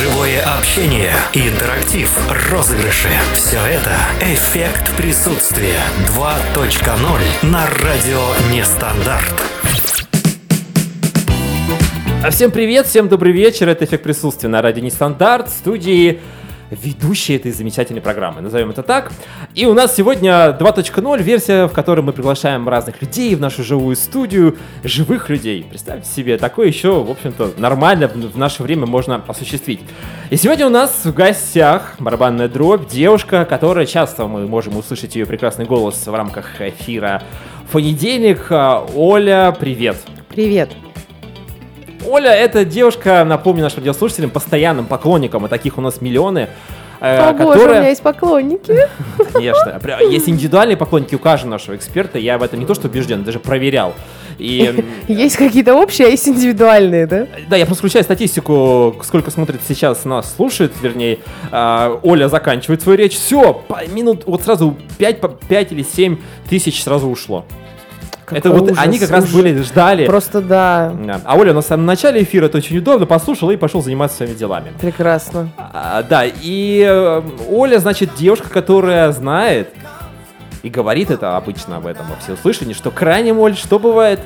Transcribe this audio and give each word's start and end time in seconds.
Живое 0.00 0.40
общение, 0.58 1.12
интерактив, 1.34 2.10
розыгрыши. 2.50 3.10
Все 3.34 3.58
это 3.58 3.92
эффект 4.22 4.96
присутствия 4.96 5.78
2.0 6.16 7.46
на 7.46 7.66
радио 7.66 8.18
Нестандарт. 8.50 9.34
Всем 12.30 12.50
привет, 12.50 12.86
всем 12.86 13.08
добрый 13.08 13.32
вечер. 13.32 13.68
Это 13.68 13.84
«Эффект 13.84 14.04
присутствия» 14.04 14.48
на 14.48 14.62
радио 14.62 14.82
Нестандарт 14.82 15.50
студии 15.50 16.20
ведущий 16.70 17.36
этой 17.36 17.52
замечательной 17.52 18.00
программы, 18.00 18.40
назовем 18.40 18.70
это 18.70 18.82
так. 18.82 19.12
И 19.54 19.66
у 19.66 19.74
нас 19.74 19.94
сегодня 19.94 20.56
2.0 20.58 21.22
версия, 21.22 21.66
в 21.66 21.72
которой 21.72 22.00
мы 22.00 22.12
приглашаем 22.12 22.68
разных 22.68 23.00
людей 23.02 23.34
в 23.34 23.40
нашу 23.40 23.62
живую 23.64 23.96
студию, 23.96 24.56
живых 24.84 25.28
людей. 25.28 25.66
Представьте 25.68 26.08
себе, 26.08 26.38
такое 26.38 26.68
еще, 26.68 27.02
в 27.02 27.10
общем-то, 27.10 27.54
нормально 27.56 28.08
в 28.08 28.38
наше 28.38 28.62
время 28.62 28.86
можно 28.86 29.22
осуществить. 29.26 29.80
И 30.30 30.36
сегодня 30.36 30.66
у 30.66 30.70
нас 30.70 31.04
в 31.04 31.12
гостях 31.12 31.96
барабанная 31.98 32.48
дробь, 32.48 32.88
девушка, 32.88 33.44
которая 33.44 33.86
часто 33.86 34.26
мы 34.26 34.46
можем 34.46 34.76
услышать 34.76 35.16
ее 35.16 35.26
прекрасный 35.26 35.64
голос 35.64 36.06
в 36.06 36.14
рамках 36.14 36.60
эфира 36.60 37.22
понедельник. 37.70 38.50
Оля, 38.94 39.54
привет. 39.58 39.96
Привет. 40.28 40.70
Оля— 42.06 42.30
это 42.34 42.64
девушка, 42.64 43.24
напомню 43.24 43.62
нашим 43.62 43.78
радиослушателям, 43.78 44.30
постоянным 44.30 44.86
поклонникам, 44.86 45.46
и 45.46 45.48
таких 45.48 45.78
у 45.78 45.80
нас 45.80 46.00
миллионы. 46.00 46.48
Э, 47.00 47.30
О 47.30 47.32
которая... 47.32 47.56
боже, 47.56 47.70
у 47.70 47.74
меня 47.76 47.88
есть 47.88 48.02
поклонники. 48.02 48.76
Конечно. 49.32 49.80
Есть 50.10 50.28
индивидуальные 50.28 50.76
поклонники 50.76 51.14
у 51.14 51.18
каждого 51.18 51.50
нашего 51.50 51.76
эксперта. 51.76 52.18
Я 52.18 52.36
в 52.38 52.42
этом 52.42 52.60
не 52.60 52.66
то 52.66 52.74
что 52.74 52.88
убежден, 52.88 53.24
даже 53.24 53.40
проверял. 53.40 53.94
И... 54.38 54.84
Есть 55.08 55.36
какие-то 55.36 55.74
общие, 55.74 56.08
а 56.08 56.10
есть 56.10 56.26
индивидуальные, 56.26 57.06
да? 57.06 57.26
Да, 57.48 57.56
я 57.56 57.66
просто 57.66 57.82
включаю 57.82 58.04
статистику, 58.04 58.96
сколько 59.04 59.30
смотрит 59.30 59.60
сейчас 59.68 60.04
нас, 60.04 60.34
слушает, 60.34 60.72
вернее. 60.80 61.18
А, 61.50 61.98
Оля 62.02 62.28
заканчивает 62.28 62.80
свою 62.80 62.96
речь. 62.96 63.14
Все, 63.14 63.62
минут, 63.88 64.22
вот 64.26 64.42
сразу 64.42 64.76
5, 64.98 65.20
5 65.46 65.72
или 65.72 65.82
7 65.82 66.16
тысяч 66.48 66.82
сразу 66.82 67.08
ушло. 67.08 67.44
Это 68.30 68.50
ужас, 68.50 68.60
вот 68.60 68.78
они 68.78 68.98
как 68.98 69.10
ужас. 69.10 69.24
раз 69.24 69.32
были, 69.32 69.62
ждали. 69.62 70.06
Просто 70.06 70.40
да. 70.40 70.92
да. 71.04 71.20
А 71.24 71.36
Оля 71.36 71.52
на 71.52 71.62
самом 71.62 71.86
начале 71.86 72.22
эфира 72.22 72.46
это 72.46 72.58
очень 72.58 72.78
удобно, 72.78 73.06
послушала 73.06 73.50
и 73.50 73.56
пошел 73.56 73.82
заниматься 73.82 74.18
своими 74.18 74.34
делами. 74.34 74.72
Прекрасно. 74.80 75.50
А, 75.58 76.02
да, 76.02 76.24
и 76.24 76.84
э, 76.88 77.22
Оля, 77.50 77.78
значит, 77.78 78.14
девушка, 78.16 78.48
которая 78.48 79.12
знает 79.12 79.68
и 80.62 80.68
говорит 80.68 81.10
это 81.10 81.36
обычно 81.36 81.78
об 81.78 81.86
этом 81.86 82.06
во 82.06 82.16
всеуслышании, 82.16 82.74
что 82.74 82.90
крайне 82.90 83.32
Оль, 83.32 83.56
что 83.56 83.78
бывает? 83.78 84.20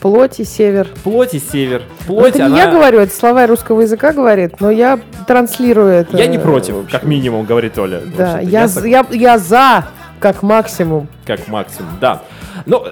Плоть 0.00 0.40
и 0.40 0.44
север. 0.44 0.88
Плоть 1.02 1.34
и 1.34 1.38
север. 1.38 1.82
Плоть, 2.06 2.30
это 2.30 2.38
не 2.38 2.44
она... 2.44 2.58
я 2.58 2.70
говорю, 2.70 3.00
это 3.00 3.14
слова 3.14 3.46
русского 3.46 3.80
языка 3.80 4.12
говорит, 4.12 4.60
но 4.60 4.70
я 4.70 4.98
транслирую 5.26 5.88
это. 5.88 6.16
Я 6.16 6.26
не 6.26 6.38
против, 6.38 6.90
как 6.90 7.04
минимум, 7.04 7.46
говорит 7.46 7.78
Оля. 7.78 8.02
Да, 8.16 8.38
я, 8.40 8.68
я, 8.84 9.06
я 9.10 9.38
за, 9.38 9.86
как 10.20 10.42
максимум. 10.42 11.08
Как 11.26 11.48
максимум, 11.48 11.90
да. 12.00 12.22
Но 12.66 12.86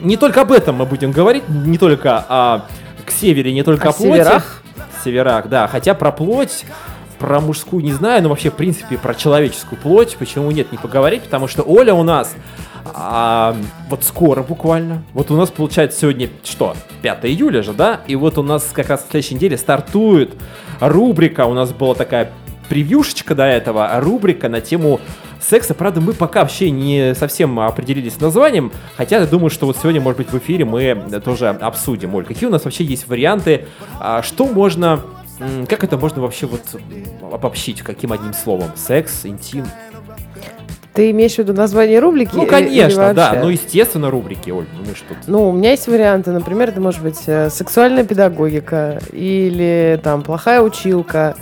не 0.00 0.16
только 0.16 0.42
об 0.42 0.52
этом 0.52 0.76
мы 0.76 0.86
будем 0.86 1.12
говорить, 1.12 1.48
не 1.48 1.78
только 1.78 2.24
о 2.28 2.66
к 3.04 3.10
севере, 3.10 3.52
не 3.52 3.62
только 3.62 3.88
о, 3.88 3.90
о 3.90 3.92
плоти. 3.92 4.20
Северах? 4.20 4.62
Северах, 5.04 5.48
да. 5.48 5.66
Хотя 5.66 5.94
про 5.94 6.12
плоть, 6.12 6.64
про 7.18 7.40
мужскую 7.40 7.82
не 7.82 7.92
знаю, 7.92 8.22
но 8.22 8.28
вообще, 8.28 8.50
в 8.50 8.54
принципе, 8.54 8.98
про 8.98 9.14
человеческую 9.14 9.80
плоть, 9.80 10.16
почему 10.18 10.50
нет, 10.50 10.70
не 10.72 10.78
поговорить, 10.78 11.22
потому 11.22 11.48
что 11.48 11.62
Оля 11.62 11.94
у 11.94 12.02
нас 12.02 12.34
а, 12.94 13.56
вот 13.88 14.04
скоро 14.04 14.42
буквально. 14.42 15.02
Вот 15.14 15.30
у 15.30 15.36
нас 15.36 15.50
получается 15.50 16.00
сегодня 16.00 16.28
что? 16.44 16.76
5 17.02 17.24
июля 17.24 17.62
же, 17.62 17.72
да? 17.72 18.00
И 18.06 18.16
вот 18.16 18.38
у 18.38 18.42
нас 18.42 18.70
как 18.72 18.88
раз 18.88 19.04
в 19.04 19.10
следующей 19.10 19.34
неделе 19.34 19.56
стартует 19.56 20.34
рубрика. 20.80 21.46
У 21.46 21.54
нас 21.54 21.72
была 21.72 21.94
такая 21.94 22.30
превьюшечка 22.68 23.34
до 23.34 23.44
этого, 23.44 23.90
рубрика 24.00 24.48
на 24.48 24.60
тему 24.60 25.00
секса. 25.40 25.74
Правда, 25.74 26.00
мы 26.00 26.12
пока 26.12 26.40
вообще 26.40 26.70
не 26.70 27.14
совсем 27.14 27.58
определились 27.60 28.14
с 28.14 28.20
названием, 28.20 28.72
хотя 28.96 29.18
я 29.18 29.26
думаю, 29.26 29.50
что 29.50 29.66
вот 29.66 29.76
сегодня, 29.76 30.00
может 30.00 30.18
быть, 30.18 30.30
в 30.30 30.38
эфире 30.38 30.64
мы 30.64 30.96
тоже 31.24 31.48
обсудим. 31.48 32.14
Оль, 32.14 32.24
какие 32.24 32.48
у 32.48 32.52
нас 32.52 32.64
вообще 32.64 32.84
есть 32.84 33.08
варианты, 33.08 33.66
а, 34.00 34.22
что 34.22 34.46
можно, 34.46 35.00
как 35.68 35.84
это 35.84 35.96
можно 35.96 36.22
вообще 36.22 36.46
вот 36.46 36.62
обобщить, 37.32 37.82
каким 37.82 38.12
одним 38.12 38.32
словом? 38.32 38.70
Секс, 38.76 39.24
интим? 39.24 39.66
Ты 40.98 41.12
имеешь 41.12 41.36
в 41.36 41.38
виду 41.38 41.52
название 41.52 42.00
рубрики? 42.00 42.34
Ну, 42.34 42.44
конечно, 42.44 43.14
да. 43.14 43.38
Ну, 43.40 43.50
естественно, 43.50 44.10
рубрики, 44.10 44.50
Оль. 44.50 44.66
Ну, 44.84 44.96
что 44.96 45.14
ну, 45.28 45.50
у 45.50 45.52
меня 45.52 45.70
есть 45.70 45.86
варианты. 45.86 46.32
Например, 46.32 46.70
это 46.70 46.80
может 46.80 47.02
быть 47.02 47.20
э, 47.26 47.50
сексуальная 47.50 48.02
педагогика 48.02 48.98
или 49.12 50.00
там 50.02 50.22
плохая 50.22 50.60
училка 50.60 51.36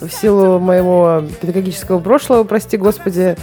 в 0.00 0.10
силу 0.10 0.58
моего 0.58 1.24
педагогического 1.40 2.00
прошлого, 2.00 2.44
прости 2.44 2.76
господи, 2.76 3.36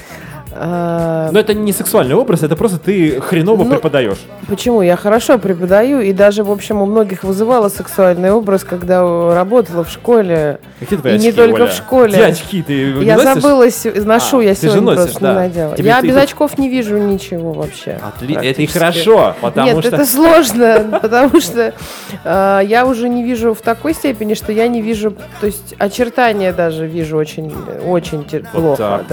а, 0.59 1.29
Но 1.31 1.39
это 1.39 1.53
не 1.53 1.71
сексуальный 1.71 2.15
образ, 2.15 2.43
это 2.43 2.55
просто 2.55 2.79
ты 2.79 3.21
хреново 3.21 3.63
ну, 3.63 3.69
преподаешь. 3.69 4.17
Почему? 4.47 4.81
Я 4.81 4.95
хорошо 4.95 5.37
преподаю, 5.37 6.01
и 6.01 6.13
даже, 6.13 6.43
в 6.43 6.51
общем, 6.51 6.81
у 6.81 6.85
многих 6.85 7.23
вызывала 7.23 7.69
сексуальный 7.69 8.31
образ, 8.31 8.63
когда 8.63 9.01
работала 9.35 9.83
в 9.83 9.89
школе. 9.89 10.59
Какие 10.79 10.99
твои 10.99 11.13
и 11.13 11.15
очки, 11.17 11.27
не 11.27 11.31
только 11.33 11.61
Оля? 11.63 11.67
в 11.67 11.73
школе. 11.73 12.13
Где 12.13 12.25
очки? 12.25 12.63
Ты 12.63 13.03
я 13.03 13.17
носишь? 13.17 13.33
забылась, 13.33 13.85
ношу, 13.95 14.39
а, 14.39 14.43
я 14.43 14.55
сегодня 14.55 14.81
носишь, 14.81 15.03
просто 15.03 15.19
да. 15.19 15.29
не 15.29 15.35
надела. 15.35 15.77
Тебе 15.77 15.87
я 15.89 16.01
без 16.01 16.13
тут... 16.13 16.23
очков 16.23 16.57
не 16.57 16.69
вижу 16.69 16.97
ничего 16.97 17.53
вообще. 17.53 17.99
Отли... 18.01 18.35
Это 18.35 18.61
и 18.61 18.65
хорошо, 18.65 19.35
потому 19.41 19.67
Нет, 19.67 19.85
что... 19.85 19.95
это 19.95 20.05
сложно, 20.05 20.99
потому 21.01 21.39
что 21.39 21.73
а, 22.23 22.61
я 22.61 22.85
уже 22.87 23.09
не 23.09 23.23
вижу 23.23 23.53
в 23.53 23.61
такой 23.61 23.93
степени, 23.93 24.33
что 24.33 24.51
я 24.51 24.67
не 24.67 24.81
вижу, 24.81 25.13
то 25.39 25.45
есть 25.45 25.75
очертания 25.77 26.51
даже 26.51 26.87
вижу 26.87 27.17
очень, 27.17 27.53
очень 27.85 28.23
плохо. 28.51 29.03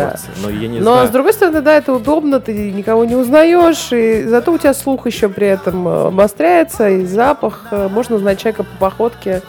Но 0.80 1.06
с 1.06 1.10
другой 1.10 1.33
стороны, 1.34 1.60
да, 1.60 1.74
это 1.74 1.92
удобно, 1.92 2.40
ты 2.40 2.72
никого 2.72 3.04
не 3.04 3.14
узнаешь, 3.14 3.92
и 3.92 4.24
зато 4.24 4.52
у 4.52 4.58
тебя 4.58 4.74
слух 4.74 5.06
еще 5.06 5.28
при 5.28 5.48
этом 5.48 5.86
э, 5.86 6.06
обостряется, 6.06 6.88
и 6.88 7.04
запах. 7.04 7.66
Э, 7.70 7.88
можно 7.88 8.16
узнать 8.16 8.40
человека 8.40 8.64
по 8.64 8.90
походке 8.90 9.42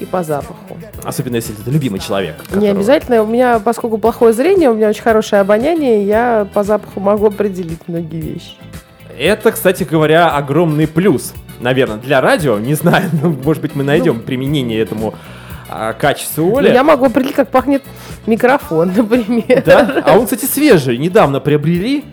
и 0.00 0.04
по 0.04 0.22
запаху. 0.22 0.76
Особенно 1.02 1.36
если 1.36 1.58
это 1.58 1.70
любимый 1.70 2.00
человек. 2.00 2.36
Которого... 2.38 2.60
Не 2.60 2.68
обязательно. 2.68 3.22
У 3.22 3.26
меня, 3.26 3.58
поскольку 3.58 3.98
плохое 3.98 4.32
зрение, 4.32 4.70
у 4.70 4.74
меня 4.74 4.88
очень 4.88 5.02
хорошее 5.02 5.40
обоняние, 5.40 6.04
я 6.04 6.46
по 6.52 6.62
запаху 6.62 7.00
могу 7.00 7.26
определить 7.26 7.80
многие 7.86 8.20
вещи. 8.20 8.52
Это, 9.18 9.50
кстати 9.50 9.82
говоря, 9.82 10.30
огромный 10.30 10.86
плюс, 10.86 11.34
наверное, 11.60 11.96
для 11.96 12.20
радио. 12.20 12.58
Не 12.58 12.74
знаю, 12.74 13.10
ну, 13.22 13.36
может 13.44 13.62
быть, 13.62 13.74
мы 13.74 13.82
найдем 13.84 14.16
ну, 14.16 14.22
применение 14.22 14.80
этому 14.80 15.14
а, 15.68 15.92
качеству 15.92 16.56
Оли. 16.56 16.70
Я 16.70 16.82
могу 16.82 17.06
определить, 17.06 17.34
как 17.34 17.50
пахнет 17.50 17.82
микрофон, 18.26 18.92
например. 18.96 19.62
Да? 19.64 20.02
А 20.04 20.18
он, 20.18 20.24
кстати, 20.24 20.44
свежий. 20.44 20.98
Недавно 20.98 21.40
приобрели. 21.40 22.04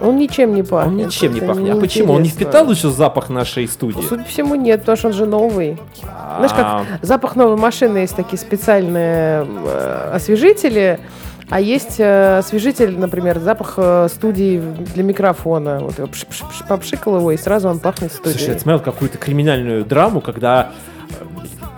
Он 0.00 0.16
ничем 0.16 0.54
не 0.54 0.62
пахнет. 0.62 0.92
Он 0.92 0.96
ничем 1.06 1.32
не 1.32 1.40
пахнет. 1.40 1.76
А 1.76 1.80
почему? 1.80 2.14
Он 2.14 2.22
не 2.22 2.28
впитал 2.28 2.70
еще 2.70 2.90
запах 2.90 3.30
нашей 3.30 3.66
студии? 3.66 4.02
Судя 4.06 4.24
по 4.24 4.28
всему, 4.28 4.54
нет, 4.54 4.80
потому 4.80 4.96
что 4.96 5.08
он 5.08 5.14
же 5.14 5.26
новый. 5.26 5.78
Знаешь, 6.02 6.52
как 6.52 6.66
а. 6.66 6.84
запах 7.02 7.36
новой 7.36 7.56
машины 7.56 7.98
есть 7.98 8.14
такие 8.14 8.38
специальные 8.38 9.46
э, 9.46 10.10
освежители. 10.12 11.00
А 11.48 11.60
есть 11.60 12.00
э, 12.00 12.38
освежитель, 12.38 12.98
например, 12.98 13.38
запах 13.38 13.74
э, 13.76 14.08
студии 14.10 14.60
для 14.94 15.04
микрофона. 15.04 15.78
Вот 15.80 15.98
я 15.98 16.06
пш 16.06 16.24
-пш 16.24 16.42
-пш 16.42 16.68
попшикал 16.68 17.18
его, 17.18 17.30
и 17.30 17.36
сразу 17.36 17.68
он 17.68 17.78
пахнет 17.78 18.12
студией. 18.12 18.38
Слушай, 18.38 18.54
я 18.54 18.58
смотрел 18.58 18.80
какую-то 18.80 19.16
криминальную 19.18 19.84
драму, 19.84 20.20
когда 20.20 20.72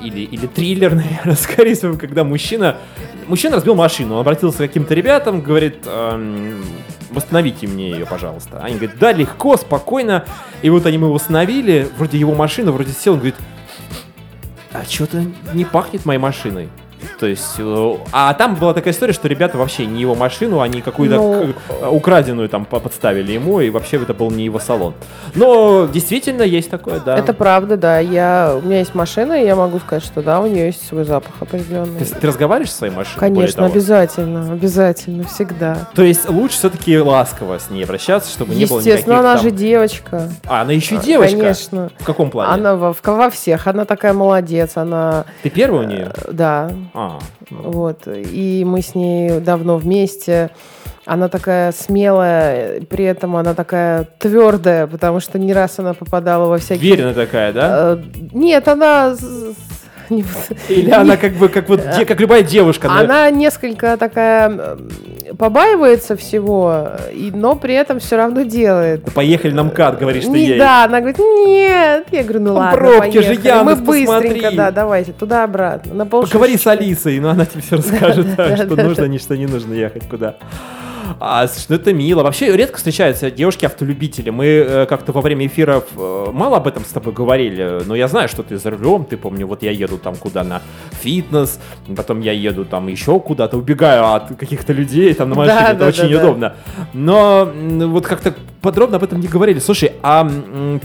или, 0.00 0.20
или 0.20 0.46
триллер, 0.46 0.94
наверное, 0.94 1.36
скорее 1.36 1.74
всего, 1.74 1.96
когда 1.96 2.24
мужчина, 2.24 2.78
мужчина 3.26 3.56
разбил 3.56 3.74
машину, 3.74 4.14
он 4.14 4.20
обратился 4.20 4.58
к 4.58 4.60
каким-то 4.68 4.94
ребятам, 4.94 5.40
говорит, 5.40 5.78
эм, 5.86 6.64
восстановите 7.10 7.66
мне 7.66 7.90
ее, 7.90 8.06
пожалуйста. 8.06 8.60
Они 8.62 8.76
говорят, 8.76 8.98
да, 8.98 9.12
легко, 9.12 9.56
спокойно. 9.56 10.24
И 10.62 10.70
вот 10.70 10.86
они 10.86 10.96
его 10.96 11.12
восстановили, 11.12 11.88
вроде 11.96 12.18
его 12.18 12.34
машина, 12.34 12.72
вроде 12.72 12.92
сел, 12.92 13.14
он 13.14 13.18
говорит, 13.20 13.36
а 14.72 14.84
что-то 14.84 15.24
не 15.54 15.64
пахнет 15.64 16.04
моей 16.04 16.20
машиной. 16.20 16.68
То 17.18 17.26
есть, 17.26 17.54
э, 17.58 17.96
а 18.12 18.34
там 18.34 18.56
была 18.56 18.74
такая 18.74 18.92
история, 18.92 19.12
что 19.12 19.28
ребята 19.28 19.58
вообще 19.58 19.86
не 19.86 20.00
его 20.00 20.14
машину, 20.14 20.60
они 20.60 20.80
какую-то 20.80 21.16
ну, 21.16 21.54
э, 21.68 21.88
украденную 21.88 22.48
там 22.48 22.64
подставили 22.64 23.32
ему, 23.32 23.60
и 23.60 23.70
вообще 23.70 23.96
это 23.96 24.14
был 24.14 24.30
не 24.30 24.44
его 24.44 24.58
салон. 24.58 24.94
Но 25.34 25.88
действительно 25.92 26.42
есть 26.42 26.70
такое, 26.70 27.00
да. 27.00 27.18
Это 27.18 27.32
правда, 27.32 27.76
да. 27.76 27.98
Я, 27.98 28.56
у 28.56 28.66
меня 28.66 28.78
есть 28.78 28.94
машина, 28.94 29.42
и 29.42 29.46
я 29.46 29.56
могу 29.56 29.78
сказать, 29.78 30.04
что 30.04 30.22
да, 30.22 30.40
у 30.40 30.46
нее 30.46 30.66
есть 30.66 30.86
свой 30.86 31.04
запах 31.04 31.32
определенный. 31.40 31.98
Ты, 31.98 32.06
ты 32.06 32.26
разговариваешь 32.26 32.70
со 32.70 32.78
своей 32.78 32.94
машиной? 32.94 33.18
Конечно, 33.18 33.66
обязательно, 33.66 34.52
обязательно, 34.52 35.24
всегда. 35.24 35.88
То 35.94 36.02
есть 36.02 36.28
лучше 36.28 36.56
все-таки 36.56 36.98
ласково 36.98 37.58
с 37.58 37.70
ней 37.70 37.84
обращаться, 37.84 38.30
чтобы 38.30 38.54
не 38.54 38.66
было 38.66 38.78
никаких 38.78 38.92
Естественно, 38.92 39.20
она 39.20 39.34
там... 39.34 39.42
же 39.42 39.50
девочка. 39.50 40.30
А, 40.46 40.62
она 40.62 40.72
еще 40.72 40.96
и 40.96 40.98
девочка? 40.98 41.38
Конечно. 41.38 41.90
В 41.98 42.04
каком 42.04 42.30
плане? 42.30 42.52
Она 42.52 42.76
во, 42.76 42.94
во 43.02 43.30
всех, 43.30 43.66
она 43.66 43.84
такая 43.84 44.12
молодец, 44.12 44.72
она... 44.76 45.24
Ты 45.42 45.50
первая 45.50 45.86
у 45.86 45.88
нее? 45.88 46.12
Да. 46.30 46.70
А. 46.94 47.18
Вот. 47.50 48.06
И 48.06 48.64
мы 48.66 48.82
с 48.82 48.94
ней 48.94 49.40
давно 49.40 49.78
вместе. 49.78 50.50
Она 51.04 51.28
такая 51.28 51.72
смелая, 51.72 52.82
при 52.82 53.04
этом 53.06 53.34
она 53.36 53.54
такая 53.54 54.06
твердая, 54.18 54.86
потому 54.86 55.20
что 55.20 55.38
не 55.38 55.54
раз 55.54 55.78
она 55.78 55.94
попадала 55.94 56.48
во 56.48 56.58
всякие... 56.58 56.92
Уверенная 56.92 57.14
такая, 57.14 57.52
да? 57.54 57.94
Э, 57.94 58.02
нет, 58.32 58.68
она 58.68 59.16
Или 60.68 60.90
она 60.90 61.16
как 61.16 61.34
бы, 61.34 61.48
как 61.48 61.68
вот, 61.68 61.82
как 61.82 62.20
любая 62.20 62.42
девушка. 62.42 62.88
Она 62.90 63.30
несколько 63.30 63.96
такая 63.96 64.78
побаивается 65.36 66.16
всего, 66.16 66.92
но 67.14 67.56
при 67.56 67.74
этом 67.74 68.00
все 68.00 68.16
равно 68.16 68.42
делает. 68.42 69.12
Поехали 69.12 69.52
на 69.52 69.64
МКАД, 69.64 69.98
говоришь 69.98 70.24
ты 70.24 70.38
ей. 70.38 70.58
Да, 70.58 70.84
она 70.84 71.00
говорит, 71.00 71.18
нет. 71.18 72.06
Я 72.10 72.22
говорю, 72.22 72.40
ну 72.40 72.54
ладно, 72.54 72.78
Пробки 72.78 73.18
же 73.18 73.64
Мы 73.64 73.76
быстренько, 73.76 74.50
да, 74.52 74.70
давайте, 74.70 75.12
туда-обратно. 75.12 76.06
Поговори 76.06 76.56
с 76.56 76.66
Алисой, 76.66 77.18
но 77.20 77.30
она 77.30 77.44
тебе 77.44 77.62
все 77.62 77.76
расскажет, 77.76 78.26
что 78.32 78.76
нужно, 78.76 79.04
ни 79.04 79.18
что 79.18 79.36
не 79.36 79.46
нужно 79.46 79.74
ехать 79.74 80.08
куда. 80.08 80.36
А, 81.20 81.46
что 81.46 81.74
это 81.74 81.92
мило. 81.92 82.22
Вообще 82.22 82.56
редко 82.56 82.76
встречаются 82.76 83.30
девушки-автолюбители. 83.30 84.30
Мы 84.30 84.46
э, 84.46 84.86
как-то 84.86 85.12
во 85.12 85.20
время 85.20 85.46
эфиров 85.46 85.84
э, 85.96 86.26
мало 86.32 86.58
об 86.58 86.66
этом 86.66 86.84
с 86.84 86.88
тобой 86.88 87.12
говорили, 87.12 87.80
но 87.86 87.94
я 87.94 88.08
знаю, 88.08 88.28
что 88.28 88.42
ты 88.42 88.58
за 88.58 88.70
рулем, 88.70 89.04
ты 89.04 89.16
помню, 89.16 89.46
вот 89.46 89.62
я 89.62 89.70
еду 89.70 89.98
там 89.98 90.16
куда 90.16 90.44
на 90.44 90.62
фитнес, 90.90 91.60
потом 91.96 92.20
я 92.20 92.32
еду 92.32 92.64
там 92.64 92.88
еще 92.88 93.20
куда-то, 93.20 93.56
убегаю 93.56 94.14
от 94.14 94.36
каких-то 94.36 94.72
людей 94.72 95.14
там 95.14 95.30
на 95.30 95.36
машине, 95.36 95.56
да, 95.56 95.70
это 95.70 95.78
да, 95.80 95.86
очень 95.86 96.10
да, 96.10 96.18
удобно. 96.18 96.54
Но 96.92 97.50
вот 97.54 98.06
как-то 98.06 98.34
подробно 98.60 98.96
об 98.96 99.04
этом 99.04 99.20
не 99.20 99.28
говорили. 99.28 99.58
Слушай, 99.58 99.92
а 100.02 100.28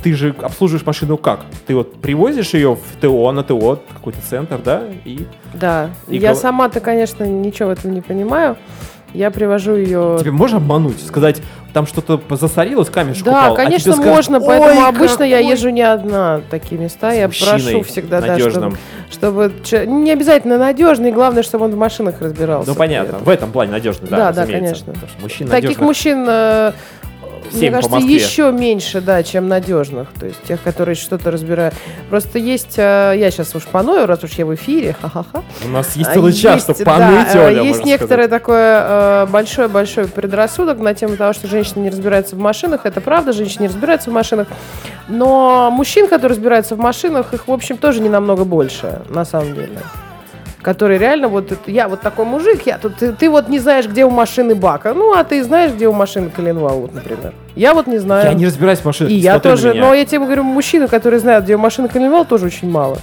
ты 0.02 0.14
же 0.14 0.36
обслуживаешь 0.42 0.86
машину 0.86 1.18
как? 1.18 1.42
Ты 1.68 1.76
вот 1.76 2.02
привозишь 2.02 2.54
ее 2.54 2.76
в 2.76 3.02
ТО, 3.02 3.32
на 3.32 3.44
ТО, 3.44 3.80
какой-то 3.94 4.20
центр, 4.22 4.60
да? 4.64 4.84
И, 5.06 5.26
да, 5.54 5.90
и 6.08 6.18
я 6.18 6.30
гов... 6.30 6.40
сама-то, 6.40 6.80
конечно, 6.80 7.24
ничего 7.24 7.70
в 7.70 7.72
этом 7.72 7.94
не 7.94 8.02
понимаю. 8.02 8.58
Я 9.14 9.32
привожу 9.32 9.76
ее... 9.76 10.18
Тебе 10.20 10.32
можно 10.32 10.58
обмануть? 10.58 11.00
Сказать, 11.06 11.42
там 11.74 11.88
что-то 11.88 12.22
засорилось, 12.36 12.90
камешек 12.90 13.24
да, 13.24 13.32
упал? 13.32 13.56
Да, 13.56 13.64
конечно, 13.64 13.94
а 13.94 13.98
можно, 13.98 14.40
скажут, 14.40 14.48
поэтому 14.48 14.86
обычно 14.86 15.18
какой... 15.18 15.30
я 15.30 15.40
езжу 15.40 15.70
не 15.70 15.82
одна 15.82 16.38
в 16.38 16.50
такие 16.50 16.80
места. 16.80 17.12
С 17.12 17.16
я 17.16 17.28
прошу 17.28 17.84
всегда, 17.84 18.22
надежным. 18.22 18.72
да, 18.72 18.78
чтобы, 19.12 19.52
чтобы... 19.64 19.88
Не 19.88 20.12
обязательно 20.12 20.58
надежный, 20.58 21.12
главное, 21.12 21.44
чтобы 21.44 21.66
он 21.66 21.72
в 21.72 21.78
машинах 21.78 22.22
разбирался. 22.22 22.70
Ну, 22.70 22.76
понятно, 22.76 23.20
в 23.20 23.30
этом 23.30 23.52
плане 23.52 23.72
надежный, 23.72 24.10
да, 24.10 24.32
Да, 24.32 24.46
да, 24.46 24.46
конечно. 24.46 24.94
Мужчин 25.22 25.48
Таких 25.48 25.80
мужчин 25.80 26.26
э, 26.28 26.74
мне 27.54 27.72
кажется, 27.72 27.98
еще 27.98 28.52
меньше, 28.52 29.02
да, 29.02 29.24
чем 29.24 29.48
надежных. 29.48 30.10
То 30.20 30.26
есть 30.26 30.42
тех, 30.44 30.62
которые 30.62 30.96
что-то 30.96 31.32
разбирают. 31.32 31.74
Просто 32.10 32.40
есть, 32.40 32.78
э, 32.78 33.14
я 33.18 33.32
сейчас 33.32 33.56
уж 33.56 33.64
поною, 33.64 34.06
раз 34.06 34.24
уж 34.24 34.32
я 34.34 34.46
в 34.46 34.54
эфире, 34.56 34.96
ха-ха-ха. 35.02 35.44
У 35.66 35.70
нас 35.70 35.96
есть 35.96 36.14
целый 36.14 36.34
час, 36.34 36.64
чтобы 36.64 36.84
поныть, 36.84 37.34
да, 37.34 37.46
Оля, 37.46 37.62
Есть 37.64 37.86
некоторое 37.86 38.28
такое 38.28 39.26
большой-большой 39.28 40.06
э, 40.06 40.08
предрассудок 40.08 40.80
на 40.80 40.94
тему 40.94 41.18
того, 41.18 41.34
что 41.34 41.48
женщины 41.48 41.84
не 41.84 41.90
разбираются 41.90 42.36
в 42.36 42.40
машинах. 42.40 42.86
Это 42.86 43.02
правда, 43.02 43.34
женщины 43.34 43.64
не 43.64 43.68
разбираются 43.68 44.10
в 44.10 44.14
машинах. 44.14 44.48
Но 45.08 45.70
мужчин, 45.72 46.08
которые 46.08 46.36
разбираются 46.36 46.76
в 46.76 46.80
машинах, 46.80 47.34
их, 47.34 47.48
в 47.48 47.52
общем, 47.52 47.78
тоже 47.78 48.02
не 48.02 48.10
намного 48.10 48.46
больше, 48.46 49.02
на 49.10 49.26
самом 49.26 49.54
деле 49.56 49.80
который 50.64 50.98
реально 50.98 51.28
вот 51.28 51.54
я 51.68 51.88
вот 51.88 52.02
такой 52.02 52.26
мужик, 52.26 52.66
я 52.66 52.78
тут 52.78 52.96
ты, 52.96 53.12
ты 53.12 53.30
вот 53.30 53.50
не 53.50 53.60
знаешь, 53.60 53.86
где 53.86 54.06
у 54.06 54.10
машины 54.10 54.56
бака, 54.56 54.94
ну 54.94 55.14
а 55.14 55.24
ты 55.24 55.44
знаешь, 55.44 55.74
где 55.74 55.88
у 55.88 55.94
машины 55.94 56.30
коленвал, 56.30 56.80
вот, 56.80 56.94
например. 56.96 57.34
Я 57.56 57.74
вот 57.74 57.86
не 57.86 58.00
знаю. 58.00 58.26
Я 58.26 58.34
не 58.34 58.46
разбираюсь 58.48 58.80
в 58.80 58.86
машинах. 58.86 59.12
И 59.12 59.16
я 59.16 59.40
тоже, 59.40 59.74
но 59.74 59.94
я 59.94 60.06
тебе 60.06 60.20
говорю, 60.20 60.44
мужчины, 60.44 60.88
которые 60.88 61.20
знают, 61.20 61.44
где 61.46 61.56
у 61.56 61.60
машины 61.60 61.90
коленвал, 61.90 62.26
тоже 62.26 62.48
очень 62.48 62.72
мало. 62.72 62.98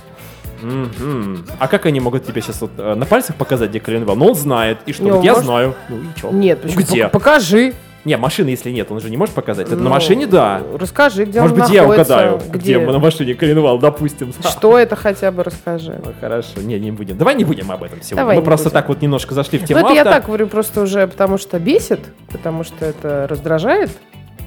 Mm-hmm. 0.62 1.52
А 1.58 1.68
как 1.68 1.86
они 1.86 2.00
могут 2.00 2.26
тебе 2.26 2.42
сейчас 2.42 2.60
вот 2.60 2.72
э, 2.76 2.94
на 2.94 3.06
пальцах 3.06 3.36
показать, 3.36 3.70
где 3.70 3.80
коленвал? 3.80 4.14
Ну, 4.16 4.26
он 4.26 4.34
знает. 4.34 4.78
И 4.84 4.92
что? 4.92 5.04
Ну, 5.04 5.22
я 5.22 5.32
может... 5.32 5.44
знаю. 5.46 5.74
Ну 5.88 5.96
и 5.96 6.18
что? 6.18 6.30
Нет, 6.30 6.58
ну, 6.62 6.70
где? 6.70 7.08
Покажи. 7.08 7.72
Не, 8.04 8.16
машины, 8.16 8.48
если 8.48 8.70
нет, 8.70 8.90
он 8.90 9.00
же 9.00 9.10
не 9.10 9.16
может 9.16 9.34
показать. 9.34 9.66
Это 9.66 9.76
ну, 9.76 9.84
на 9.84 9.90
машине, 9.90 10.26
да. 10.26 10.62
Расскажи, 10.78 11.24
где 11.26 11.40
Может 11.40 11.56
он 11.56 11.62
быть, 11.62 11.74
находится, 11.74 12.12
я 12.12 12.32
угадаю, 12.32 12.40
где, 12.50 12.78
где 12.78 12.86
на 12.86 12.98
машине 12.98 13.34
коленвал, 13.34 13.78
допустим. 13.78 14.32
Что 14.42 14.78
это 14.78 14.96
хотя 14.96 15.30
бы 15.30 15.42
расскажи. 15.42 16.00
Ну, 16.02 16.12
хорошо, 16.18 16.62
не, 16.62 16.78
не 16.80 16.92
будем. 16.92 17.18
Давай 17.18 17.34
не 17.34 17.44
будем 17.44 17.70
об 17.70 17.82
этом 17.82 18.00
сегодня. 18.00 18.16
Давай 18.16 18.36
Мы 18.38 18.42
просто 18.42 18.70
будем. 18.70 18.74
так 18.74 18.88
вот 18.88 19.02
немножко 19.02 19.34
зашли 19.34 19.58
в 19.58 19.66
тему 19.66 19.80
Ну, 19.80 19.86
это 19.88 19.94
я 19.94 20.04
так 20.04 20.26
говорю 20.26 20.46
просто 20.46 20.80
уже, 20.80 21.06
потому 21.06 21.36
что 21.36 21.58
бесит, 21.58 22.00
потому 22.30 22.64
что 22.64 22.86
это 22.86 23.26
раздражает. 23.28 23.90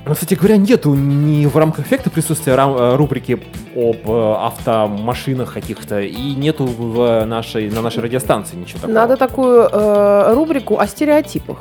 Ну, 0.05 0.13
кстати 0.15 0.33
говоря, 0.33 0.57
нету 0.57 0.93
ни 0.95 1.45
в 1.45 1.55
рамках 1.55 1.85
эффекта 1.85 2.09
присутствия 2.09 2.55
рам- 2.55 2.75
э, 2.75 2.95
рубрики 2.95 3.41
об 3.73 4.09
э, 4.09 4.35
автомашинах 4.47 5.53
каких-то, 5.53 6.01
и 6.01 6.35
нету 6.35 6.65
в 6.65 7.23
нашей, 7.25 7.69
на 7.69 7.81
нашей 7.81 8.03
радиостанции 8.03 8.57
ничего 8.57 8.79
такого. 8.79 8.93
Надо 8.93 9.15
такую 9.15 9.69
э, 9.71 10.33
рубрику 10.33 10.77
о 10.77 10.87
стереотипах. 10.87 11.57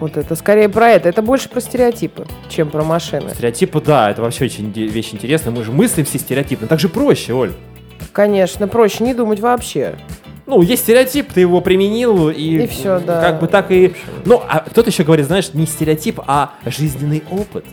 Вот 0.00 0.16
это 0.16 0.34
скорее 0.34 0.68
про 0.68 0.90
это. 0.90 1.08
Это 1.08 1.22
больше 1.22 1.48
про 1.48 1.60
стереотипы, 1.60 2.26
чем 2.48 2.68
про 2.68 2.82
машины. 2.82 3.30
Стереотипы, 3.30 3.80
да, 3.80 4.10
это 4.10 4.22
вообще 4.22 4.46
очень 4.46 4.70
вещь 4.70 5.10
интересная. 5.12 5.52
Мы 5.52 5.64
же 5.64 5.72
мыслим 5.72 6.04
все 6.04 6.18
стереотипно. 6.18 6.66
Так 6.66 6.80
же 6.80 6.88
проще, 6.88 7.32
Оль. 7.32 7.52
Конечно, 8.12 8.68
проще 8.68 9.04
не 9.04 9.14
думать 9.14 9.40
вообще. 9.40 9.96
Ну, 10.46 10.60
есть 10.60 10.82
стереотип, 10.82 11.32
ты 11.32 11.40
его 11.40 11.60
применил, 11.62 12.28
и, 12.28 12.64
и 12.64 12.66
все, 12.66 12.98
да. 12.98 13.20
Как 13.20 13.40
бы 13.40 13.46
так 13.46 13.70
и. 13.70 13.94
Ну, 14.26 14.42
а 14.46 14.60
кто-то 14.60 14.90
еще 14.90 15.02
говорит, 15.02 15.26
знаешь, 15.26 15.54
не 15.54 15.66
стереотип, 15.66 16.20
а 16.26 16.52
жизненный 16.66 17.22
опыт. 17.30 17.64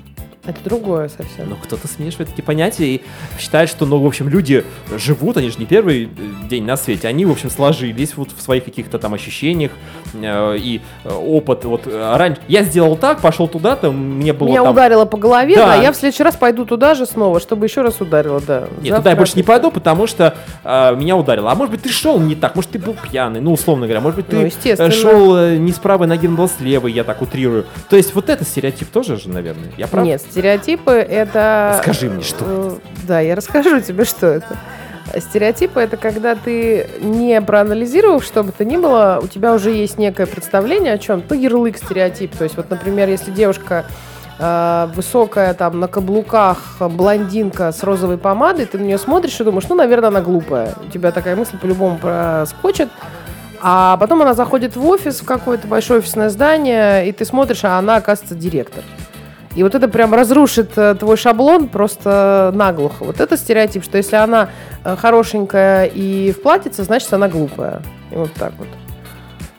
Это 0.51 0.63
другое 0.65 1.07
совсем. 1.07 1.49
Но 1.49 1.55
кто-то 1.55 1.87
смешивает 1.87 2.29
эти 2.33 2.41
понятия 2.41 2.95
и 2.95 3.01
считает, 3.39 3.69
что, 3.69 3.85
ну, 3.85 3.97
в 3.99 4.05
общем, 4.05 4.27
люди 4.27 4.65
живут, 4.97 5.37
они 5.37 5.49
же 5.49 5.57
не 5.59 5.65
первый 5.65 6.05
э, 6.05 6.07
день 6.49 6.65
на 6.65 6.75
свете, 6.75 7.07
они, 7.07 7.25
в 7.25 7.31
общем, 7.31 7.49
сложились 7.49 8.17
вот 8.17 8.29
в 8.35 8.41
своих 8.41 8.65
каких-то 8.65 8.99
там 8.99 9.13
ощущениях 9.13 9.71
э, 10.13 10.57
и 10.57 10.81
э, 11.05 11.09
опыт. 11.09 11.63
Вот 11.63 11.83
э, 11.85 12.15
раньше 12.17 12.41
я 12.49 12.63
сделал 12.63 12.97
так, 12.97 13.21
пошел 13.21 13.47
туда-то, 13.47 13.91
мне 13.91 14.33
было 14.33 14.49
Меня 14.49 14.63
там... 14.63 14.73
ударило 14.73 15.05
по 15.05 15.17
голове, 15.17 15.55
да. 15.55 15.67
да, 15.67 15.75
я 15.75 15.93
в 15.93 15.95
следующий 15.95 16.23
раз 16.23 16.35
пойду 16.35 16.65
туда 16.65 16.95
же 16.95 17.05
снова, 17.05 17.39
чтобы 17.39 17.65
еще 17.65 17.81
раз 17.81 18.01
ударило, 18.01 18.41
да. 18.41 18.67
Нет, 18.81 18.91
Завтра 18.91 18.97
туда 18.97 19.09
я 19.11 19.15
больше 19.15 19.33
не 19.37 19.43
пойду, 19.43 19.71
потому 19.71 20.05
что 20.05 20.35
э, 20.65 20.95
меня 20.95 21.15
ударило. 21.15 21.51
А 21.51 21.55
может 21.55 21.71
быть, 21.71 21.81
ты 21.81 21.89
шел 21.89 22.19
не 22.19 22.35
так, 22.35 22.55
может, 22.55 22.71
ты 22.71 22.79
был 22.79 22.95
пьяный, 23.09 23.39
ну, 23.39 23.53
условно 23.53 23.85
говоря, 23.85 24.01
может 24.01 24.17
быть, 24.17 24.27
ты 24.27 24.51
ну, 24.77 24.91
шел 24.91 25.37
не 25.57 25.71
с 25.71 25.79
правой 25.79 26.07
ноги, 26.07 26.27
но 26.27 26.47
с 26.47 26.59
левой, 26.59 26.91
я 26.91 27.05
так 27.05 27.21
утрирую. 27.21 27.65
То 27.89 27.95
есть 27.95 28.13
вот 28.13 28.29
это 28.29 28.43
стереотип 28.43 28.89
тоже 28.89 29.17
же, 29.17 29.29
наверное, 29.29 29.71
я 29.77 29.87
прав? 29.87 30.05
Нет, 30.05 30.21
стереотипы 30.41 30.91
это... 30.91 31.79
Скажи 31.83 32.09
мне, 32.09 32.23
что 32.23 32.45
это. 32.45 32.47
Э, 32.47 32.77
да, 33.07 33.19
я 33.19 33.35
расскажу 33.35 33.79
тебе, 33.79 34.05
что 34.05 34.27
это. 34.27 34.57
Стереотипы 35.15 35.79
это 35.79 35.97
когда 35.97 36.35
ты 36.35 36.89
не 36.99 37.39
проанализировав, 37.41 38.23
что 38.23 38.43
бы 38.43 38.51
то 38.51 38.65
ни 38.65 38.77
было, 38.77 39.19
у 39.21 39.27
тебя 39.27 39.53
уже 39.53 39.69
есть 39.71 39.99
некое 39.99 40.25
представление 40.25 40.93
о 40.93 40.97
чем. 40.97 41.21
Ну, 41.29 41.35
ярлык 41.35 41.77
стереотип. 41.77 42.35
То 42.35 42.45
есть, 42.45 42.57
вот, 42.57 42.71
например, 42.71 43.07
если 43.07 43.29
девушка 43.29 43.85
э, 44.39 44.87
высокая, 44.95 45.53
там, 45.53 45.79
на 45.79 45.87
каблуках, 45.87 46.77
блондинка 46.79 47.71
с 47.71 47.83
розовой 47.83 48.17
помадой, 48.17 48.65
ты 48.65 48.79
на 48.79 48.83
нее 48.83 48.97
смотришь 48.97 49.39
и 49.39 49.43
думаешь, 49.43 49.67
ну, 49.69 49.75
наверное, 49.75 50.09
она 50.09 50.21
глупая. 50.21 50.73
У 50.83 50.89
тебя 50.89 51.11
такая 51.11 51.35
мысль 51.35 51.57
по-любому 51.59 51.99
проскочит. 51.99 52.89
А 53.61 53.95
потом 53.97 54.23
она 54.23 54.33
заходит 54.33 54.75
в 54.75 54.83
офис, 54.87 55.21
в 55.21 55.25
какое-то 55.25 55.67
большое 55.67 55.99
офисное 55.99 56.29
здание, 56.29 57.07
и 57.07 57.11
ты 57.11 57.25
смотришь, 57.25 57.63
а 57.63 57.77
она, 57.77 57.97
оказывается, 57.97 58.33
директор. 58.33 58.83
И 59.55 59.63
вот 59.63 59.75
это 59.75 59.87
прям 59.87 60.13
разрушит 60.13 60.77
э, 60.77 60.95
твой 60.95 61.17
шаблон 61.17 61.67
просто 61.67 62.51
наглухо. 62.53 63.03
Вот 63.03 63.19
это 63.19 63.35
стереотип, 63.35 63.83
что 63.83 63.97
если 63.97 64.15
она 64.15 64.49
э, 64.83 64.95
хорошенькая 64.95 65.85
и 65.85 66.31
в 66.31 66.41
платьице, 66.41 66.83
значит 66.83 67.11
она 67.13 67.27
глупая. 67.27 67.81
И 68.11 68.15
вот 68.15 68.31
так 68.33 68.53
вот. 68.57 68.67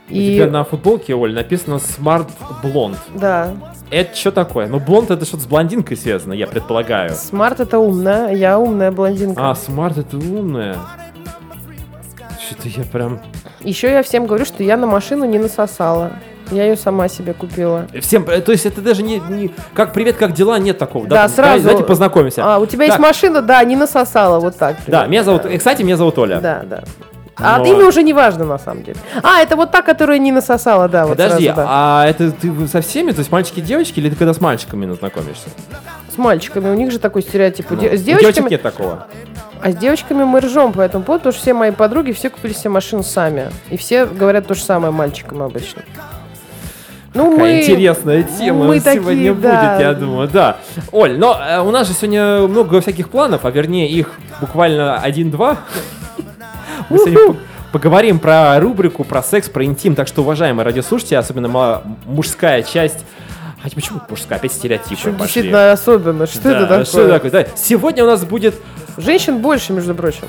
И... 0.08 0.32
У 0.32 0.34
тебя 0.34 0.50
на 0.50 0.64
футболке, 0.64 1.14
Оль, 1.14 1.34
написано 1.34 1.75
Smart 1.75 2.28
Blonde. 2.62 2.96
Да. 3.14 3.52
Это 3.90 4.16
что 4.16 4.32
такое? 4.32 4.68
Ну, 4.68 4.80
blonde 4.80 5.11
это 5.11 5.26
что-то 5.26 5.42
с 5.42 5.46
блондинкой 5.46 5.99
связано, 5.99 6.32
я 6.32 6.46
предполагаю. 6.46 7.11
Smart 7.11 7.61
это 7.61 7.78
умная, 7.78 8.34
я 8.34 8.58
умная 8.58 8.90
блондинка. 8.90 9.50
А, 9.50 9.54
smart 9.54 9.99
это 9.99 10.16
умная. 10.16 10.78
Что-то 12.40 12.68
я 12.68 12.84
прям... 12.84 13.20
Еще 13.61 13.90
я 13.90 14.02
всем 14.02 14.26
говорю, 14.26 14.46
что 14.46 14.62
я 14.62 14.78
на 14.78 14.87
машину 14.87 15.26
не 15.26 15.38
насосала. 15.38 16.12
Я 16.52 16.64
ее 16.64 16.76
сама 16.76 17.09
себе 17.09 17.32
купила. 17.32 17.87
Всем, 18.00 18.28
э, 18.28 18.40
то 18.40 18.52
есть 18.52 18.66
это 18.66 18.80
даже 18.80 19.02
не, 19.02 19.18
не 19.18 19.50
как 19.75 19.92
привет, 19.92 20.16
как 20.16 20.32
дела, 20.32 20.59
нет 20.59 20.78
такого. 20.78 21.06
Да, 21.06 21.23
да 21.23 21.28
сразу. 21.28 21.62
Давайте 21.62 21.85
познакомимся. 21.85 22.42
А, 22.44 22.59
у 22.59 22.66
тебя 22.66 22.87
так. 22.87 22.88
есть 22.88 22.99
машина, 22.99 23.40
да, 23.40 23.64
не 23.64 23.75
насосала, 23.75 24.38
вот 24.38 24.56
так. 24.56 24.76
Привет. 24.76 24.90
Да, 24.90 25.06
меня 25.06 25.25
зовут, 25.25 25.42
да. 25.42 25.56
кстати, 25.56 25.82
меня 25.82 25.97
зовут 25.97 26.18
Оля. 26.18 26.40
Да, 26.40 26.62
да. 26.64 26.85
А 27.37 27.59
Но... 27.59 27.64
имя 27.64 27.87
уже 27.87 28.02
не 28.02 28.12
важно 28.12 28.44
на 28.44 28.59
самом 28.59 28.85
деле. 28.85 28.99
А, 29.23 29.40
это 29.40 29.56
вот 29.56 29.71
та, 29.71 29.82
которая 29.82 30.18
не 30.18 30.30
насосала, 30.30 30.88
да. 30.88 31.06
Подожди, 31.06 31.49
вот 31.49 31.54
сразу, 31.54 31.56
да. 31.56 31.66
а 31.68 32.06
это 32.06 32.30
ты 32.30 32.68
со 32.68 32.82
всеми, 32.82 33.12
то 33.12 33.21
есть 33.21 33.32
мальчики 33.32 33.61
и 33.61 33.62
девочки, 33.62 33.99
или 34.00 34.11
ты 34.11 34.16
когда 34.16 34.35
с 34.35 34.40
мальчиками 34.40 34.92
знакомишься? 34.94 35.49
С 36.14 36.18
мальчиками, 36.18 36.68
у 36.68 36.75
них 36.75 36.92
же 36.92 36.99
такой 36.99 37.23
стереотип. 37.23 37.71
Ну, 37.71 37.76
с 37.76 38.02
девочками... 38.02 38.04
Девочек 38.04 38.50
нет 38.50 38.62
такого. 38.62 39.06
А 39.62 39.71
с 39.71 39.76
девочками 39.76 40.25
мы 40.25 40.40
ржем 40.40 40.73
по 40.73 40.80
этому 40.80 41.04
поводу, 41.04 41.21
потому 41.21 41.32
что 41.32 41.42
все 41.42 41.54
мои 41.54 41.71
подруги, 41.71 42.12
все 42.12 42.30
купили 42.30 42.52
себе 42.52 42.71
машину 42.71 43.02
сами. 43.02 43.50
И 43.71 43.76
все 43.76 44.06
говорят 44.06 44.47
то 44.47 44.54
же 44.54 44.62
самое 44.62 44.92
мальчикам 44.92 45.42
обычно. 45.42 45.82
Ну, 47.14 47.33
Какая 47.33 47.54
мы, 47.54 47.61
интересная 47.62 48.23
тема 48.23 48.64
мы 48.64 48.81
сегодня 48.81 49.02
такие, 49.04 49.33
будет, 49.35 49.42
да. 49.42 49.81
я 49.81 49.92
думаю, 49.92 50.28
да. 50.28 50.57
Оль, 50.92 51.19
но 51.19 51.38
э, 51.38 51.61
у 51.61 51.71
нас 51.71 51.87
же 51.87 51.92
сегодня 51.92 52.49
много 52.49 52.81
всяких 52.81 53.11
планов, 53.11 53.45
а 53.45 53.50
вернее 53.50 53.88
их 53.88 54.12
буквально 54.40 54.99
один-два. 54.99 55.59
Мы 56.88 56.99
сегодня 56.99 57.37
поговорим 57.71 58.19
про 58.19 58.59
рубрику, 58.61 59.04
про 59.04 59.23
секс, 59.23 59.49
про 59.49 59.64
интим. 59.64 59.95
Так 59.95 60.09
что, 60.09 60.23
уважаемые 60.23 60.64
радиослушатели, 60.64 61.16
особенно 61.16 61.83
мужская 62.07 62.62
часть 62.62 63.04
Хотя 63.62 63.76
почему 63.76 64.00
мужская? 64.09 64.38
Опять 64.38 64.52
стереотипы 64.52 64.97
Почему 64.97 65.12
пошли. 65.12 65.25
Действительно 65.25 65.73
особенно. 65.73 66.26
Что 66.26 66.42
да, 66.42 66.50
это 66.50 66.66
такое? 66.66 66.85
Что 66.85 67.09
такое? 67.09 67.31
Да. 67.31 67.47
Сегодня 67.54 68.02
у 68.02 68.09
нас 68.09 68.25
будет... 68.25 68.57
Женщин 68.97 69.38
больше, 69.38 69.73
между 69.73 69.95
прочим. 69.95 70.25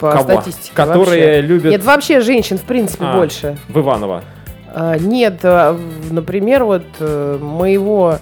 по 0.00 0.10
Кого? 0.10 0.40
статистике. 0.40 0.74
Которые 0.74 1.26
вообще. 1.26 1.40
любят... 1.42 1.70
Нет, 1.70 1.84
вообще 1.84 2.20
женщин, 2.20 2.58
в 2.58 2.62
принципе, 2.62 3.04
а, 3.04 3.16
больше. 3.16 3.56
В 3.68 3.78
Иваново. 3.78 4.24
А, 4.74 4.98
нет, 4.98 5.40
а, 5.44 5.78
например, 6.10 6.64
вот 6.64 6.84
э, 6.98 7.38
моего 7.40 8.18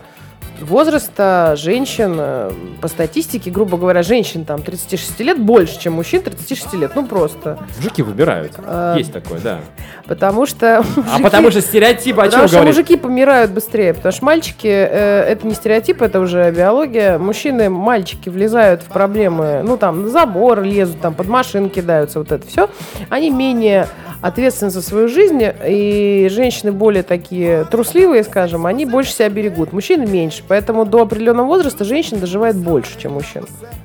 возраста 0.61 1.55
женщин, 1.57 2.17
э, 2.19 2.53
по 2.81 2.89
статистике, 2.89 3.51
грубо 3.51 3.77
говоря, 3.77 4.03
женщин 4.03 4.45
там 4.45 4.63
36 4.63 5.21
лет 5.21 5.39
больше, 5.39 5.79
чем 5.79 5.95
мужчин 5.95 6.23
36 6.23 6.75
лет. 6.75 6.93
Ну 6.95 7.07
просто. 7.07 7.59
Мужики 7.77 8.03
выбирают. 8.03 8.53
А, 8.59 8.97
Есть 8.97 9.13
такое, 9.13 9.41
да. 9.41 9.61
Потому 10.07 10.47
что... 10.47 10.83
Мужики, 10.97 11.11
а 11.13 11.19
потому 11.21 11.51
что 11.51 11.61
стереотип 11.61 12.19
о 12.19 12.25
Потому 12.25 12.49
что 12.49 12.57
говорит? 12.59 12.77
мужики 12.77 12.97
помирают 12.97 13.51
быстрее. 13.51 13.95
Потому 13.95 14.13
что 14.13 14.25
мальчики, 14.25 14.67
э, 14.69 15.25
это 15.29 15.47
не 15.47 15.55
стереотип, 15.55 16.03
это 16.03 16.21
уже 16.21 16.51
биология. 16.51 17.19
Мужчины, 17.19 17.71
мальчики 17.71 18.29
влезают 18.29 18.83
в 18.83 18.87
проблемы, 18.87 19.63
ну 19.65 19.77
там, 19.77 20.03
на 20.03 20.09
забор 20.09 20.63
лезут, 20.63 21.01
там 21.01 21.15
под 21.15 21.29
машин 21.29 21.71
кидаются, 21.71 22.19
вот 22.19 22.33
это 22.33 22.47
все. 22.47 22.69
Они 23.09 23.31
менее 23.31 23.87
ответственны 24.21 24.71
за 24.71 24.83
свою 24.83 25.09
жизнь, 25.09 25.43
и 25.67 26.29
женщины 26.31 26.73
более 26.73 27.03
такие 27.03 27.65
трусливые, 27.65 28.25
скажем, 28.25 28.67
они 28.67 28.85
больше 28.85 29.13
себя 29.13 29.29
берегут. 29.29 29.73
Мужчины 29.73 30.07
меньше. 30.07 30.43
Поэтому 30.51 30.85
до 30.85 31.03
определенного 31.03 31.47
возраста 31.47 31.85
женщин 31.85 32.19
доживает 32.19 32.57
больше, 32.57 32.99
чем 32.99 33.13
мужчин. 33.13 33.45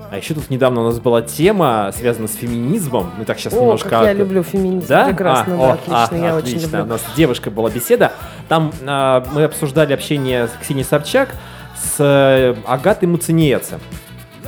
А 0.09 0.17
еще 0.17 0.33
тут 0.33 0.49
недавно 0.49 0.81
у 0.81 0.85
нас 0.85 0.99
была 0.99 1.21
тема, 1.21 1.91
связанная 1.95 2.27
с 2.27 2.33
феминизмом. 2.33 3.11
Мы 3.19 3.25
так 3.25 3.37
сейчас 3.37 3.53
о, 3.53 3.57
немножко... 3.57 3.89
Как 3.89 4.05
я 4.05 4.13
люблю 4.13 4.41
феминизм. 4.41 4.87
Да? 4.87 5.05
Прекрасно, 5.05 5.53
а, 5.53 5.57
да, 5.57 5.63
о, 5.63 5.73
отлично, 5.73 6.07
а, 6.09 6.17
я 6.17 6.35
отлично. 6.35 6.57
очень 6.57 6.65
люблю. 6.65 6.81
У 6.81 6.85
нас 6.87 7.01
с 7.01 7.15
девушкой 7.15 7.49
была 7.49 7.69
беседа. 7.69 8.13
Там 8.49 8.73
а, 8.83 9.23
мы 9.31 9.43
обсуждали 9.43 9.93
общение 9.93 10.47
с 10.47 10.51
Ксенией 10.59 10.87
Собчак 10.87 11.35
с 11.77 11.97
э, 11.99 12.55
Агатой 12.65 13.07
Муцениеце. 13.07 13.77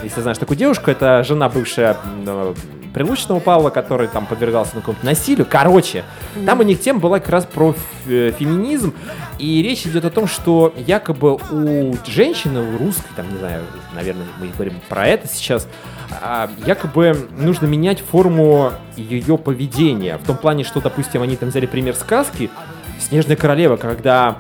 Если 0.04 0.20
знаешь 0.22 0.40
такую 0.40 0.58
девушку, 0.58 0.90
это 0.90 1.24
жена 1.24 1.50
бывшая 1.50 1.98
Прилучного 2.94 3.40
Павла, 3.40 3.70
который 3.70 4.08
там 4.08 4.26
подвергался 4.26 4.76
на 4.76 4.82
какому-то 4.82 5.06
насилию. 5.06 5.46
Короче, 5.50 6.04
там 6.46 6.60
у 6.60 6.64
них 6.64 6.80
тема 6.80 7.00
была 7.00 7.20
как 7.20 7.30
раз 7.30 7.46
про 7.46 7.76
феминизм, 8.06 8.94
и 9.40 9.62
речь 9.62 9.86
идет 9.86 10.06
о 10.06 10.10
том, 10.10 10.28
что 10.28 10.74
якобы 10.76 11.36
у 11.36 11.96
женщины, 12.06 12.62
у 12.62 12.78
русской, 12.78 13.10
там, 13.16 13.32
не 13.32 13.38
знаю, 13.38 13.64
наверное, 13.94 14.26
мы 14.40 14.48
говорим 14.48 14.74
про 14.90 15.08
это 15.08 15.28
сейчас, 15.28 15.68
а, 16.22 16.50
якобы 16.66 17.28
нужно 17.38 17.66
менять 17.66 18.00
форму 18.00 18.72
ее 18.96 19.38
поведения. 19.38 20.18
В 20.18 20.26
том 20.26 20.38
плане, 20.38 20.64
что, 20.64 20.82
допустим, 20.82 21.22
они 21.22 21.36
там 21.36 21.50
взяли 21.50 21.66
пример 21.66 21.96
сказки 21.96 22.50
«Снежная 23.00 23.36
королева», 23.36 23.78
когда 23.78 24.38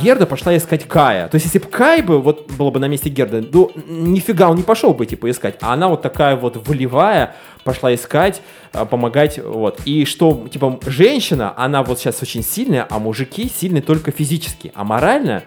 Герда 0.00 0.26
пошла 0.26 0.56
искать 0.56 0.86
Кая. 0.86 1.28
То 1.28 1.36
есть, 1.36 1.46
если 1.46 1.58
бы 1.58 1.66
Кай 1.66 2.02
бы, 2.02 2.20
вот 2.20 2.50
было 2.52 2.70
бы 2.70 2.80
на 2.80 2.88
месте 2.88 3.08
Герды, 3.08 3.46
ну, 3.52 3.70
нифига 3.86 4.50
он 4.50 4.56
не 4.56 4.62
пошел 4.62 4.94
бы, 4.94 5.06
типа, 5.06 5.30
искать. 5.30 5.56
А 5.60 5.72
она 5.72 5.88
вот 5.88 6.02
такая 6.02 6.36
вот 6.36 6.66
волевая, 6.66 7.34
пошла 7.64 7.94
искать, 7.94 8.42
а, 8.72 8.84
помогать, 8.84 9.38
вот. 9.38 9.80
И 9.84 10.04
что, 10.04 10.46
типа, 10.50 10.78
женщина, 10.86 11.54
она 11.56 11.82
вот 11.82 11.98
сейчас 11.98 12.22
очень 12.22 12.42
сильная, 12.42 12.86
а 12.88 12.98
мужики 12.98 13.48
сильны 13.48 13.80
только 13.80 14.10
физически, 14.10 14.72
а 14.74 14.84
морально 14.84 15.44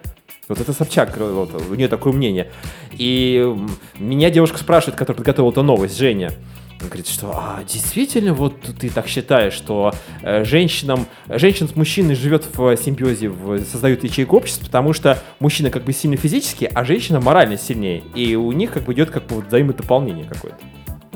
вот 0.48 0.60
это 0.60 0.74
Собчак, 0.74 1.17
вот, 1.17 1.62
у 1.70 1.75
нее 1.75 1.88
такое 1.88 2.13
мнение. 2.13 2.51
И 2.91 3.55
меня 3.98 4.29
девушка 4.29 4.58
спрашивает, 4.58 4.98
которая 4.98 5.17
подготовила 5.17 5.51
эту 5.51 5.63
новость, 5.63 5.98
Женя. 5.98 6.32
Он 6.82 6.88
говорит, 6.88 7.08
что 7.08 7.32
а, 7.34 7.63
действительно, 7.63 8.34
вот 8.34 8.62
ты 8.79 8.89
так 8.89 9.08
считаешь, 9.08 9.53
что 9.53 9.94
э, 10.22 10.44
женщинам, 10.44 11.08
женщин 11.27 11.67
с 11.67 11.75
мужчиной 11.75 12.15
живет 12.15 12.46
в 12.53 12.75
симбиозе, 12.75 13.29
в, 13.29 13.60
создают 13.63 14.03
ячейку 14.03 14.38
общества, 14.38 14.65
потому 14.65 14.94
что 14.94 15.17
мужчина 15.39 15.70
как 15.70 15.84
бы 15.84 15.94
сильно 15.94 16.17
физически, 16.17 16.70
а 16.72 16.84
женщина 16.84 17.22
морально 17.22 17.58
сильнее. 17.58 18.03
И 18.13 18.36
у 18.36 18.51
них 18.51 18.72
как 18.72 18.84
бы 18.84 18.94
идет 18.94 19.10
как 19.10 19.25
бы 19.27 19.41
взаимодополнение 19.41 20.25
какое-то. 20.25 20.60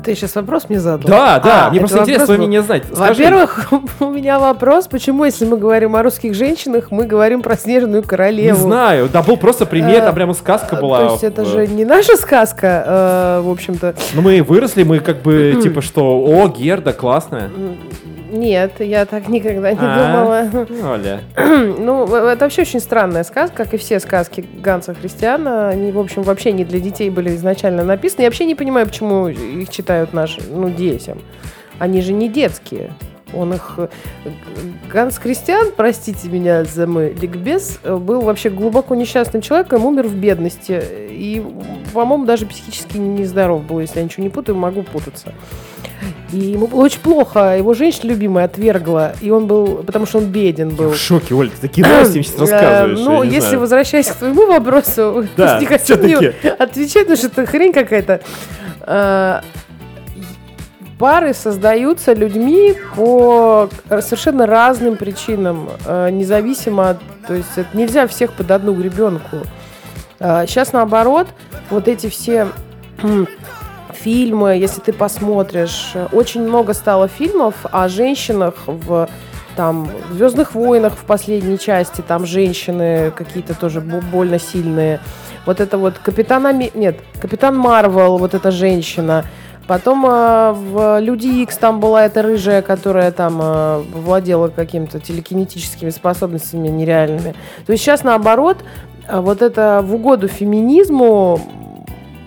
Ты 0.10 0.16
сейчас 0.16 0.34
вопрос 0.34 0.70
мне 0.70 0.80
задал? 0.80 1.08
Да, 1.08 1.40
да, 1.40 1.68
а, 1.68 1.70
мне 1.70 1.82
просто 1.82 2.00
интересно 2.00 2.26
твое 2.26 2.40
мнение 2.40 2.64
знать. 2.64 2.82
Во-первых, 2.90 3.72
у 4.00 4.10
меня 4.10 4.40
вопрос, 4.40 4.88
почему, 4.88 5.24
если 5.24 5.46
мы 5.46 5.56
говорим 5.56 5.96
о 5.96 6.02
русских 6.02 6.34
женщинах, 6.34 6.90
мы 6.90 7.06
говорим 7.06 7.44
про 7.44 7.56
снежную 7.56 8.02
королеву? 8.02 8.58
Не 8.58 8.60
знаю, 8.60 9.08
да, 9.14 9.22
был 9.22 9.38
просто 9.38 9.68
пример, 9.68 10.02
там 10.02 10.16
прямо 10.16 10.34
сказка 10.34 10.78
была. 10.78 11.06
То 11.06 11.12
есть 11.12 11.24
это 11.24 11.46
же 11.46 11.68
не 11.68 11.86
наша 11.86 12.16
сказка, 12.16 12.84
э, 12.88 13.42
в 13.44 13.52
общем-то. 13.52 13.94
Ну 14.16 14.24
мы 14.24 14.42
выросли, 14.42 14.82
мы 14.82 14.98
как 14.98 15.22
бы, 15.22 15.60
типа, 15.62 15.84
что, 15.84 16.02
о, 16.04 16.48
Герда, 16.48 16.92
классная. 16.92 17.52
Нет, 18.30 18.80
я 18.80 19.06
так 19.06 19.28
никогда 19.28 19.72
не 19.72 19.80
а, 19.82 20.48
думала. 20.48 20.68
Оля. 20.94 21.22
ну, 21.36 22.06
это 22.06 22.46
вообще 22.46 22.62
очень 22.62 22.80
странная 22.80 23.24
сказка, 23.24 23.64
как 23.64 23.74
и 23.74 23.78
все 23.78 24.00
сказки 24.00 24.46
Ганса 24.62 24.94
Христиана. 24.94 25.70
Они, 25.70 25.92
в 25.92 26.00
общем, 26.00 26.22
вообще 26.22 26.52
не 26.52 26.64
для 26.64 26.80
детей 26.80 27.10
были 27.10 27.36
изначально 27.36 27.84
написаны. 27.84 28.22
Я 28.22 28.28
вообще 28.28 28.46
не 28.46 28.56
понимаю, 28.56 28.88
почему 28.88 29.28
их 29.28 29.70
читают 29.70 30.14
наши, 30.14 30.42
ну, 30.50 30.70
детям. 30.70 31.20
Они 31.80 32.02
же 32.02 32.14
не 32.14 32.30
детские. 32.30 32.92
Он 33.34 33.54
их... 33.54 33.80
Ганс 34.92 35.18
Христиан, 35.18 35.72
простите 35.76 36.28
меня 36.30 36.64
за 36.64 36.88
мой 36.88 37.14
ликбез, 37.14 37.80
был 37.84 38.22
вообще 38.22 38.50
глубоко 38.50 38.96
несчастным 38.96 39.42
человеком, 39.42 39.86
умер 39.86 40.08
в 40.08 40.16
бедности. 40.16 40.82
И, 41.10 41.44
по-моему, 41.94 42.26
даже 42.26 42.46
психически 42.46 42.98
нездоров 42.98 43.64
был, 43.64 43.80
если 43.80 44.00
я 44.00 44.06
ничего 44.06 44.24
не 44.24 44.30
путаю, 44.30 44.58
могу 44.58 44.84
путаться. 44.84 45.34
И 46.32 46.38
ему 46.38 46.68
было 46.68 46.82
очень 46.82 47.00
плохо. 47.00 47.58
Его 47.58 47.74
женщина 47.74 48.12
любимая 48.12 48.46
отвергла. 48.46 49.14
И 49.22 49.32
он 49.32 49.48
был, 49.48 49.84
потому 49.84 50.06
что 50.06 50.20
он 50.20 50.26
беден 50.26 50.70
был. 50.70 50.90
Я 50.90 50.96
в 50.96 50.98
шоке, 50.98 51.34
Оль, 51.34 51.50
ты 51.50 51.62
такие 51.62 51.88
новости 51.88 52.22
сейчас 52.22 52.40
рассказываешь. 52.40 53.00
Ну, 53.00 53.24
если 53.24 53.40
знаю. 53.40 53.60
возвращаясь 53.62 54.08
к 54.08 54.16
твоему 54.16 54.48
вопросу, 54.48 55.28
да, 55.38 55.60
не 55.60 55.66
хочу 55.66 55.96
отвечать, 55.96 57.08
потому 57.08 57.18
что 57.18 57.28
это 57.28 57.46
хрень 57.46 57.74
какая-то. 57.74 58.22
А, 58.82 59.44
пары 61.00 61.34
создаются 61.34 62.14
людьми 62.14 62.76
по 62.96 63.70
совершенно 63.88 64.46
разным 64.46 64.98
причинам, 64.98 65.70
а, 65.86 66.10
независимо 66.10 66.92
от... 66.92 67.00
То 67.28 67.34
есть 67.34 67.50
это 67.56 67.76
нельзя 67.76 68.08
всех 68.08 68.34
под 68.34 68.52
одну 68.52 68.74
гребенку. 68.74 69.38
Сейчас 70.20 70.70
а, 70.74 70.78
наоборот, 70.78 71.28
вот 71.70 71.88
эти 71.88 72.10
все 72.10 72.50
фильмы, 74.04 74.58
если 74.58 74.82
ты 74.82 74.94
посмотришь, 74.94 75.94
очень 76.12 76.42
много 76.42 76.74
стало 76.74 77.08
фильмов 77.08 77.56
о 77.64 77.88
женщинах 77.90 78.56
в 78.66 79.10
там 79.56 79.90
Звездных 80.12 80.56
войнах 80.56 80.94
в 80.94 81.04
последней 81.06 81.60
части 81.60 82.02
там 82.02 82.26
женщины 82.26 83.12
какие-то 83.12 83.54
тоже 83.54 83.82
больно 83.82 84.40
сильные. 84.40 85.02
Вот 85.46 85.60
это 85.60 85.78
вот 85.78 85.98
Капитан 85.98 86.46
Ами... 86.46 86.72
нет, 86.76 87.00
Капитан 87.20 87.58
Марвел, 87.58 88.18
вот 88.18 88.34
эта 88.34 88.52
женщина. 88.52 89.26
Потом 89.68 90.06
э, 90.06 90.54
в 90.54 91.00
Люди 91.00 91.28
Икс 91.44 91.58
там 91.58 91.80
была 91.80 92.06
эта 92.06 92.22
рыжая, 92.22 92.62
которая 92.62 93.12
там 93.12 93.40
э, 93.42 93.84
владела 93.94 94.48
какими-то 94.48 95.00
телекинетическими 95.00 95.90
способностями 95.90 96.70
нереальными. 96.70 97.36
То 97.66 97.74
есть 97.74 97.84
сейчас 97.84 98.04
наоборот, 98.04 98.58
э, 99.08 99.20
вот 99.20 99.42
это 99.42 99.82
в 99.84 99.94
угоду 99.94 100.28
феминизму 100.28 101.40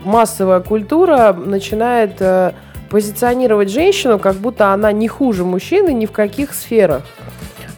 массовая 0.05 0.61
культура 0.61 1.33
начинает 1.33 2.21
э, 2.21 2.53
позиционировать 2.91 3.71
женщину, 3.71 4.19
как 4.19 4.37
будто 4.37 4.73
она 4.73 4.93
не 4.93 5.09
хуже 5.09 5.45
мужчины 5.45 5.93
ни 5.93 6.07
в 6.07 6.13
каких 6.13 6.55
сферах. 6.55 7.03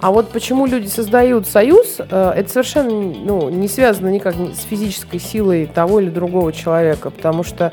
А 0.00 0.10
вот 0.10 0.30
почему 0.30 0.66
люди 0.66 0.86
создают 0.86 1.46
союз, 1.46 1.96
э, 1.98 2.32
это 2.36 2.50
совершенно 2.50 2.90
ну, 2.90 3.48
не 3.48 3.68
связано 3.68 4.08
никак 4.08 4.34
с 4.34 4.62
физической 4.64 5.18
силой 5.18 5.66
того 5.66 6.00
или 6.00 6.10
другого 6.10 6.52
человека, 6.52 7.10
потому 7.10 7.42
что 7.42 7.72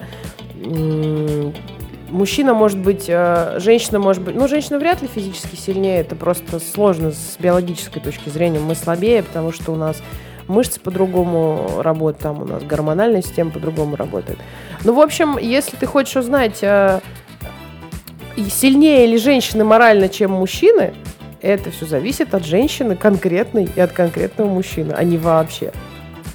мужчина 2.12 2.54
может 2.54 2.78
быть, 2.78 3.06
э, 3.08 3.58
женщина 3.60 4.00
может 4.00 4.22
быть, 4.22 4.36
ну, 4.36 4.48
женщина 4.48 4.78
вряд 4.78 5.02
ли 5.02 5.08
физически 5.08 5.56
сильнее, 5.56 6.02
это 6.02 6.16
просто 6.16 6.60
сложно 6.60 7.12
с 7.12 7.38
биологической 7.40 8.00
точки 8.00 8.30
зрения. 8.30 8.60
Мы 8.60 8.76
слабее, 8.76 9.24
потому 9.24 9.52
что 9.52 9.72
у 9.72 9.76
нас 9.76 10.02
мышцы 10.52 10.80
по-другому 10.80 11.82
работают, 11.82 12.22
там 12.22 12.42
у 12.42 12.46
нас 12.46 12.64
гормональная 12.64 13.22
система 13.22 13.52
по-другому 13.52 13.96
работает. 13.96 14.38
Ну, 14.84 14.94
в 14.94 15.00
общем, 15.00 15.38
если 15.38 15.78
ты 15.78 15.86
хочешь 15.86 16.16
узнать, 16.16 16.60
э, 16.62 17.00
сильнее 18.50 19.08
ли 19.08 19.18
женщины 19.18 19.64
морально, 19.64 20.10
чем 20.10 20.32
мужчины, 20.32 20.94
это 21.42 21.72
все 21.72 21.86
зависит 21.86 22.34
от 22.34 22.46
женщины 22.46 22.96
конкретной 22.96 23.70
и 23.76 23.80
от 23.80 23.92
конкретного 23.92 24.50
мужчины, 24.50 24.94
а 24.96 25.04
не 25.04 25.18
вообще. 25.18 25.72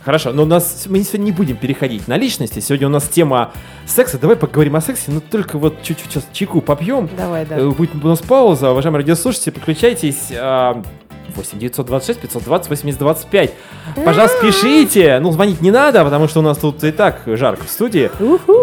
Хорошо, 0.05 0.33
но 0.33 0.45
у 0.45 0.47
нас 0.47 0.87
мы 0.89 1.03
сегодня 1.03 1.25
не 1.25 1.33
будем 1.33 1.57
переходить 1.57 2.07
на 2.07 2.17
личности. 2.17 2.61
Сегодня 2.61 2.87
у 2.87 2.91
нас 2.91 3.09
тема 3.09 3.51
секса. 3.87 4.21
Давай 4.21 4.37
поговорим 4.37 4.77
о 4.77 4.81
сексе, 4.81 5.11
но 5.11 5.19
только 5.19 5.59
вот 5.59 5.83
чуть-чуть 5.83 6.13
сейчас 6.13 6.29
чайку 6.33 6.61
попьем. 6.61 7.11
Давай, 7.17 7.45
да. 7.45 7.57
Э, 7.57 7.71
будет 7.71 7.93
у 7.97 8.07
нас 8.07 8.21
пауза. 8.21 8.71
Уважаемые 8.71 9.01
радиослушатели, 9.01 9.51
подключайтесь. 9.51 10.31
А, 11.37 11.41
8 11.41 11.59
926 11.59 12.21
520 12.21 12.71
80 12.71 12.99
25. 12.99 13.55
Пожалуйста, 14.05 14.41
пишите. 14.41 15.19
Ну, 15.21 15.33
звонить 15.33 15.61
не 15.61 15.71
надо, 15.71 16.05
потому 16.05 16.29
что 16.29 16.41
у 16.41 16.43
нас 16.43 16.59
тут 16.59 16.83
и 16.85 16.93
так 16.93 17.23
жарко 17.27 17.65
в 17.65 17.71
студии. 17.71 18.11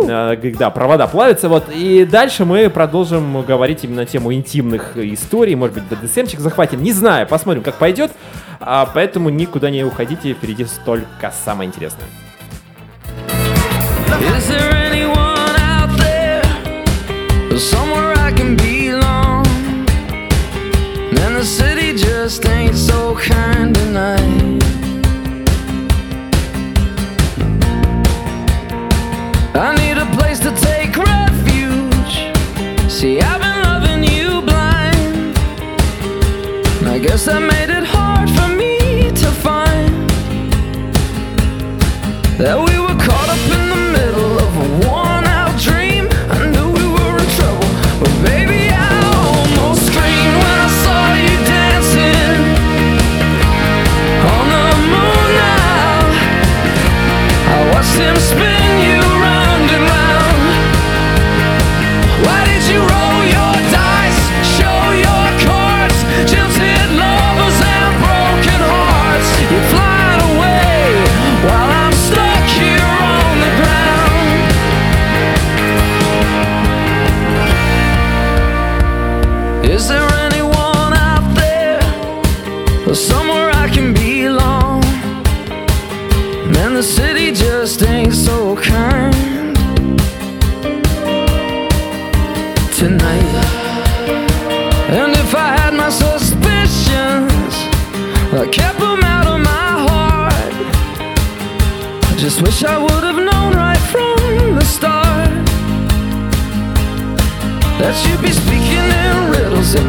А, 0.10 0.36
да, 0.58 0.70
провода 0.70 1.08
плавятся. 1.08 1.50
Вот. 1.50 1.65
И 1.74 2.06
дальше 2.06 2.46
мы 2.46 2.70
продолжим 2.70 3.42
говорить 3.44 3.84
именно 3.84 4.01
на 4.01 4.06
тему 4.06 4.34
интимных 4.34 4.98
историй. 4.98 5.56
Может 5.56 5.75
быть, 5.75 5.84
БДСМчик 5.84 6.39
захватим. 6.39 6.82
Не 6.84 6.92
знаю, 6.92 7.27
посмотрим, 7.27 7.63
как 7.63 7.75
пойдет. 7.75 8.12
А, 8.60 8.89
поэтому 8.92 9.30
никуда 9.30 9.70
не 9.70 9.84
уходите. 9.84 10.34
Впереди 10.34 10.65
столько 10.65 11.34
самое 11.46 11.68
интересное. 11.68 12.08
Is 14.38 14.48
there 14.48 14.72
anyone 14.72 15.56
out 15.60 15.89
there? 15.98 16.42
Somewhere 17.58 18.13
I 18.18 18.32
can 18.32 18.56
be 18.56 18.74
ain't 21.60 21.73
some 37.24 37.52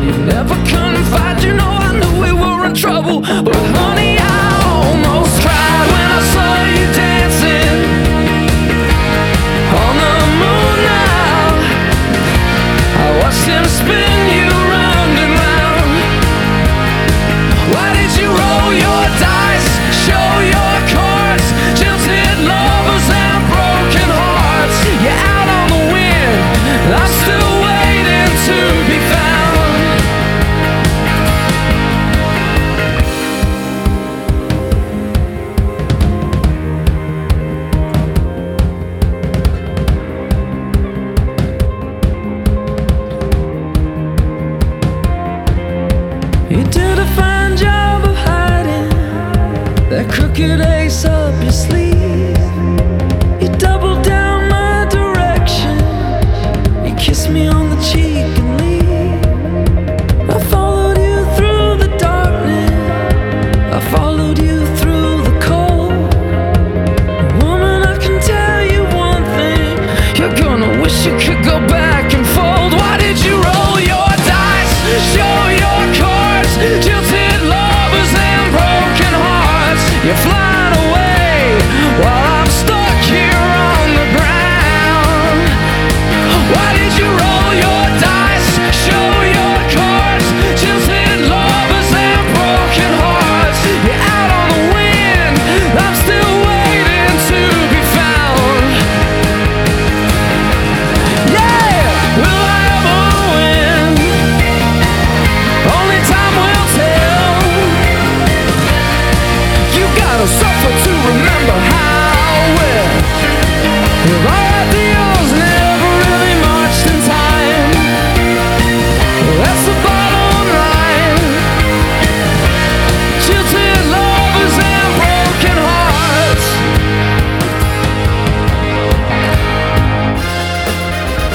you'd 0.04 0.26
never 0.26 0.54
confide. 0.54 1.42
You 1.42 1.54
know, 1.54 1.72
I 1.86 1.90
knew 1.98 2.12
we 2.24 2.32
were 2.32 2.66
in 2.66 2.74
trouble, 2.74 3.20
but 3.20 3.56
honey, 3.76 4.18
I 4.18 4.33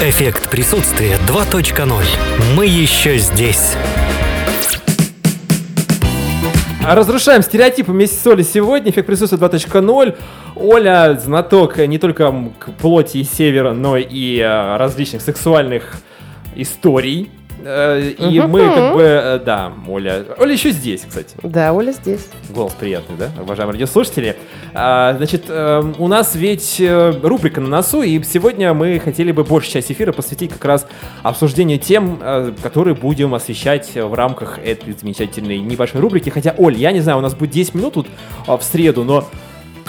Эффект 0.02 0.48
присутствия 0.48 1.18
2.0. 1.28 2.04
Мы 2.56 2.64
еще 2.64 3.18
здесь. 3.18 3.74
А 6.82 6.94
Разрушаем 6.94 7.42
стереотипы 7.42 7.92
вместе 7.92 8.16
с 8.16 8.26
Олей 8.26 8.44
сегодня. 8.44 8.90
Эффект 8.92 9.06
присутствия 9.06 9.38
2.0. 9.38 10.16
Оля 10.56 11.20
знаток 11.22 11.76
не 11.76 11.98
только 11.98 12.32
к 12.58 12.72
плоти 12.78 13.18
и 13.18 13.24
севера, 13.24 13.74
но 13.74 13.98
и 13.98 14.38
э, 14.38 14.76
различных 14.78 15.20
сексуальных 15.20 15.98
историй. 16.56 17.30
Э, 17.64 18.12
И 18.18 18.40
мы 18.40 18.60
как 18.60 18.94
бы, 18.94 19.02
э, 19.02 19.38
да, 19.44 19.72
Оля. 19.88 20.24
Оля 20.38 20.52
еще 20.52 20.70
здесь, 20.70 21.02
кстати. 21.06 21.36
Да, 21.42 21.72
Оля 21.72 21.92
здесь. 21.92 22.26
Голос 22.50 22.72
приятный, 22.74 23.16
да, 23.16 23.30
уважаемые 23.40 23.74
радиослушатели. 23.74 24.36
А, 24.74 25.14
значит, 25.16 25.44
э, 25.48 25.92
у 25.98 26.08
нас 26.08 26.34
ведь 26.34 26.76
э, 26.80 27.12
рубрика 27.22 27.60
на 27.60 27.68
носу, 27.68 28.02
и 28.02 28.22
сегодня 28.22 28.72
мы 28.74 28.98
хотели 28.98 29.32
бы 29.32 29.44
большую 29.44 29.72
часть 29.72 29.90
эфира 29.92 30.12
посвятить 30.12 30.50
как 30.52 30.64
раз 30.64 30.86
обсуждению 31.22 31.78
тем, 31.78 32.18
которые 32.62 32.94
будем 32.94 33.34
освещать 33.34 33.94
в 33.94 34.14
рамках 34.14 34.58
этой 34.58 34.92
замечательной 34.92 35.58
небольшой 35.58 36.00
рубрики. 36.00 36.30
Хотя, 36.30 36.54
Оль, 36.56 36.76
я 36.76 36.92
не 36.92 37.00
знаю, 37.00 37.18
у 37.18 37.20
нас 37.22 37.34
будет 37.34 37.50
10 37.50 37.74
минут 37.74 37.94
тут 37.94 38.06
а, 38.46 38.56
в 38.56 38.62
среду, 38.64 39.04
но 39.04 39.26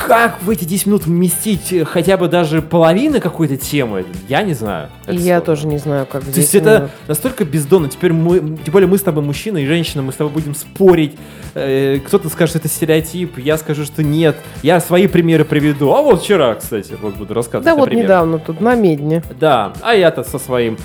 как 0.08 0.42
в 0.42 0.50
эти 0.50 0.66
10 0.66 0.86
минут 0.88 1.06
вместить 1.06 1.72
э, 1.74 1.86
хотя 1.86 2.18
бы 2.18 2.28
даже 2.28 2.62
половины 2.62 3.20
какой-то 3.20 3.58
темы, 3.58 4.06
я 4.28 4.44
не 4.44 4.54
знаю. 4.54 4.90
И 5.08 5.16
я 5.16 5.38
сложно. 5.38 5.42
тоже 5.42 5.68
не 5.68 5.78
знаю, 5.78 6.06
как 6.06 6.24
То 6.24 6.40
есть 6.40 6.56
это 6.56 6.90
настолько 7.08 7.46
бездонно. 7.46 7.90
Теперь 7.90 8.14
мы, 8.14 8.40
тем 8.40 8.72
более 8.72 8.88
мы 8.88 8.98
с 8.98 9.02
тобой 9.02 9.24
мужчина 9.24 9.58
и 9.58 9.66
женщина, 9.66 10.02
мы 10.02 10.12
с 10.12 10.16
тобой 10.16 10.34
будем 10.34 10.56
спорить. 10.56 11.16
Э, 11.54 12.00
кто-то 12.06 12.30
скажет, 12.30 12.52
что 12.52 12.60
это 12.60 12.68
стереотип, 12.68 13.38
я 13.38 13.58
скажу, 13.58 13.86
что 13.86 14.04
нет. 14.04 14.36
Я 14.64 14.80
свои 14.80 15.08
примеры 15.08 15.46
приведу. 15.46 15.92
А 15.94 16.02
вот 16.02 16.22
вчера, 16.22 16.56
кстати, 16.56 16.96
вот 17.02 17.16
буду 17.16 17.34
рассказывать. 17.34 17.66
Да 17.66 17.76
вот 17.76 17.86
примерах. 17.86 18.06
недавно 18.06 18.40
тут 18.40 18.62
на 18.62 18.76
Медне. 18.76 19.24
Да, 19.40 19.74
а 19.82 19.94
я-то 19.94 20.24
со 20.24 20.40
своим 20.40 20.78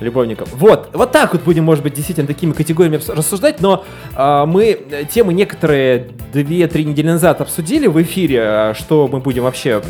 любовником. 0.00 0.48
Вот, 0.52 0.90
вот 0.92 1.12
так 1.12 1.32
вот 1.32 1.42
будем, 1.42 1.64
может 1.64 1.84
быть, 1.84 1.94
действительно 1.94 2.26
такими 2.26 2.52
категориями 2.52 3.00
рассуждать, 3.08 3.60
но 3.60 3.84
а, 4.14 4.46
мы 4.46 4.78
э, 4.90 5.04
темы 5.04 5.32
некоторые 5.32 6.08
2-3 6.32 6.84
недели 6.84 7.06
назад 7.06 7.40
обсудили 7.40 7.86
в 7.86 8.00
эфире, 8.02 8.40
а, 8.42 8.74
что 8.74 9.08
мы 9.08 9.20
будем 9.20 9.44
вообще 9.44 9.82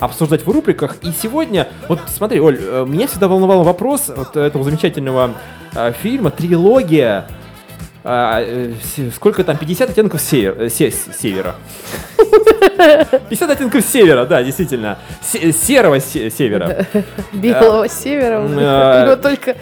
обсуждать 0.00 0.46
в 0.46 0.50
рубриках. 0.50 0.96
И 1.02 1.10
сегодня, 1.10 1.68
вот 1.88 2.00
смотри, 2.06 2.40
Оль, 2.40 2.58
э, 2.60 2.84
меня 2.86 3.06
всегда 3.06 3.28
волновал 3.28 3.64
вопрос 3.64 4.10
вот 4.14 4.36
этого 4.36 4.64
замечательного 4.64 5.34
а, 5.74 5.92
фильма 5.92 6.30
«Трилогия». 6.30 7.26
А, 8.04 8.40
э, 8.40 8.72
сколько 9.14 9.44
там? 9.44 9.56
50 9.56 9.90
оттенков 9.90 10.20
север, 10.20 10.56
э, 10.58 10.68
се, 10.68 10.90
севера. 10.90 11.54
50 13.28 13.50
оттенков 13.50 13.84
севера, 13.84 14.24
да, 14.24 14.42
действительно. 14.42 14.98
серого 15.22 16.00
севера. 16.00 16.86
Белого 17.32 17.84
а, 17.84 17.88
севера. 17.88 18.42
Его 19.04 19.16
только 19.16 19.56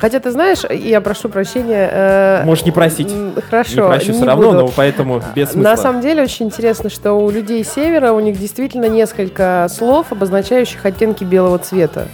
Хотя 0.00 0.18
ты 0.18 0.30
знаешь, 0.30 0.60
я 0.70 1.02
прошу 1.02 1.28
прощения. 1.28 1.90
Э, 1.92 2.44
Можешь 2.44 2.64
не 2.64 2.72
просить. 2.72 3.12
Хорошо. 3.50 3.82
Не 3.82 3.88
прощу 3.88 4.12
не 4.12 4.12
все 4.14 4.24
равно, 4.24 4.52
но 4.52 4.68
поэтому 4.68 5.22
без 5.34 5.50
смысла. 5.50 5.70
На 5.70 5.76
самом 5.76 6.00
деле 6.00 6.22
очень 6.22 6.46
интересно, 6.46 6.88
что 6.88 7.12
у 7.12 7.30
людей 7.30 7.62
севера 7.64 8.12
у 8.12 8.20
них 8.20 8.38
действительно 8.38 8.86
несколько 8.86 9.66
слов, 9.70 10.06
обозначающих 10.10 10.86
оттенки 10.86 11.22
белого 11.22 11.58
цвета. 11.58 12.08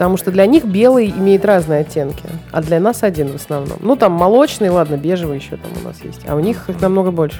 Потому 0.00 0.16
что 0.16 0.30
для 0.30 0.46
них 0.46 0.64
белый 0.64 1.10
имеет 1.10 1.44
разные 1.44 1.80
оттенки, 1.80 2.24
а 2.52 2.62
для 2.62 2.80
нас 2.80 3.02
один 3.02 3.32
в 3.32 3.34
основном. 3.34 3.76
Ну, 3.82 3.96
там 3.96 4.12
молочный, 4.12 4.70
ладно, 4.70 4.96
бежевый 4.96 5.36
еще 5.36 5.58
там 5.58 5.70
у 5.78 5.86
нас 5.86 6.02
есть, 6.02 6.22
а 6.26 6.36
у 6.36 6.40
них 6.40 6.70
их 6.70 6.80
намного 6.80 7.10
больше. 7.10 7.36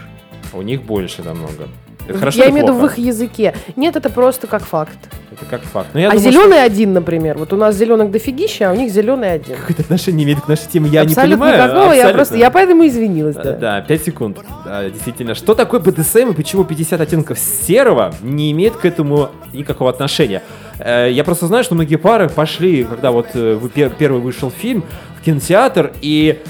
У 0.53 0.61
них 0.61 0.83
больше 0.83 1.23
намного. 1.23 1.69
Это 2.07 2.19
хорошо 2.19 2.39
Я 2.39 2.51
имею 2.51 2.67
в 2.67 2.69
виду 2.69 2.79
в 2.79 2.85
их 2.85 2.99
языке. 2.99 3.55
Нет, 3.77 3.97
это 3.97 4.11
просто 4.11 4.47
как 4.47 4.63
факт. 4.63 4.99
Это 5.33 5.47
как 5.47 5.63
факт. 5.63 5.89
Но 5.95 6.01
я 6.01 6.09
а 6.09 6.11
думаю, 6.11 6.31
зеленый 6.31 6.57
что... 6.59 6.65
один, 6.65 6.93
например. 6.93 7.39
Вот 7.39 7.51
у 7.55 7.57
нас 7.57 7.75
зеленых 7.77 8.11
дофигища, 8.11 8.69
а 8.69 8.75
у 8.75 8.77
них 8.77 8.93
зеленый 8.93 9.33
один. 9.33 9.57
Какое-то 9.57 9.81
отношение 9.81 10.25
имеет 10.27 10.43
к 10.43 10.49
нашей 10.49 10.69
теме, 10.69 10.91
я 10.91 11.01
Абсолютно 11.01 11.23
не 11.23 11.33
понимаю. 11.33 11.55
Никакого, 11.55 11.85
Абсолютно. 11.85 12.09
я 12.09 12.15
просто, 12.15 12.37
я 12.37 12.51
поэтому 12.51 12.87
извинилась. 12.87 13.37
Да, 13.37 13.53
да 13.55 13.81
5 13.81 14.05
секунд. 14.05 14.39
Да, 14.67 14.87
действительно. 14.91 15.35
Что 15.35 15.55
такое 15.55 15.81
БДСМ 15.81 16.33
и 16.33 16.35
почему 16.35 16.65
50 16.65 17.01
оттенков 17.01 17.39
серого 17.39 18.13
не 18.21 18.53
имеет 18.53 18.77
к 18.77 18.85
этому 18.85 19.31
никакого 19.55 19.89
отношения? 19.89 20.43
Э, 20.81 21.09
я 21.11 21.25
просто 21.25 21.47
знаю, 21.47 21.65
что 21.65 21.75
многие 21.75 21.97
пары 21.97 22.29
пошли, 22.29 22.85
когда 22.85 23.11
вот 23.11 23.29
э, 23.35 23.59
первый 23.99 24.21
вышел 24.21 24.51
фильм, 24.51 24.85
в 25.21 25.25
кинотеатр, 25.25 25.93
и 26.01 26.41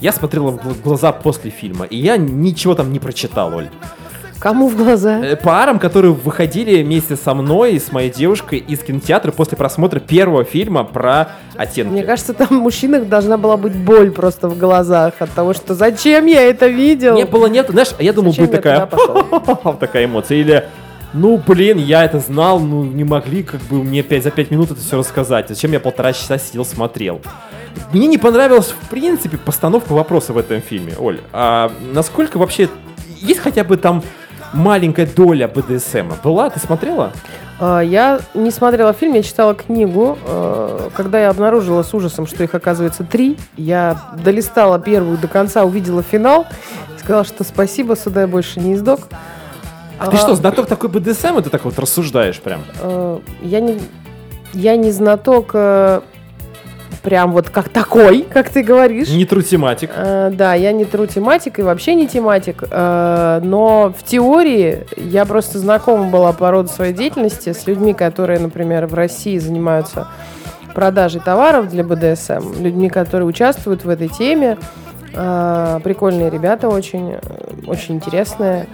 я 0.00 0.12
смотрел 0.12 0.50
в 0.50 0.82
глаза 0.82 1.12
после 1.12 1.50
фильма, 1.50 1.84
и 1.84 1.96
я 1.96 2.16
ничего 2.16 2.74
там 2.74 2.92
не 2.92 2.98
прочитал, 2.98 3.54
Оль. 3.54 3.68
Кому 4.38 4.68
в 4.68 4.76
глаза? 4.76 5.18
Э, 5.18 5.36
парам, 5.36 5.78
которые 5.78 6.12
выходили 6.12 6.82
вместе 6.82 7.16
со 7.16 7.34
мной 7.34 7.74
и 7.74 7.78
с 7.80 7.90
моей 7.90 8.10
девушкой 8.10 8.58
из 8.60 8.80
кинотеатра 8.80 9.32
после 9.32 9.56
просмотра 9.56 9.98
первого 9.98 10.44
фильма 10.44 10.84
про 10.84 11.30
оттенки. 11.56 11.90
Мне 11.90 12.04
кажется, 12.04 12.34
там 12.34 12.46
в 12.48 12.52
мужчинах 12.52 13.08
должна 13.08 13.36
была 13.36 13.56
быть 13.56 13.74
боль 13.74 14.12
просто 14.12 14.48
в 14.48 14.56
глазах 14.56 15.14
от 15.18 15.30
того, 15.30 15.54
что 15.54 15.74
зачем 15.74 16.26
я 16.26 16.42
это 16.42 16.68
видел? 16.68 17.16
Не 17.16 17.24
было, 17.24 17.46
нет. 17.46 17.66
Знаешь, 17.68 17.88
я 17.98 18.12
думал, 18.12 18.32
будет 18.32 18.52
такая 18.52 18.88
такая 19.80 20.04
эмоция. 20.04 20.38
Или 20.38 20.68
ну, 21.14 21.38
блин, 21.38 21.78
я 21.78 22.04
это 22.04 22.18
знал, 22.18 22.60
ну, 22.60 22.84
не 22.84 23.04
могли 23.04 23.42
как 23.42 23.60
бы 23.62 23.82
мне 23.82 24.02
5, 24.02 24.24
за 24.24 24.30
5 24.30 24.50
минут 24.50 24.70
это 24.70 24.80
все 24.80 24.98
рассказать. 24.98 25.48
Зачем 25.48 25.72
я 25.72 25.80
полтора 25.80 26.12
часа 26.12 26.38
сидел, 26.38 26.64
смотрел? 26.64 27.20
Мне 27.92 28.06
не 28.06 28.18
понравилась, 28.18 28.74
в 28.78 28.88
принципе, 28.88 29.38
постановка 29.38 29.92
вопроса 29.92 30.32
в 30.32 30.38
этом 30.38 30.60
фильме, 30.60 30.94
Оль. 30.98 31.20
А 31.32 31.72
насколько 31.92 32.38
вообще... 32.38 32.68
Есть 33.20 33.40
хотя 33.40 33.64
бы 33.64 33.76
там 33.76 34.02
маленькая 34.52 35.06
доля 35.06 35.48
БДСМа 35.48 36.16
была? 36.22 36.50
Ты 36.50 36.60
смотрела? 36.60 37.12
А, 37.58 37.80
я 37.80 38.20
не 38.34 38.50
смотрела 38.50 38.92
фильм, 38.92 39.14
я 39.14 39.22
читала 39.22 39.54
книгу. 39.54 40.18
А, 40.26 40.90
когда 40.94 41.20
я 41.20 41.30
обнаружила 41.30 41.82
с 41.82 41.92
ужасом, 41.94 42.26
что 42.26 42.44
их 42.44 42.54
оказывается 42.54 43.02
три, 43.02 43.36
я 43.56 44.00
долистала 44.22 44.78
первую 44.78 45.18
до 45.18 45.26
конца, 45.26 45.64
увидела 45.64 46.02
финал, 46.02 46.46
сказала, 46.98 47.24
что 47.24 47.44
спасибо, 47.44 47.96
сюда 47.96 48.22
я 48.22 48.26
больше 48.26 48.60
не 48.60 48.74
издок. 48.74 49.00
А, 49.98 50.06
а 50.06 50.10
ты 50.10 50.16
что, 50.16 50.34
знаток 50.34 50.66
такой 50.66 50.88
БДСМ, 50.90 51.38
и 51.38 51.42
ты 51.42 51.50
так 51.50 51.64
вот 51.64 51.78
рассуждаешь 51.78 52.40
прям? 52.40 52.60
Я 53.42 53.60
не, 53.60 53.80
я 54.52 54.76
не 54.76 54.90
знаток 54.92 55.54
прям 57.08 57.32
вот 57.32 57.50
как 57.50 57.68
такой, 57.68 58.22
как 58.22 58.50
ты 58.50 58.62
говоришь. 58.62 59.08
Не 59.08 59.24
тру 59.24 59.42
тематик. 59.42 59.90
Э, 59.94 60.30
да, 60.32 60.54
я 60.54 60.72
не 60.72 60.84
тру 60.84 61.06
тематик 61.06 61.58
и 61.58 61.62
вообще 61.62 61.94
не 61.94 62.06
тематик. 62.06 62.64
Э, 62.70 63.40
но 63.42 63.94
в 63.96 64.02
теории 64.04 64.86
я 64.96 65.24
просто 65.24 65.58
знакома 65.58 66.10
была 66.10 66.32
по 66.32 66.50
роду 66.50 66.68
своей 66.68 66.92
деятельности 66.92 67.52
с 67.52 67.66
людьми, 67.66 67.94
которые, 67.94 68.40
например, 68.40 68.86
в 68.86 68.94
России 68.94 69.38
занимаются 69.38 70.08
продажей 70.74 71.20
товаров 71.20 71.68
для 71.68 71.82
БДСМ, 71.82 72.62
людьми, 72.62 72.88
которые 72.88 73.26
участвуют 73.26 73.84
в 73.84 73.88
этой 73.88 74.08
теме. 74.08 74.58
Э, 75.14 75.80
прикольные 75.82 76.30
ребята 76.30 76.68
очень, 76.68 77.12
э, 77.12 77.20
очень 77.66 77.96
интересные 77.96 78.66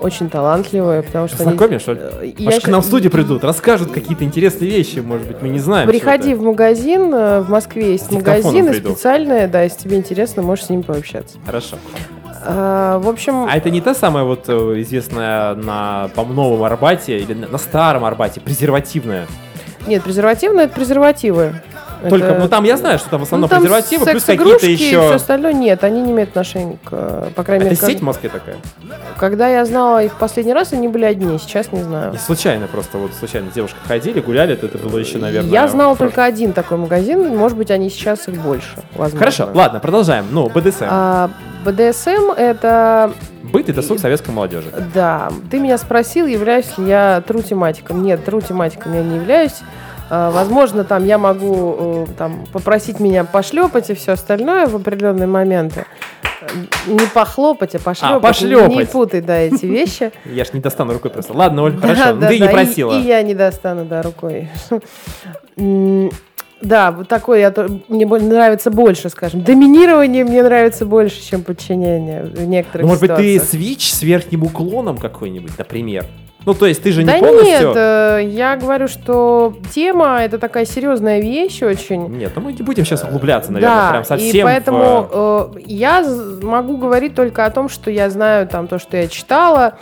очень 0.00 0.30
талантливые, 0.30 1.02
потому 1.02 1.28
что 1.28 1.42
Знакомишь, 1.42 1.86
они... 1.86 1.98
Э, 2.00 2.32
я 2.38 2.44
Может, 2.46 2.64
к 2.64 2.68
нам 2.68 2.82
в 2.82 2.84
студию 2.84 3.10
придут, 3.10 3.44
расскажут 3.44 3.92
какие-то 3.92 4.24
интересные 4.24 4.70
вещи, 4.70 4.98
может 4.98 5.26
быть, 5.26 5.42
мы 5.42 5.48
не 5.48 5.58
знаем. 5.58 5.88
Приходи 5.88 6.34
в 6.34 6.42
магазин, 6.42 7.14
э, 7.14 7.40
в 7.40 7.50
Москве 7.50 7.92
есть 7.92 8.10
магазины 8.10 8.74
специальные, 8.74 9.46
да, 9.46 9.62
если 9.62 9.80
тебе 9.80 9.96
интересно, 9.98 10.42
можешь 10.42 10.66
с 10.66 10.70
ними 10.70 10.82
пообщаться. 10.82 11.38
Хорошо. 11.46 11.76
А, 12.42 12.98
в 12.98 13.08
общем... 13.08 13.46
А 13.48 13.56
это 13.56 13.70
не 13.70 13.80
та 13.80 13.94
самая 13.94 14.24
вот 14.24 14.44
э, 14.48 14.80
известная 14.80 15.54
на 15.54 16.08
по 16.14 16.24
новом 16.24 16.62
Арбате 16.64 17.18
или 17.18 17.34
на, 17.34 17.48
на 17.48 17.58
старом 17.58 18.04
Арбате, 18.04 18.40
презервативная? 18.40 19.26
Нет, 19.86 20.02
презервативные 20.02 20.66
это 20.66 20.74
презервативы. 20.74 21.54
Только, 22.08 22.26
это... 22.26 22.40
ну 22.40 22.48
там 22.48 22.64
я 22.64 22.76
знаю, 22.76 22.98
что 22.98 23.10
там 23.10 23.20
в 23.20 23.22
основном 23.24 23.48
ну, 23.48 23.48
там 23.48 23.60
презервативы, 23.60 24.06
плюс 24.06 24.24
какие-то 24.24 24.66
еще... 24.66 24.84
и 24.84 24.88
все 24.88 25.14
остальное 25.14 25.52
нет, 25.52 25.84
они 25.84 26.00
не 26.02 26.12
имеют 26.12 26.30
отношения 26.30 26.78
к, 26.84 27.28
по 27.34 27.44
крайней 27.44 27.64
мере... 27.64 27.76
Это 27.76 27.86
сеть 27.86 28.00
в 28.00 28.04
Москве 28.04 28.28
такая? 28.28 28.56
Когда 29.18 29.48
я 29.48 29.64
знала 29.64 30.02
их 30.02 30.14
последний 30.14 30.52
раз, 30.52 30.72
они 30.72 30.88
были 30.88 31.04
одни, 31.04 31.38
сейчас 31.38 31.72
не 31.72 31.82
знаю. 31.82 32.14
И 32.14 32.18
случайно 32.18 32.66
просто, 32.66 32.98
вот 32.98 33.12
случайно 33.14 33.50
девушка 33.54 33.78
ходили, 33.86 34.20
гуляли, 34.20 34.54
это, 34.54 34.66
это 34.66 34.78
было 34.78 34.98
еще, 34.98 35.18
наверное... 35.18 35.50
Я 35.50 35.68
знала 35.68 35.96
только 35.96 36.24
один 36.24 36.52
такой 36.52 36.78
магазин, 36.78 37.36
может 37.36 37.56
быть, 37.56 37.70
они 37.70 37.90
сейчас 37.90 38.28
их 38.28 38.36
больше, 38.36 38.76
возможно. 38.92 39.18
Хорошо, 39.18 39.50
ладно, 39.52 39.80
продолжаем. 39.80 40.26
Ну, 40.30 40.48
БДСМ. 40.48 40.84
А, 40.88 41.30
БДСМ 41.64 42.32
это... 42.36 43.12
Быт 43.42 43.68
и 43.68 43.72
досуг 43.72 43.98
советской 43.98 44.30
молодежи. 44.30 44.68
Да. 44.94 45.30
Ты 45.50 45.58
меня 45.58 45.76
спросил, 45.76 46.26
являюсь 46.26 46.78
ли 46.78 46.86
я 46.86 47.22
тру 47.26 47.42
тематиком. 47.42 48.02
Нет, 48.02 48.24
тру 48.24 48.40
тематиком 48.40 48.94
я 48.94 49.02
не 49.02 49.16
являюсь. 49.16 49.56
А, 50.10 50.32
возможно, 50.32 50.82
там 50.82 51.06
я 51.06 51.18
могу 51.18 51.76
э, 51.78 52.06
там, 52.18 52.44
попросить 52.52 52.98
меня 52.98 53.22
пошлепать 53.24 53.90
и 53.90 53.94
все 53.94 54.12
остальное 54.12 54.66
в 54.66 54.74
определенные 54.74 55.28
моменты. 55.28 55.86
Не 56.88 57.06
похлопать, 57.14 57.76
а 57.76 57.78
пошлепать. 57.78 58.16
А, 58.16 58.20
пошлепать. 58.20 58.70
Не 58.70 58.84
путай, 58.86 59.20
да, 59.20 59.38
эти 59.38 59.66
вещи. 59.66 60.10
Я 60.24 60.44
ж 60.44 60.52
не 60.52 60.60
достану 60.60 60.94
рукой 60.94 61.12
просто. 61.12 61.32
Ладно, 61.32 61.62
Оль, 61.62 61.76
хорошо, 61.78 62.18
ты 62.18 62.40
не 62.40 62.48
просила. 62.48 62.98
И 62.98 63.02
я 63.02 63.22
не 63.22 63.34
достану, 63.34 63.84
да, 63.84 64.02
рукой. 64.02 64.48
Да, 66.62 66.92
вот 66.92 67.08
такой 67.08 67.40
я, 67.40 67.54
мне 67.88 68.04
нравится 68.04 68.70
больше, 68.70 69.08
скажем. 69.08 69.42
Доминирование 69.42 70.24
мне 70.24 70.42
нравится 70.42 70.84
больше, 70.84 71.22
чем 71.22 71.42
подчинение 71.42 72.24
в 72.24 72.46
некоторых 72.46 72.82
ну, 72.82 72.88
может 72.88 73.02
ситуациях. 73.04 73.40
быть, 73.40 73.50
ты 73.50 73.56
свич 73.56 73.90
с 73.90 74.02
верхним 74.02 74.42
уклоном 74.42 74.98
какой-нибудь, 74.98 75.56
например? 75.56 76.04
Ну, 76.46 76.54
то 76.54 76.66
есть 76.66 76.82
ты 76.82 76.90
же 76.92 77.02
не 77.02 77.06
да 77.06 77.18
полностью... 77.18 77.68
нет, 77.68 77.76
э, 77.76 78.20
я 78.30 78.56
говорю, 78.56 78.88
что 78.88 79.54
тема— 79.74 80.20
это 80.22 80.38
такая 80.38 80.64
серьезная 80.64 81.20
вещь 81.20 81.62
очень. 81.62 82.08
Нет, 82.16 82.32
ну 82.34 82.42
мы 82.42 82.52
не 82.52 82.62
будем 82.62 82.84
сейчас 82.84 83.04
углубляться, 83.04 83.52
наверное, 83.52 83.76
да, 83.76 83.90
прям 83.90 84.04
совсем 84.04 84.40
и 84.40 84.42
поэтому 84.42 85.02
в... 85.02 85.56
э, 85.56 85.60
я 85.66 86.04
могу 86.42 86.78
говорить 86.78 87.14
только 87.14 87.44
о 87.44 87.50
том, 87.50 87.68
что 87.68 87.90
я 87.90 88.08
знаю 88.08 88.48
там 88.48 88.68
то, 88.68 88.78
что 88.78 88.96
я 88.96 89.06
читала, 89.08 89.74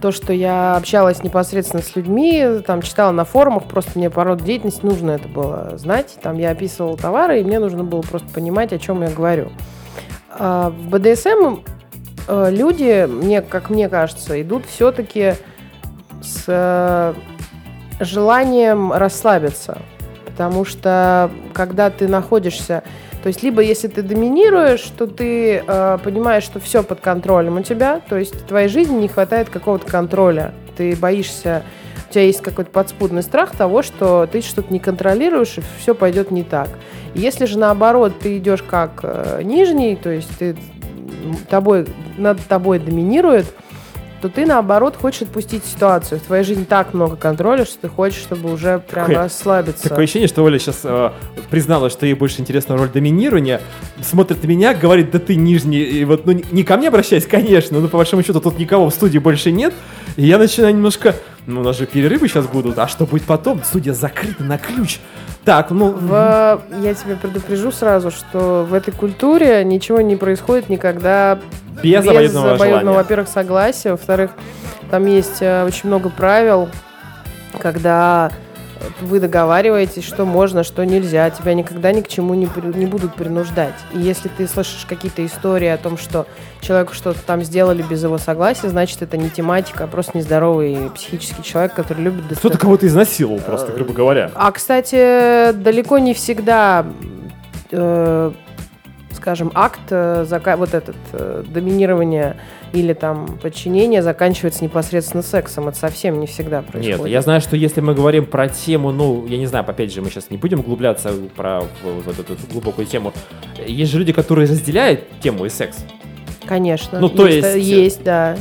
то, 0.00 0.12
что 0.12 0.32
я 0.32 0.76
общалась 0.76 1.22
непосредственно 1.22 1.82
с 1.82 1.96
людьми, 1.96 2.60
там 2.66 2.82
читала 2.82 3.12
на 3.12 3.24
форумах, 3.24 3.64
просто 3.64 3.92
мне 3.94 4.10
по 4.10 4.24
роду 4.24 4.44
деятельности 4.44 4.84
нужно 4.84 5.12
это 5.12 5.28
было 5.28 5.72
знать. 5.76 6.16
Там 6.22 6.38
я 6.38 6.50
описывала 6.50 6.96
товары, 6.96 7.40
и 7.40 7.44
мне 7.44 7.58
нужно 7.58 7.84
было 7.84 8.02
просто 8.02 8.28
понимать, 8.28 8.72
о 8.72 8.78
чем 8.78 9.02
я 9.02 9.08
говорю. 9.08 9.50
А 10.30 10.70
в 10.70 10.90
БДСМ 10.90 11.60
э, 12.28 12.50
люди, 12.50 13.06
мне, 13.06 13.40
как 13.40 13.70
мне 13.70 13.88
кажется, 13.88 14.40
идут 14.40 14.64
все-таки 14.66 15.34
с 16.24 16.44
э, 16.46 17.14
желанием 18.00 18.92
расслабиться. 18.92 19.78
Потому 20.24 20.64
что 20.64 21.30
когда 21.52 21.90
ты 21.90 22.08
находишься... 22.08 22.82
То 23.22 23.28
есть 23.28 23.42
либо 23.42 23.62
если 23.62 23.88
ты 23.88 24.02
доминируешь, 24.02 24.82
то 24.98 25.06
ты 25.06 25.62
э, 25.66 25.98
понимаешь, 26.02 26.42
что 26.42 26.60
все 26.60 26.82
под 26.82 27.00
контролем 27.00 27.56
у 27.56 27.62
тебя, 27.62 28.00
то 28.06 28.18
есть 28.18 28.46
твоей 28.46 28.68
жизни 28.68 29.00
не 29.00 29.08
хватает 29.08 29.48
какого-то 29.48 29.86
контроля. 29.90 30.52
Ты 30.76 30.94
боишься, 30.94 31.62
у 32.10 32.12
тебя 32.12 32.24
есть 32.24 32.42
какой-то 32.42 32.70
подспудный 32.70 33.22
страх 33.22 33.56
того, 33.56 33.82
что 33.82 34.28
ты 34.30 34.42
что-то 34.42 34.70
не 34.70 34.78
контролируешь, 34.78 35.56
и 35.56 35.62
все 35.78 35.94
пойдет 35.94 36.30
не 36.32 36.42
так. 36.42 36.68
Если 37.14 37.46
же 37.46 37.58
наоборот 37.58 38.18
ты 38.20 38.36
идешь 38.36 38.62
как 38.62 39.00
э, 39.04 39.40
нижний, 39.42 39.96
то 39.96 40.10
есть 40.10 40.28
ты 40.38 40.56
тобой, 41.48 41.86
над 42.18 42.44
тобой 42.46 42.78
доминирует, 42.78 43.46
то 44.24 44.30
ты, 44.30 44.46
наоборот, 44.46 44.96
хочешь 44.98 45.20
отпустить 45.20 45.66
ситуацию. 45.66 46.18
В 46.18 46.22
твоей 46.22 46.44
жизни 46.44 46.64
так 46.64 46.94
много 46.94 47.14
контроля, 47.14 47.66
что 47.66 47.76
ты 47.82 47.88
хочешь, 47.90 48.22
чтобы 48.22 48.50
уже 48.50 48.78
прям 48.78 49.04
такое, 49.04 49.24
расслабиться. 49.24 49.86
Такое 49.86 50.04
ощущение, 50.04 50.28
что 50.28 50.42
Оля 50.42 50.58
сейчас 50.58 50.80
э, 50.82 51.10
призналась, 51.50 51.92
что 51.92 52.06
ей 52.06 52.14
больше 52.14 52.40
интересна 52.40 52.74
роль 52.78 52.88
доминирования, 52.88 53.60
смотрит 54.00 54.42
на 54.42 54.46
меня, 54.46 54.72
говорит, 54.72 55.10
да 55.10 55.18
ты 55.18 55.36
нижний, 55.36 55.82
и 55.82 56.06
вот, 56.06 56.24
ну, 56.24 56.40
не 56.52 56.64
ко 56.64 56.78
мне 56.78 56.88
обращаясь, 56.88 57.26
конечно, 57.26 57.78
но 57.78 57.88
по 57.88 57.98
большому 57.98 58.22
счету 58.22 58.40
тут 58.40 58.58
никого 58.58 58.88
в 58.88 58.94
студии 58.94 59.18
больше 59.18 59.50
нет, 59.50 59.74
и 60.16 60.24
я 60.24 60.38
начинаю 60.38 60.72
немножко, 60.72 61.14
ну, 61.46 61.60
у 61.60 61.62
нас 61.62 61.76
же 61.76 61.84
перерывы 61.84 62.26
сейчас 62.26 62.46
будут, 62.46 62.78
а 62.78 62.88
что 62.88 63.04
будет 63.04 63.24
потом? 63.24 63.62
Студия 63.62 63.92
закрыта 63.92 64.42
на 64.42 64.56
ключ. 64.56 65.00
Так, 65.44 65.70
ну... 65.70 65.90
В, 65.90 66.62
я 66.80 66.94
тебя 66.94 67.16
предупрежу 67.16 67.70
сразу, 67.70 68.10
что 68.10 68.66
в 68.68 68.72
этой 68.72 68.92
культуре 68.92 69.62
ничего 69.64 70.00
не 70.00 70.16
происходит 70.16 70.68
никогда 70.68 71.38
без, 71.82 72.02
без 72.02 72.08
обоюдного, 72.08 72.54
обоюдного 72.54 72.94
во-первых, 72.96 73.28
согласия, 73.28 73.90
во-вторых, 73.90 74.30
там 74.90 75.06
есть 75.06 75.42
э, 75.42 75.64
очень 75.64 75.88
много 75.88 76.08
правил, 76.08 76.68
когда 77.58 78.30
вы 79.00 79.20
договариваетесь, 79.20 80.04
что 80.04 80.24
можно, 80.24 80.64
что 80.64 80.84
нельзя, 80.84 81.30
тебя 81.30 81.54
никогда 81.54 81.92
ни 81.92 82.00
к 82.00 82.08
чему 82.08 82.34
не, 82.34 82.46
при, 82.46 82.66
не 82.76 82.86
будут 82.86 83.14
принуждать. 83.14 83.74
И 83.92 83.98
если 83.98 84.28
ты 84.28 84.46
слышишь 84.46 84.86
какие-то 84.88 85.24
истории 85.24 85.68
о 85.68 85.76
том, 85.76 85.98
что 85.98 86.26
человеку 86.60 86.94
что-то 86.94 87.20
там 87.24 87.42
сделали 87.42 87.82
без 87.82 88.02
его 88.02 88.18
согласия, 88.18 88.68
значит, 88.68 89.02
это 89.02 89.16
не 89.16 89.30
тематика, 89.30 89.84
а 89.84 89.86
просто 89.86 90.18
нездоровый 90.18 90.90
психический 90.94 91.42
человек, 91.42 91.74
который 91.74 92.02
любит... 92.02 92.22
Достать... 92.22 92.38
Кто-то 92.38 92.58
кого-то 92.58 92.86
изнасиловал 92.86 93.40
просто, 93.40 93.72
грубо 93.72 93.92
говоря. 93.92 94.30
А, 94.34 94.50
кстати, 94.52 95.52
далеко 95.52 95.98
не 95.98 96.14
всегда 96.14 96.86
э, 97.70 98.32
скажем, 99.24 99.50
акт, 99.54 99.80
э, 99.90 100.26
вот 100.56 100.74
этот, 100.74 100.96
э, 101.12 101.44
доминирование 101.46 102.36
или 102.74 102.92
там 102.92 103.38
подчинение 103.40 104.02
заканчивается 104.02 104.64
непосредственно 104.64 105.22
сексом. 105.22 105.68
Это 105.68 105.78
совсем 105.78 106.18
не 106.20 106.26
всегда 106.26 106.62
происходит. 106.62 106.98
Нет, 106.98 107.08
я 107.08 107.22
знаю, 107.22 107.40
что 107.40 107.56
если 107.56 107.80
мы 107.80 107.94
говорим 107.94 108.26
про 108.26 108.48
тему, 108.48 108.90
ну, 108.90 109.24
я 109.26 109.38
не 109.38 109.46
знаю, 109.46 109.64
опять 109.66 109.92
же, 109.92 110.02
мы 110.02 110.10
сейчас 110.10 110.30
не 110.30 110.36
будем 110.36 110.60
углубляться 110.60 111.12
про 111.36 111.62
вот 111.82 112.18
эту 112.18 112.36
глубокую 112.52 112.86
тему. 112.86 113.12
Есть 113.64 113.92
же 113.92 113.98
люди, 113.98 114.12
которые 114.12 114.48
разделяют 114.48 115.00
тему 115.20 115.46
и 115.46 115.48
секс. 115.48 115.84
Конечно. 116.44 117.00
Ну, 117.00 117.08
то 117.08 117.26
есть... 117.26 117.54
Есть, 117.54 117.68
есть 117.68 118.04
да. 118.04 118.36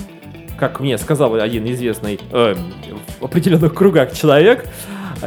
Как 0.58 0.80
мне 0.80 0.98
сказал 0.98 1.34
один 1.36 1.70
известный 1.72 2.20
э, 2.32 2.56
в 3.20 3.26
определенных 3.26 3.74
кругах 3.74 4.14
человек, 4.14 4.66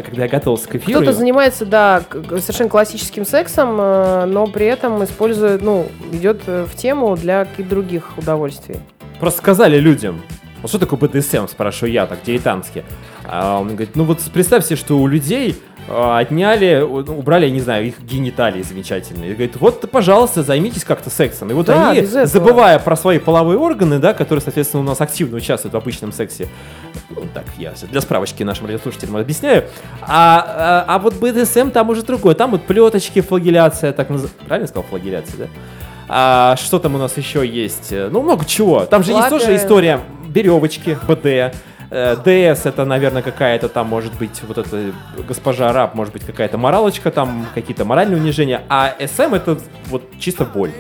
когда 0.03 0.25
я 0.25 0.29
готовился 0.29 0.69
к 0.69 0.77
эфиру... 0.77 1.01
Кто-то 1.01 1.17
занимается, 1.17 1.67
да, 1.67 2.03
совершенно 2.11 2.71
классическим 2.71 3.25
сексом, 3.25 3.77
э, 3.81 4.25
но 4.27 4.47
при 4.47 4.67
этом 4.67 5.03
использует, 5.05 5.63
ну, 5.63 5.87
идет 6.13 6.43
э, 6.47 6.65
в 6.65 6.75
тему 6.77 7.17
для 7.17 7.45
каких-то 7.45 7.71
других 7.71 8.19
удовольствий. 8.19 8.77
Просто 9.21 9.39
сказали 9.39 9.79
людям, 9.79 10.23
ну 10.63 10.69
что 10.69 10.79
такое 10.79 10.99
БДСМ, 10.99 11.47
спрашиваю 11.49 11.93
я, 11.93 12.07
так 12.07 12.19
дилетантски. 12.25 12.85
А 13.25 13.61
он 13.61 13.69
говорит, 13.69 13.95
ну 13.95 14.05
вот 14.05 14.21
представьте, 14.33 14.77
что 14.77 14.99
у 14.99 15.07
людей 15.07 15.55
а, 15.55 15.76
отняли, 15.89 16.81
убрали, 16.81 17.47
я 17.47 17.53
не 17.53 17.61
знаю, 17.61 17.87
их 17.87 18.01
гениталии 18.01 18.63
замечательные. 18.63 19.31
И 19.31 19.35
говорит, 19.35 19.57
вот, 19.57 19.89
пожалуйста, 19.91 20.43
займитесь 20.43 20.85
как-то 20.85 21.11
сексом. 21.11 21.51
И 21.51 21.55
вот 21.55 21.67
да, 21.67 21.91
они, 21.91 22.03
забывая 22.03 22.79
про 22.79 22.97
свои 22.97 23.19
половые 23.19 23.59
органы, 23.59 23.99
да, 23.99 24.13
которые, 24.13 24.43
соответственно, 24.43 24.83
у 24.83 24.87
нас 24.87 25.01
активно 25.01 25.37
участвуют 25.37 25.75
в 25.75 25.77
обычном 25.77 26.13
сексе, 26.13 26.49
ну, 27.11 27.23
так, 27.33 27.45
я 27.59 27.73
для 27.91 28.01
справочки 28.01 28.43
нашим 28.43 28.67
радиослушателям 28.67 29.17
объясняю, 29.17 29.65
а, 30.03 30.85
а, 30.89 30.95
а 30.95 30.99
вот 30.99 31.15
БДСМ 31.15 31.71
там 31.71 31.91
уже 31.91 32.03
другое, 32.03 32.35
там 32.35 32.51
вот 32.51 32.63
плеточки, 32.65 33.21
флагеляция, 33.21 33.93
так 33.93 34.11
называется, 34.11 34.45
правильно 34.45 34.67
сказал, 34.67 34.85
флагеляция, 34.89 35.37
да? 35.39 35.47
А, 36.09 36.57
что 36.57 36.79
там 36.79 36.95
у 36.95 36.99
нас 36.99 37.17
еще 37.17 37.47
есть? 37.47 37.93
Ну, 37.93 38.23
много 38.23 38.45
чего. 38.45 38.85
Там 38.87 39.03
же 39.03 39.13
Флаг... 39.13 39.33
есть 39.33 39.45
тоже 39.45 39.57
история 39.57 40.01
веревочки, 40.29 40.97
БД, 41.09 41.57
ДС 41.91 42.67
это, 42.67 42.85
наверное, 42.85 43.23
какая-то 43.23 43.69
там, 43.69 43.89
может 43.89 44.15
быть, 44.15 44.43
вот 44.43 44.59
эта 44.59 44.93
госпожа 45.27 45.73
раб, 45.73 45.95
может 45.95 46.13
быть, 46.13 46.25
какая-то 46.25 46.59
моралочка, 46.59 47.11
там 47.11 47.47
какие-то 47.55 47.85
моральные 47.85 48.21
унижения, 48.21 48.63
а 48.69 48.95
СМ 48.99 49.35
это 49.35 49.59
вот 49.87 50.03
чисто 50.19 50.45
боль. 50.45 50.73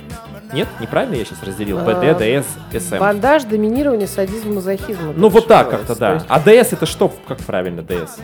Нет, 0.53 0.69
неправильно 0.81 1.17
я 1.17 1.25
сейчас 1.25 1.43
разделил. 1.43 1.79
БД, 1.79 2.05
а, 2.05 2.15
ДС, 2.15 2.87
СМ. 2.89 2.99
Бандаж, 2.99 3.45
доминирование, 3.45 4.07
садизм, 4.07 4.55
мазохизм. 4.55 5.13
Ну 5.17 5.29
вот 5.29 5.49
так 5.49 5.71
как-то, 5.71 5.95
да. 5.97 6.23
А 6.29 6.41
ДС 6.41 6.73
это 6.73 6.87
что? 6.87 7.13
Как 7.27 7.39
правильно 7.39 7.83
ДС? 7.83 8.19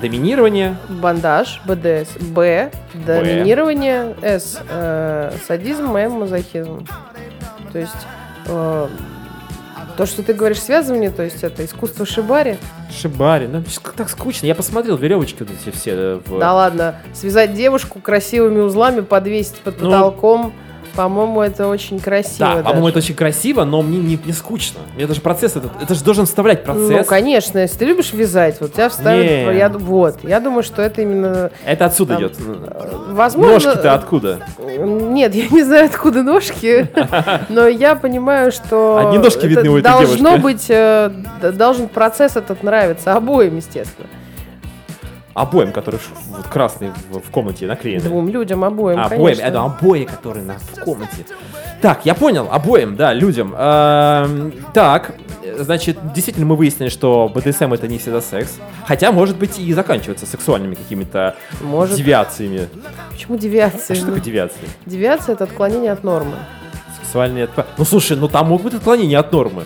Доминирование. 0.00 0.76
Бандаж, 0.88 1.60
БДС. 1.64 2.16
Б. 2.18 2.72
Доминирование. 3.06 4.16
С. 4.20 4.60
Э, 4.68 5.32
садизм, 5.46 5.94
М. 5.94 6.12
Мазохизм. 6.12 6.86
То 7.72 7.78
есть 7.78 8.06
э, 8.46 8.88
то, 9.96 10.06
что 10.06 10.22
ты 10.22 10.34
говоришь 10.34 10.60
связывание, 10.60 11.10
то 11.10 11.22
есть 11.22 11.42
это 11.42 11.64
искусство 11.64 12.06
шибари? 12.06 12.56
Шибари, 12.90 13.46
ну 13.46 13.62
так 13.96 14.08
скучно. 14.08 14.46
Я 14.46 14.54
посмотрел 14.54 14.96
веревочки 14.96 15.42
вот 15.42 15.50
эти 15.50 15.74
все. 15.74 15.90
Э, 15.92 16.20
в... 16.24 16.38
Да 16.38 16.54
ладно, 16.54 16.96
связать 17.14 17.54
девушку 17.54 18.00
красивыми 18.00 18.60
узлами, 18.60 19.00
подвесить 19.00 19.56
под 19.56 19.80
ну, 19.80 19.90
потолком. 19.90 20.52
По-моему, 20.94 21.40
это 21.40 21.68
очень 21.68 21.98
красиво. 21.98 22.56
Да, 22.56 22.62
по-моему, 22.62 22.88
это 22.88 22.98
очень 22.98 23.14
красиво, 23.14 23.64
но 23.64 23.82
мне 23.82 23.98
не, 23.98 24.18
не 24.22 24.32
скучно. 24.32 24.80
Мне 24.94 25.06
даже 25.06 25.20
процесс 25.20 25.56
этот, 25.56 25.72
это 25.80 25.94
же 25.94 26.04
должен 26.04 26.26
вставлять 26.26 26.64
процесс. 26.64 26.90
Ну, 26.90 27.04
конечно, 27.04 27.58
если 27.58 27.78
ты 27.78 27.84
любишь 27.86 28.12
вязать, 28.12 28.60
вот 28.60 28.74
тебя 28.74 28.88
вставят. 28.88 29.24
Не. 29.24 29.56
Я, 29.56 29.68
вот, 29.70 30.22
я 30.22 30.40
думаю, 30.40 30.62
что 30.62 30.82
это 30.82 31.02
именно. 31.02 31.50
Это 31.64 31.86
отсюда 31.86 32.14
там, 32.14 32.22
идет. 32.22 32.36
Возможно. 33.08 33.52
Ножки-то 33.52 33.94
откуда? 33.94 34.40
Нет, 34.58 35.34
я 35.34 35.48
не 35.48 35.62
знаю, 35.62 35.86
откуда 35.86 36.22
ножки, 36.22 36.88
но 37.48 37.66
я 37.66 37.94
понимаю, 37.94 38.52
что. 38.52 38.98
Одни 38.98 39.18
ножки 39.18 39.46
видны 39.46 39.70
у 39.70 39.78
этой 39.78 39.82
Должно 39.82 40.38
быть, 40.38 40.66
э, 40.68 41.10
должен 41.54 41.88
процесс 41.88 42.36
этот 42.36 42.62
нравиться 42.62 43.14
обоим, 43.14 43.56
естественно. 43.56 44.08
Обоим, 45.34 45.72
которые 45.72 46.00
вот 46.28 46.46
красные 46.46 46.92
в, 47.10 47.20
в 47.20 47.30
комнате 47.30 47.66
наклеены. 47.66 48.02
Двум 48.02 48.28
людям 48.28 48.64
обоим, 48.64 49.00
Обоим, 49.00 49.38
это 49.38 49.62
обои, 49.62 50.04
которые 50.04 50.44
на, 50.44 50.58
в 50.58 50.80
комнате. 50.84 51.24
Так, 51.80 52.04
я 52.04 52.14
понял, 52.14 52.48
обоим, 52.50 52.96
да, 52.96 53.12
людям. 53.12 53.54
Эм, 53.56 54.52
так, 54.72 55.14
значит, 55.58 55.96
действительно 56.12 56.46
мы 56.46 56.56
выяснили, 56.56 56.90
что 56.90 57.30
БДСМ 57.34 57.72
это 57.72 57.88
не 57.88 57.98
всегда 57.98 58.20
секс. 58.20 58.58
Хотя, 58.86 59.10
может 59.10 59.36
быть, 59.36 59.58
и 59.58 59.72
заканчивается 59.72 60.26
сексуальными 60.26 60.74
какими-то 60.74 61.34
может... 61.60 61.96
девиациями. 61.96 62.68
Почему 63.10 63.36
девиации? 63.36 63.94
А 63.94 63.96
что 63.96 64.06
такое 64.06 64.20
девиация? 64.20 64.68
Девиация 64.86 65.32
это 65.32 65.44
отклонение 65.44 65.92
от 65.92 66.04
нормы. 66.04 66.36
Сексуальные 67.02 67.44
от... 67.44 67.50
Ну 67.78 67.84
слушай, 67.84 68.16
ну 68.16 68.28
там 68.28 68.48
могут 68.48 68.64
быть 68.64 68.74
отклонения 68.74 69.18
от 69.18 69.32
нормы. 69.32 69.64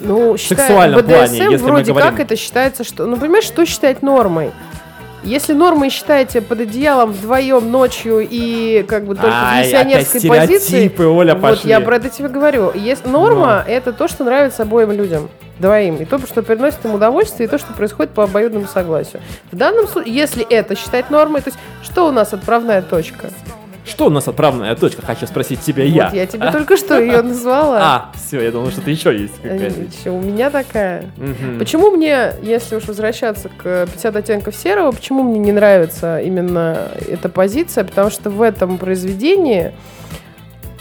Ну, 0.00 0.34
в 0.34 0.40
сексуальном 0.40 1.00
БДСМ 1.00 1.12
плане, 1.12 1.38
если 1.38 1.56
вроде 1.56 1.92
мы 1.92 2.00
говорим... 2.00 2.16
как 2.16 2.20
это 2.20 2.36
считается, 2.36 2.84
что... 2.84 3.06
Ну, 3.06 3.16
понимаешь, 3.16 3.44
что 3.44 3.64
считать 3.66 4.02
нормой? 4.02 4.52
Если 5.28 5.52
нормой 5.52 5.90
считаете 5.90 6.40
под 6.40 6.60
одеялом 6.60 7.12
вдвоем 7.12 7.70
ночью 7.70 8.26
и 8.28 8.82
как 8.88 9.04
бы 9.04 9.14
только 9.14 9.30
Ай, 9.30 9.62
в 9.62 9.66
миссионерской 9.66 10.22
позиции, 10.22 11.02
Оля, 11.04 11.34
вот 11.34 11.42
пошли. 11.42 11.68
я 11.68 11.80
про 11.80 11.96
это 11.96 12.08
тебе 12.08 12.28
говорю. 12.28 12.72
Есть 12.74 13.04
норма 13.04 13.62
Но. 13.66 13.70
это 13.70 13.92
то, 13.92 14.08
что 14.08 14.24
нравится 14.24 14.62
обоим 14.62 14.90
людям 14.90 15.28
двоим. 15.58 15.96
И 15.96 16.06
то, 16.06 16.18
что 16.18 16.42
приносит 16.42 16.82
им 16.86 16.94
удовольствие, 16.94 17.46
и 17.46 17.50
то, 17.50 17.58
что 17.58 17.74
происходит 17.74 18.12
по 18.12 18.24
обоюдному 18.24 18.66
согласию. 18.66 19.20
В 19.52 19.56
данном 19.56 19.86
случае, 19.86 20.14
если 20.14 20.46
это 20.48 20.74
считать 20.74 21.10
нормой, 21.10 21.42
то 21.42 21.50
есть 21.50 21.58
что 21.82 22.08
у 22.08 22.10
нас 22.10 22.32
отправная 22.32 22.80
точка? 22.80 23.28
Что 23.88 24.06
у 24.06 24.10
нас 24.10 24.28
отправная 24.28 24.74
точка? 24.76 25.02
Хочу 25.02 25.26
спросить 25.26 25.60
тебя 25.60 25.84
вот 25.84 25.92
я. 25.92 26.10
Я 26.12 26.26
тебе 26.26 26.46
а? 26.46 26.52
только 26.52 26.76
что 26.76 27.00
ее 27.00 27.22
назвала. 27.22 27.78
А, 27.88 28.12
все, 28.14 28.40
я 28.42 28.50
думал, 28.50 28.70
что 28.70 28.82
ты 28.82 28.90
еще 28.90 29.16
есть 29.16 29.34
какая-то. 29.40 29.80
Еще 29.80 30.10
у 30.10 30.20
меня 30.20 30.50
такая. 30.50 31.06
Почему 31.58 31.90
мне, 31.90 32.32
если 32.42 32.76
уж 32.76 32.84
возвращаться 32.84 33.48
к 33.48 33.86
50 33.86 34.16
оттенков 34.16 34.54
серого, 34.54 34.92
почему 34.92 35.22
мне 35.22 35.38
не 35.38 35.52
нравится 35.52 36.20
именно 36.20 36.88
эта 37.08 37.28
позиция? 37.28 37.84
Потому 37.84 38.10
что 38.10 38.30
в 38.30 38.42
этом 38.42 38.78
произведении 38.78 39.72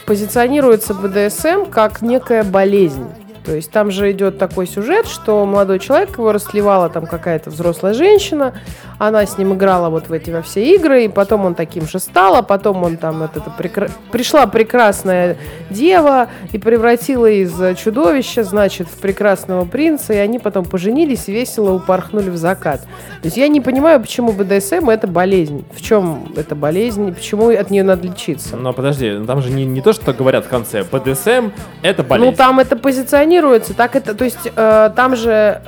позиционируется 0.06 0.94
БДСМ 0.94 1.70
как 1.70 2.02
некая 2.02 2.44
болезнь. 2.44 3.08
То 3.48 3.56
есть 3.56 3.72
там 3.72 3.92
же 3.92 4.12
идет 4.12 4.38
такой 4.38 4.68
сюжет, 4.68 5.08
что 5.08 5.46
молодой 5.46 5.80
человек 5.80 6.18
его 6.18 6.34
расслевала 6.34 6.90
там 6.90 7.06
какая-то 7.06 7.50
взрослая 7.50 7.94
женщина, 7.94 8.54
она 9.00 9.26
с 9.26 9.38
ним 9.38 9.54
играла 9.54 9.90
вот 9.90 10.10
в 10.10 10.12
эти 10.12 10.32
во 10.32 10.42
все 10.42 10.76
игры, 10.76 11.06
и 11.06 11.08
потом 11.08 11.46
он 11.46 11.56
таким 11.56 11.88
же 11.88 12.00
стал, 12.00 12.36
а 12.36 12.42
потом 12.42 12.84
он 12.84 12.98
там 12.98 13.24
это, 13.24 13.40
это 13.40 13.50
прекра... 13.52 13.88
пришла 14.12 14.48
прекрасная 14.48 15.38
дева 15.70 16.28
и 16.52 16.58
превратила 16.58 17.30
из 17.30 17.54
чудовища, 17.78 18.44
значит, 18.44 18.90
в 18.90 18.98
прекрасного 18.98 19.64
принца, 19.64 20.14
и 20.14 20.18
они 20.18 20.40
потом 20.40 20.66
поженились, 20.66 21.30
весело 21.30 21.74
упорхнули 21.74 22.30
в 22.30 22.36
закат. 22.36 22.82
То 22.82 23.26
есть 23.26 23.38
я 23.38 23.48
не 23.48 23.62
понимаю, 23.62 24.02
почему 24.02 24.34
БДСМ 24.34 24.90
это 24.90 25.08
болезнь. 25.08 25.64
В 25.72 25.82
чем 25.82 26.34
эта 26.36 26.54
болезнь, 26.54 27.14
почему 27.14 27.50
от 27.50 27.70
нее 27.70 27.84
надо 27.84 28.08
лечиться? 28.08 28.58
Но 28.58 28.74
подожди, 28.74 29.24
там 29.26 29.42
же 29.42 29.52
не, 29.52 29.64
не 29.64 29.80
то, 29.80 29.94
что 29.94 30.12
говорят 30.12 30.46
в 30.46 30.50
конце, 30.50 30.84
БДСМ 30.84 31.52
это 31.82 32.04
болезнь. 32.04 32.32
Ну 32.32 32.36
там 32.36 32.60
это 32.60 32.76
позиционируется 32.76 33.37
планируется, 33.38 33.74
так 33.74 33.96
это, 33.96 34.14
то 34.16 34.24
есть 34.24 34.52
э, 34.56 34.92
там 34.96 35.16
же, 35.16 35.62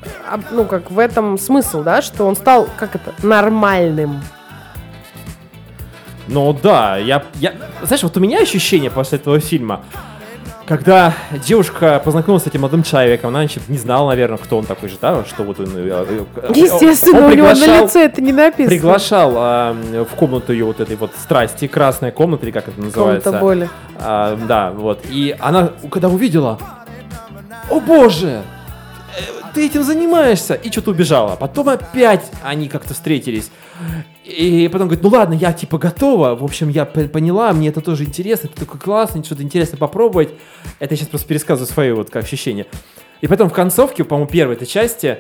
ну 0.51 0.65
как 0.65 0.91
в 0.91 0.99
этом 0.99 1.38
смысл, 1.38 1.84
да, 1.84 2.01
что 2.01 2.25
он 2.25 2.36
стал, 2.36 2.67
как 2.77 2.95
это, 2.95 3.13
нормальным. 3.23 4.21
Ну 6.27 6.53
да, 6.53 6.97
я, 6.97 7.23
я, 7.36 7.53
знаешь, 7.82 8.03
вот 8.03 8.15
у 8.17 8.19
меня 8.19 8.41
ощущение 8.41 8.91
после 8.91 9.17
этого 9.17 9.39
фильма, 9.39 9.82
когда 10.67 11.15
девушка 11.43 11.99
познакомилась 12.05 12.43
с 12.43 12.47
этим 12.47 12.62
молодым 12.62 12.84
человеком, 12.84 13.29
она, 13.29 13.39
значит, 13.39 13.67
не 13.69 13.77
знала, 13.79 14.10
наверное, 14.10 14.38
кто 14.38 14.60
он 14.60 14.65
такой 14.65 14.89
же, 14.89 14.97
да, 15.01 15.25
что 15.25 15.43
вот 15.43 15.60
он... 15.60 15.69
Э, 15.75 16.05
э, 16.36 16.51
Естественно, 16.53 17.25
он 17.25 17.32
у 17.32 17.36
него 17.36 17.47
на 17.47 17.82
лице 17.82 18.05
это 18.05 18.21
не 18.21 18.32
написано. 18.32 18.69
Приглашал 18.69 19.34
а, 19.36 19.73
в 19.73 20.15
комнату 20.15 20.53
ее 20.53 20.65
вот 20.65 20.79
этой 20.79 20.95
вот 20.95 21.12
страсти, 21.19 21.67
красная 21.67 22.12
комната, 22.12 22.45
или 22.45 22.51
как 22.51 22.67
это 22.67 22.79
называется. 22.79 23.32
Комната 23.32 23.43
боли. 23.43 23.69
А, 23.97 24.38
да, 24.47 24.69
вот. 24.69 24.99
И 25.10 25.36
она, 25.39 25.71
когда 25.89 26.08
увидела, 26.08 26.60
о 27.69 27.79
боже, 27.79 28.43
э, 29.17 29.51
ты 29.53 29.65
этим 29.65 29.84
занимаешься, 29.84 30.53
и 30.53 30.71
что-то 30.71 30.91
убежала. 30.91 31.36
Потом 31.36 31.69
опять 31.69 32.29
они 32.43 32.67
как-то 32.67 32.93
встретились. 32.93 33.51
И 34.25 34.69
потом 34.71 34.88
говорит, 34.88 35.03
ну 35.03 35.10
ладно, 35.10 35.34
я 35.34 35.53
типа 35.53 35.77
готова, 35.77 36.36
в 36.36 36.43
общем, 36.43 36.69
я 36.69 36.86
поняла, 36.86 37.51
мне 37.53 37.69
это 37.69 37.82
тоже 37.82 38.03
интересно, 38.03 38.47
это 38.47 38.60
такой 38.60 38.79
классный, 38.79 39.23
что-то 39.23 39.41
интересно 39.41 39.77
попробовать. 39.77 40.29
Это 40.79 40.93
я 40.93 40.97
сейчас 40.97 41.08
просто 41.08 41.27
пересказываю 41.27 41.71
свои 41.71 41.91
вот 41.91 42.10
как 42.10 42.25
ощущения. 42.25 42.67
И 43.21 43.27
потом 43.27 43.49
в 43.49 43.53
концовке, 43.53 44.03
по-моему, 44.03 44.29
первой 44.29 44.55
этой 44.55 44.67
части, 44.67 45.19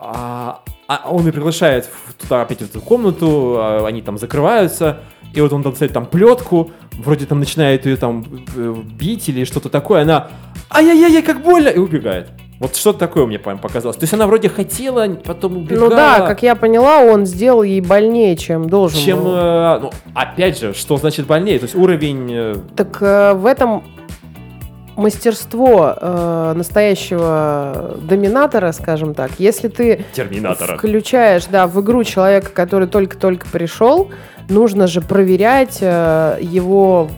а, 0.00 0.60
а 0.86 1.10
он 1.10 1.26
и 1.28 1.30
приглашает 1.30 1.88
туда 2.18 2.42
опять 2.42 2.58
в 2.58 2.62
эту 2.62 2.80
комнату, 2.80 3.56
а, 3.58 3.86
они 3.86 4.02
там 4.02 4.18
закрываются, 4.18 5.00
и 5.34 5.40
вот 5.40 5.52
он 5.52 5.62
там 5.62 5.74
ставит 5.74 5.92
там 5.92 6.06
плетку, 6.06 6.70
вроде 6.92 7.26
там 7.26 7.40
начинает 7.40 7.86
ее 7.86 7.96
там 7.96 8.24
э, 8.56 8.74
бить 8.98 9.28
или 9.28 9.44
что-то 9.44 9.68
такое, 9.68 10.02
она 10.02 10.28
ай-яй-яй, 10.70 11.22
как 11.22 11.42
больно, 11.42 11.68
и 11.68 11.78
убегает. 11.78 12.30
Вот 12.60 12.74
что-то 12.74 12.98
такое 12.98 13.24
мне 13.26 13.38
показалось. 13.38 13.96
То 13.96 14.02
есть 14.02 14.14
она 14.14 14.26
вроде 14.26 14.48
хотела, 14.48 15.06
потом 15.14 15.58
убегала. 15.58 15.88
Ну 15.88 15.90
да, 15.90 16.26
как 16.26 16.42
я 16.42 16.56
поняла, 16.56 16.98
он 17.02 17.24
сделал 17.24 17.62
ей 17.62 17.80
больнее, 17.80 18.36
чем 18.36 18.68
должен 18.68 19.00
Чем. 19.00 19.20
Э, 19.26 19.78
ну, 19.80 19.90
опять 20.14 20.58
же, 20.58 20.74
что 20.74 20.96
значит 20.96 21.26
больнее? 21.26 21.58
То 21.58 21.64
есть 21.64 21.76
уровень... 21.76 22.28
Э... 22.32 22.56
Так 22.74 23.00
э, 23.00 23.34
в 23.34 23.46
этом 23.46 23.84
мастерство 24.98 25.94
э, 25.96 26.52
настоящего 26.56 27.96
доминатора, 28.02 28.72
скажем 28.72 29.14
так. 29.14 29.30
Если 29.38 29.68
ты 29.68 30.04
Терминатора. 30.12 30.76
включаешь 30.76 31.44
да, 31.46 31.68
в 31.68 31.80
игру 31.80 32.02
человека, 32.02 32.50
который 32.52 32.88
только-только 32.88 33.46
пришел, 33.46 34.10
нужно 34.48 34.88
же 34.88 35.00
проверять 35.00 35.78
э, 35.80 36.38
его 36.40 37.08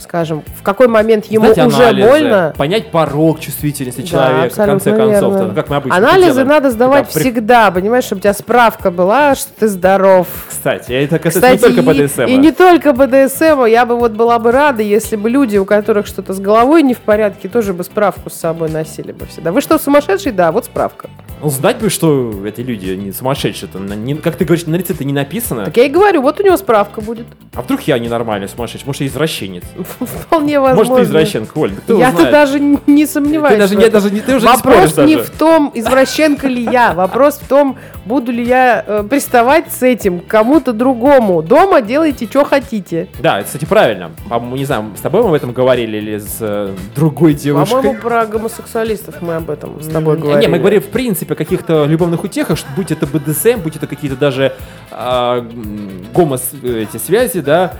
скажем, 0.00 0.42
в 0.58 0.62
какой 0.62 0.88
момент 0.88 1.26
ему 1.26 1.52
Знать 1.52 1.66
уже 1.66 1.82
анализы, 1.84 2.08
больно. 2.08 2.54
Понять 2.56 2.90
порог 2.90 3.40
чувствительности 3.40 4.02
человека, 4.02 4.56
да, 4.56 4.62
в 4.62 4.66
конце 4.66 4.96
концов. 4.96 5.36
То, 5.36 5.54
как 5.54 5.68
мы 5.70 5.76
обычно 5.76 5.96
Анализы 5.96 6.30
делаем, 6.30 6.48
надо 6.48 6.70
сдавать 6.70 7.08
при... 7.08 7.20
всегда, 7.20 7.70
понимаешь, 7.70 8.04
чтобы 8.04 8.20
у 8.20 8.22
тебя 8.22 8.34
справка 8.34 8.90
была, 8.90 9.34
что 9.34 9.50
ты 9.58 9.68
здоров. 9.68 10.26
Кстати, 10.48 10.92
это 10.92 11.18
касается 11.18 11.68
Кстати, 11.68 11.72
не 11.72 11.82
только 11.82 12.02
БДСМ. 12.04 12.22
И, 12.22 12.32
и 12.32 12.36
не 12.36 12.52
только 12.52 12.92
БДСМ, 12.92 13.64
я 13.66 13.86
бы 13.86 13.96
вот 13.96 14.12
была 14.12 14.38
бы 14.38 14.52
рада, 14.52 14.82
если 14.82 15.16
бы 15.16 15.30
люди, 15.30 15.56
у 15.56 15.64
которых 15.64 16.06
что-то 16.06 16.32
с 16.34 16.40
головой 16.40 16.82
не 16.82 16.94
в 16.94 17.00
порядке, 17.00 17.48
тоже 17.48 17.72
бы 17.72 17.84
справку 17.84 18.30
с 18.30 18.34
собой 18.34 18.70
носили 18.70 19.12
бы 19.12 19.26
всегда. 19.26 19.52
Вы 19.52 19.60
что, 19.60 19.78
сумасшедший? 19.78 20.32
Да, 20.32 20.52
вот 20.52 20.66
справка. 20.66 21.08
Ну, 21.42 21.48
знать 21.48 21.78
бы, 21.78 21.88
что 21.88 22.32
эти 22.44 22.60
люди 22.60 22.90
не 22.90 23.12
сумасшедшие. 23.12 23.70
-то. 23.70 23.96
Не, 23.96 24.14
как 24.14 24.36
ты 24.36 24.44
говоришь, 24.44 24.66
на 24.66 24.76
лице 24.76 24.92
это 24.92 25.04
не 25.04 25.12
написано. 25.12 25.64
Так 25.64 25.76
я 25.76 25.84
и 25.84 25.88
говорю, 25.88 26.20
вот 26.22 26.38
у 26.40 26.42
него 26.42 26.56
справка 26.56 27.00
будет. 27.00 27.26
А 27.54 27.62
вдруг 27.62 27.80
я 27.82 27.98
ненормальный 27.98 28.48
сумасшедший? 28.48 28.86
Может, 28.86 29.00
я 29.00 29.06
извращенец? 29.06 29.64
Вполне 30.00 30.60
возможно. 30.60 30.92
Может, 30.94 31.06
ты 31.06 31.10
извращенка, 31.10 31.58
Оль? 31.58 31.72
Я 31.88 32.12
тут 32.12 32.30
даже 32.30 32.60
не 32.60 33.06
сомневаюсь. 33.06 33.54
Ты 33.54 33.60
даже, 33.60 33.76
не, 33.76 33.88
даже 33.88 34.10
не, 34.10 34.20
ты 34.20 34.36
уже 34.36 34.46
Вопрос 34.46 34.96
не, 34.98 35.04
не 35.04 35.16
в 35.16 35.30
том, 35.30 35.70
извращенка 35.74 36.48
ли 36.48 36.62
я. 36.62 36.92
Вопрос 36.92 37.36
в 37.36 37.48
том, 37.48 37.76
буду 38.04 38.32
ли 38.32 38.44
я 38.44 38.84
э, 38.86 39.04
приставать 39.08 39.72
с 39.72 39.82
этим 39.82 40.20
кому-то 40.20 40.72
другому. 40.72 41.42
Дома 41.42 41.80
делайте, 41.80 42.26
что 42.26 42.44
хотите. 42.44 43.08
Да, 43.20 43.38
это, 43.38 43.46
кстати, 43.46 43.64
правильно. 43.64 44.10
По-моему, 44.28 44.56
не 44.56 44.64
знаю, 44.64 44.92
с 44.96 45.00
тобой 45.00 45.22
мы 45.22 45.28
об 45.28 45.34
этом 45.34 45.52
говорили 45.52 45.98
или 45.98 46.18
с 46.18 46.38
э, 46.40 46.74
другой 46.94 47.34
девушкой. 47.34 47.76
По-моему, 47.76 48.00
про 48.00 48.26
гомосексуалистов 48.26 49.22
мы 49.22 49.36
об 49.36 49.50
этом 49.50 49.80
с 49.82 49.88
тобой 49.88 50.16
говорили. 50.16 50.46
Не, 50.46 50.48
мы 50.48 50.58
говорим, 50.58 50.80
в 50.80 50.88
принципе, 50.88 51.34
о 51.34 51.36
каких-то 51.36 51.84
любовных 51.84 52.24
утехах, 52.24 52.58
что 52.58 52.68
будь 52.76 52.90
это 52.90 53.06
БДСМ, 53.06 53.60
будь 53.62 53.76
это 53.76 53.86
какие-то 53.86 54.16
даже 54.16 54.52
э, 54.90 55.44
гомос 56.14 56.50
эти 56.62 56.96
связи, 56.96 57.40
да, 57.40 57.74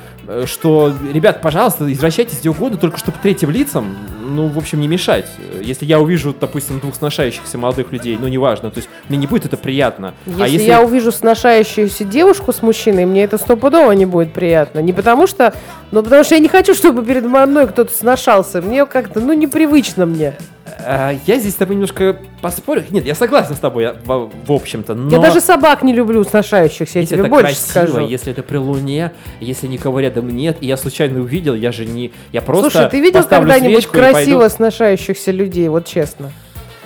что, 0.47 0.93
ребят, 1.13 1.41
пожалуйста, 1.41 1.91
извращайтесь 1.93 2.41
где 2.41 2.51
угодно, 2.51 2.79
только 2.79 2.99
чтобы 2.99 3.19
третьим 3.23 3.51
лицам, 3.51 3.97
ну, 4.23 4.49
в 4.49 4.59
общем, 4.59 4.81
не 4.81 4.89
мешать. 4.89 5.27
Если 5.61 5.85
я 5.85 6.01
увижу, 6.01 6.35
допустим, 6.39 6.79
двух 6.79 6.95
сношающихся 6.95 7.59
молодых 7.59 7.93
людей, 7.93 8.17
ну, 8.21 8.29
неважно, 8.29 8.71
то 8.71 8.79
есть 8.79 8.89
мне 9.09 9.19
не 9.19 9.27
будет 9.27 9.47
это 9.47 9.57
приятно. 9.57 10.15
А 10.27 10.31
если, 10.31 10.43
а 10.43 10.47
если... 10.47 10.67
я 10.67 10.83
увижу 10.83 11.13
сношающуюся 11.13 12.05
девушку 12.05 12.53
с 12.53 12.63
мужчиной, 12.63 13.07
мне 13.07 13.25
это 13.25 13.39
стопудово 13.39 13.93
не 13.93 14.07
будет 14.07 14.33
приятно. 14.33 14.81
Не 14.81 14.93
потому 14.93 15.27
что, 15.27 15.53
ну, 15.91 16.03
потому 16.03 16.25
что 16.25 16.35
я 16.35 16.41
не 16.41 16.49
хочу, 16.49 16.75
чтобы 16.75 17.05
перед 17.05 17.25
мной 17.25 17.67
кто-то 17.67 17.93
сношался. 17.93 18.63
Мне 18.63 18.87
как-то, 18.87 19.21
ну, 19.21 19.33
непривычно 19.33 20.07
мне. 20.07 20.37
А, 20.79 21.15
я 21.27 21.39
здесь 21.39 21.53
с 21.53 21.57
тобой 21.57 21.77
немножко 21.77 22.17
поспорю. 22.41 22.85
Нет, 22.91 23.05
я 23.05 23.15
согласен 23.15 23.55
с 23.55 23.59
тобой, 23.59 23.93
в, 24.05 24.31
в 24.47 24.53
общем-то, 24.53 24.95
но... 24.95 25.11
Я 25.11 25.19
даже 25.19 25.41
собак 25.41 25.83
не 25.83 25.93
люблю 25.93 26.23
сношающихся, 26.25 26.99
я 26.99 27.03
если 27.03 27.15
тебе 27.15 27.27
это 27.27 27.31
больше 27.31 27.47
красиво, 27.47 27.93
скажу. 27.93 28.09
если 28.09 28.33
это 28.33 28.43
при 28.43 28.57
луне, 28.57 29.13
если 29.41 29.67
никого 29.67 30.01
рядом 30.01 30.29
нет, 30.29 30.59
и 30.61 30.67
я 30.67 30.77
случайно 30.77 31.21
увидел, 31.21 31.55
я 31.55 31.73
же 31.73 31.87
не... 31.87 32.13
Я 32.33 32.43
просто 32.43 32.71
Слушай, 32.71 32.91
ты 32.91 33.01
видел 33.01 33.25
когда-нибудь 33.25 33.87
красиво 33.87 34.41
пойду... 34.41 34.55
сношающихся 34.55 35.31
людей, 35.31 35.69
вот 35.69 35.87
честно? 35.87 36.33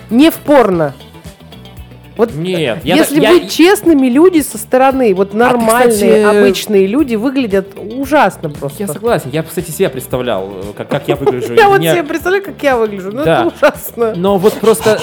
Не 0.09 0.29
в 0.29 0.35
порно. 0.35 0.93
Вот 2.17 2.33
Нет, 2.33 2.79
если 2.83 3.19
я, 3.19 3.31
быть 3.31 3.43
я... 3.43 3.49
честными, 3.49 4.07
люди 4.07 4.39
со 4.41 4.57
стороны, 4.57 5.13
вот 5.13 5.33
нормальные, 5.33 5.87
а 5.87 5.89
ты, 5.89 5.89
кстати... 5.89 6.37
обычные 6.39 6.87
люди 6.87 7.15
выглядят 7.15 7.73
ужасно 7.77 8.49
просто. 8.49 8.83
Я 8.83 8.87
согласен. 8.87 9.29
Я, 9.31 9.43
кстати, 9.43 9.71
себя 9.71 9.89
представлял, 9.89 10.49
э, 10.49 10.73
как, 10.77 10.89
как 10.89 11.07
я 11.07 11.15
выгляжу. 11.15 11.53
Я 11.55 11.67
вот 11.67 11.81
себе 11.81 12.03
представляю, 12.03 12.43
как 12.43 12.61
я 12.61 12.77
выгляжу. 12.77 13.11
Ну, 13.11 13.21
это 13.21 13.51
ужасно. 13.53 14.13
Но 14.15 14.37
вот 14.37 14.53
просто... 14.55 14.99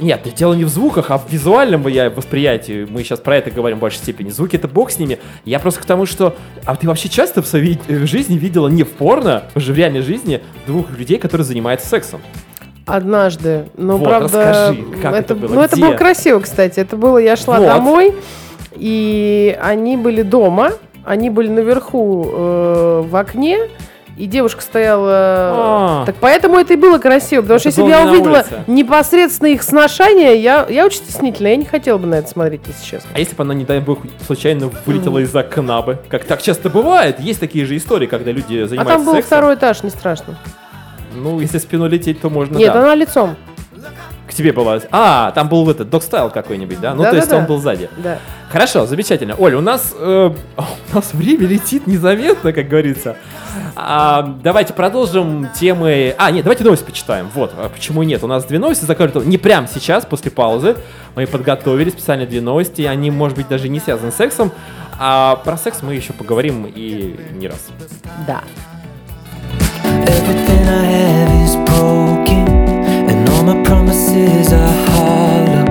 Нет, 0.00 0.26
дело 0.36 0.54
не 0.54 0.64
в 0.64 0.68
звуках, 0.68 1.10
а 1.10 1.18
в 1.18 1.30
визуальном 1.30 1.86
я 1.88 2.08
восприятии. 2.08 2.86
Мы 2.88 3.02
сейчас 3.02 3.18
про 3.18 3.36
это 3.36 3.50
говорим 3.50 3.78
в 3.78 3.80
большей 3.80 3.98
степени. 3.98 4.30
Звуки 4.30 4.54
это 4.54 4.68
бог 4.68 4.92
с 4.92 4.98
ними. 4.98 5.18
Я 5.44 5.58
просто 5.58 5.80
к 5.80 5.84
тому, 5.84 6.06
что... 6.06 6.36
А 6.64 6.76
ты 6.76 6.86
вообще 6.86 7.08
часто 7.08 7.42
в 7.42 7.46
своей 7.46 7.78
жизни 7.88 8.38
видела 8.38 8.68
не 8.68 8.84
в 8.84 8.90
порно, 8.90 9.44
уже 9.56 9.72
в 9.72 9.76
реальной 9.76 10.02
жизни, 10.02 10.40
двух 10.66 10.90
людей, 10.96 11.18
которые 11.18 11.44
занимаются 11.44 11.88
сексом? 11.88 12.20
Однажды. 12.88 13.66
Но, 13.76 13.98
вот, 13.98 14.08
правда, 14.08 14.48
расскажи, 14.48 14.82
как 15.02 15.12
это, 15.12 15.16
это 15.16 15.34
было? 15.34 15.48
Ну, 15.48 15.54
Где? 15.56 15.64
это 15.64 15.76
было 15.76 15.92
красиво, 15.94 16.40
кстати. 16.40 16.80
Это 16.80 16.96
было, 16.96 17.18
я 17.18 17.36
шла 17.36 17.58
вот. 17.58 17.66
домой, 17.66 18.14
и 18.74 19.56
они 19.60 19.96
были 19.96 20.22
дома, 20.22 20.72
они 21.04 21.30
были 21.30 21.48
наверху 21.48 22.26
э, 22.26 23.04
в 23.06 23.16
окне, 23.16 23.58
и 24.18 24.26
девушка 24.26 24.62
стояла... 24.62 25.10
А. 25.12 26.02
Так 26.06 26.16
поэтому 26.20 26.58
это 26.58 26.72
и 26.72 26.76
было 26.76 26.98
красиво, 26.98 27.42
потому 27.42 27.58
это 27.58 27.70
что 27.70 27.80
если 27.80 27.82
бы 27.82 27.88
я 27.88 28.04
увидела 28.04 28.44
непосредственно 28.66 29.48
их 29.48 29.62
сношение, 29.62 30.40
я, 30.42 30.66
я 30.68 30.84
очень 30.84 30.98
стеснительная, 30.98 31.52
я 31.52 31.56
не 31.56 31.64
хотела 31.64 31.98
бы 31.98 32.06
на 32.06 32.16
это 32.16 32.28
смотреть, 32.28 32.62
если 32.66 32.84
честно. 32.84 33.10
А 33.14 33.18
если 33.18 33.36
бы 33.36 33.42
она, 33.44 33.54
не 33.54 33.64
дай 33.64 33.80
бог, 33.80 34.00
случайно 34.26 34.70
вылетела 34.86 35.18
mm. 35.18 35.22
из 35.22 35.36
окна 35.36 35.82
бы? 35.82 35.98
Как 36.08 36.24
так 36.24 36.42
часто 36.42 36.68
бывает, 36.68 37.20
есть 37.20 37.38
такие 37.38 37.64
же 37.64 37.76
истории, 37.76 38.06
когда 38.06 38.32
люди 38.32 38.64
занимаются 38.64 38.80
А 38.80 38.84
там 38.84 39.04
был 39.04 39.12
сексом. 39.14 39.26
второй 39.26 39.54
этаж, 39.54 39.82
не 39.84 39.90
страшно. 39.90 40.36
Ну, 41.14 41.40
если 41.40 41.58
спину 41.58 41.88
лететь, 41.88 42.20
то 42.20 42.30
можно, 42.30 42.56
Нет, 42.56 42.72
да. 42.72 42.80
она 42.80 42.94
лицом. 42.94 43.36
К 44.26 44.34
тебе 44.34 44.52
была... 44.52 44.78
А, 44.90 45.30
там 45.32 45.48
был 45.48 45.68
этот, 45.70 45.88
док-стайл 45.88 46.28
какой-нибудь, 46.28 46.80
да? 46.80 46.94
Ну, 46.94 47.02
да, 47.02 47.06
то 47.06 47.10
да, 47.12 47.16
есть 47.16 47.30
да. 47.30 47.38
он 47.38 47.46
был 47.46 47.58
сзади. 47.60 47.88
Да. 47.96 48.18
Хорошо, 48.50 48.84
замечательно. 48.84 49.34
Оля, 49.38 49.56
у 49.56 49.62
нас, 49.62 49.94
э, 49.98 50.30
у 50.56 50.94
нас 50.94 51.14
время 51.14 51.46
летит 51.46 51.86
незаметно, 51.86 52.52
как 52.52 52.68
говорится. 52.68 53.16
А, 53.74 54.36
давайте 54.42 54.74
продолжим 54.74 55.48
темы... 55.58 56.14
А, 56.18 56.30
нет, 56.30 56.44
давайте 56.44 56.64
новости 56.64 56.84
почитаем. 56.84 57.30
Вот, 57.34 57.52
а 57.56 57.70
почему 57.70 58.02
нет? 58.02 58.22
У 58.22 58.26
нас 58.26 58.44
две 58.44 58.58
новости 58.58 58.84
закрыты 58.84 59.20
не 59.20 59.38
прямо 59.38 59.66
сейчас, 59.66 60.04
после 60.04 60.30
паузы. 60.30 60.76
Мы 61.14 61.26
подготовили 61.26 61.88
специально 61.88 62.26
две 62.26 62.42
новости. 62.42 62.82
Они, 62.82 63.10
может 63.10 63.36
быть, 63.36 63.48
даже 63.48 63.70
не 63.70 63.80
связаны 63.80 64.12
с 64.12 64.16
сексом. 64.16 64.52
А 64.98 65.36
про 65.36 65.56
секс 65.56 65.80
мы 65.82 65.94
еще 65.94 66.12
поговорим 66.12 66.66
и 66.66 67.16
не 67.32 67.48
раз. 67.48 67.68
Да. 68.26 68.42
I 70.68 70.84
have 70.84 71.30
is 71.44 71.56
broken, 71.70 72.46
and 73.10 73.28
all 73.30 73.44
my 73.44 73.62
promises 73.64 74.52
are 74.52 74.76
hollow. 74.92 75.64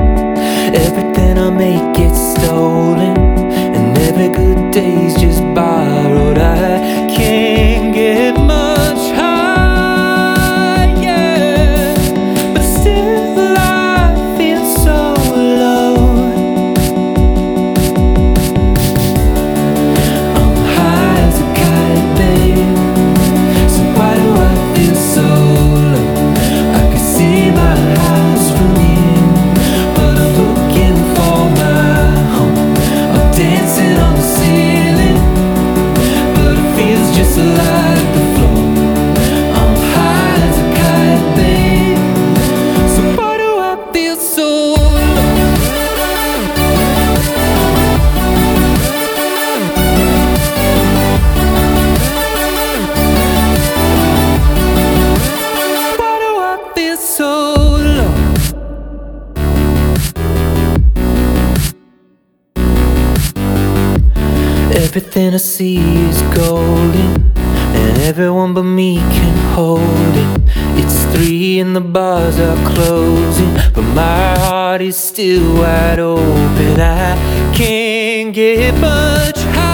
Everything 0.73 1.38
I 1.38 1.49
make 1.49 1.95
gets 1.95 2.19
stolen, 2.33 3.17
and 3.75 3.97
every 4.10 4.29
good 4.29 4.71
day's 4.71 5.15
just 5.15 5.41
borrowed. 5.53 6.38
I 6.38 7.07
can't 7.15 7.93
get 7.93 8.16
Everything 65.28 65.34
I 65.34 65.54
see 65.56 66.08
is 66.08 66.21
golden, 66.38 67.34
and 67.36 67.98
everyone 68.04 68.54
but 68.54 68.63
me 68.63 68.98
can 68.98 69.54
hold 69.54 69.82
it. 69.82 70.42
It's 70.82 71.04
three 71.13 71.60
and 71.60 71.75
the 71.75 71.82
bars 71.82 72.40
are 72.40 72.56
closing, 72.73 73.54
but 73.73 73.84
my 73.94 74.38
heart 74.40 74.82
is 74.82 74.96
still 74.96 75.56
wide 75.56 76.00
open. 76.00 76.80
I 76.80 77.17
can't 77.54 78.34
get 78.34 78.80
much 78.80 79.40
higher, 79.40 79.67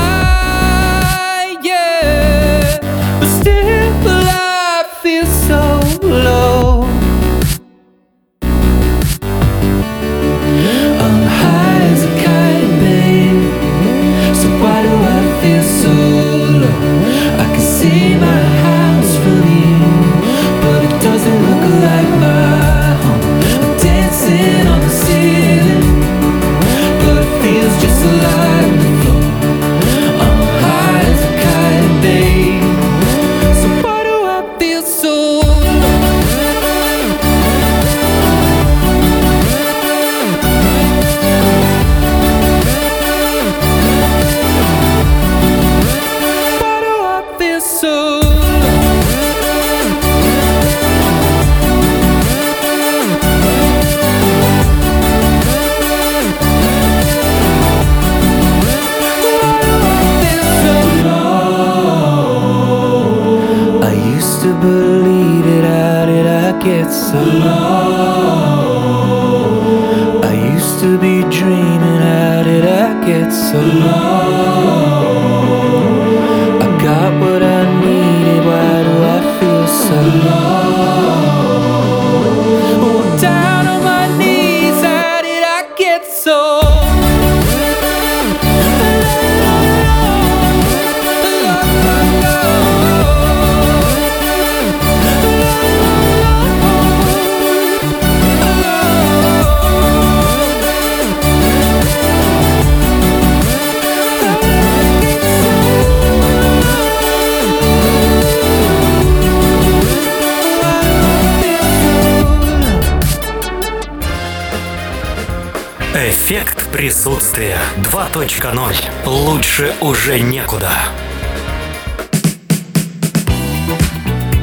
2.0. 118.14 119.08
Лучше 119.08 119.74
уже 119.82 120.20
некуда. 120.20 120.70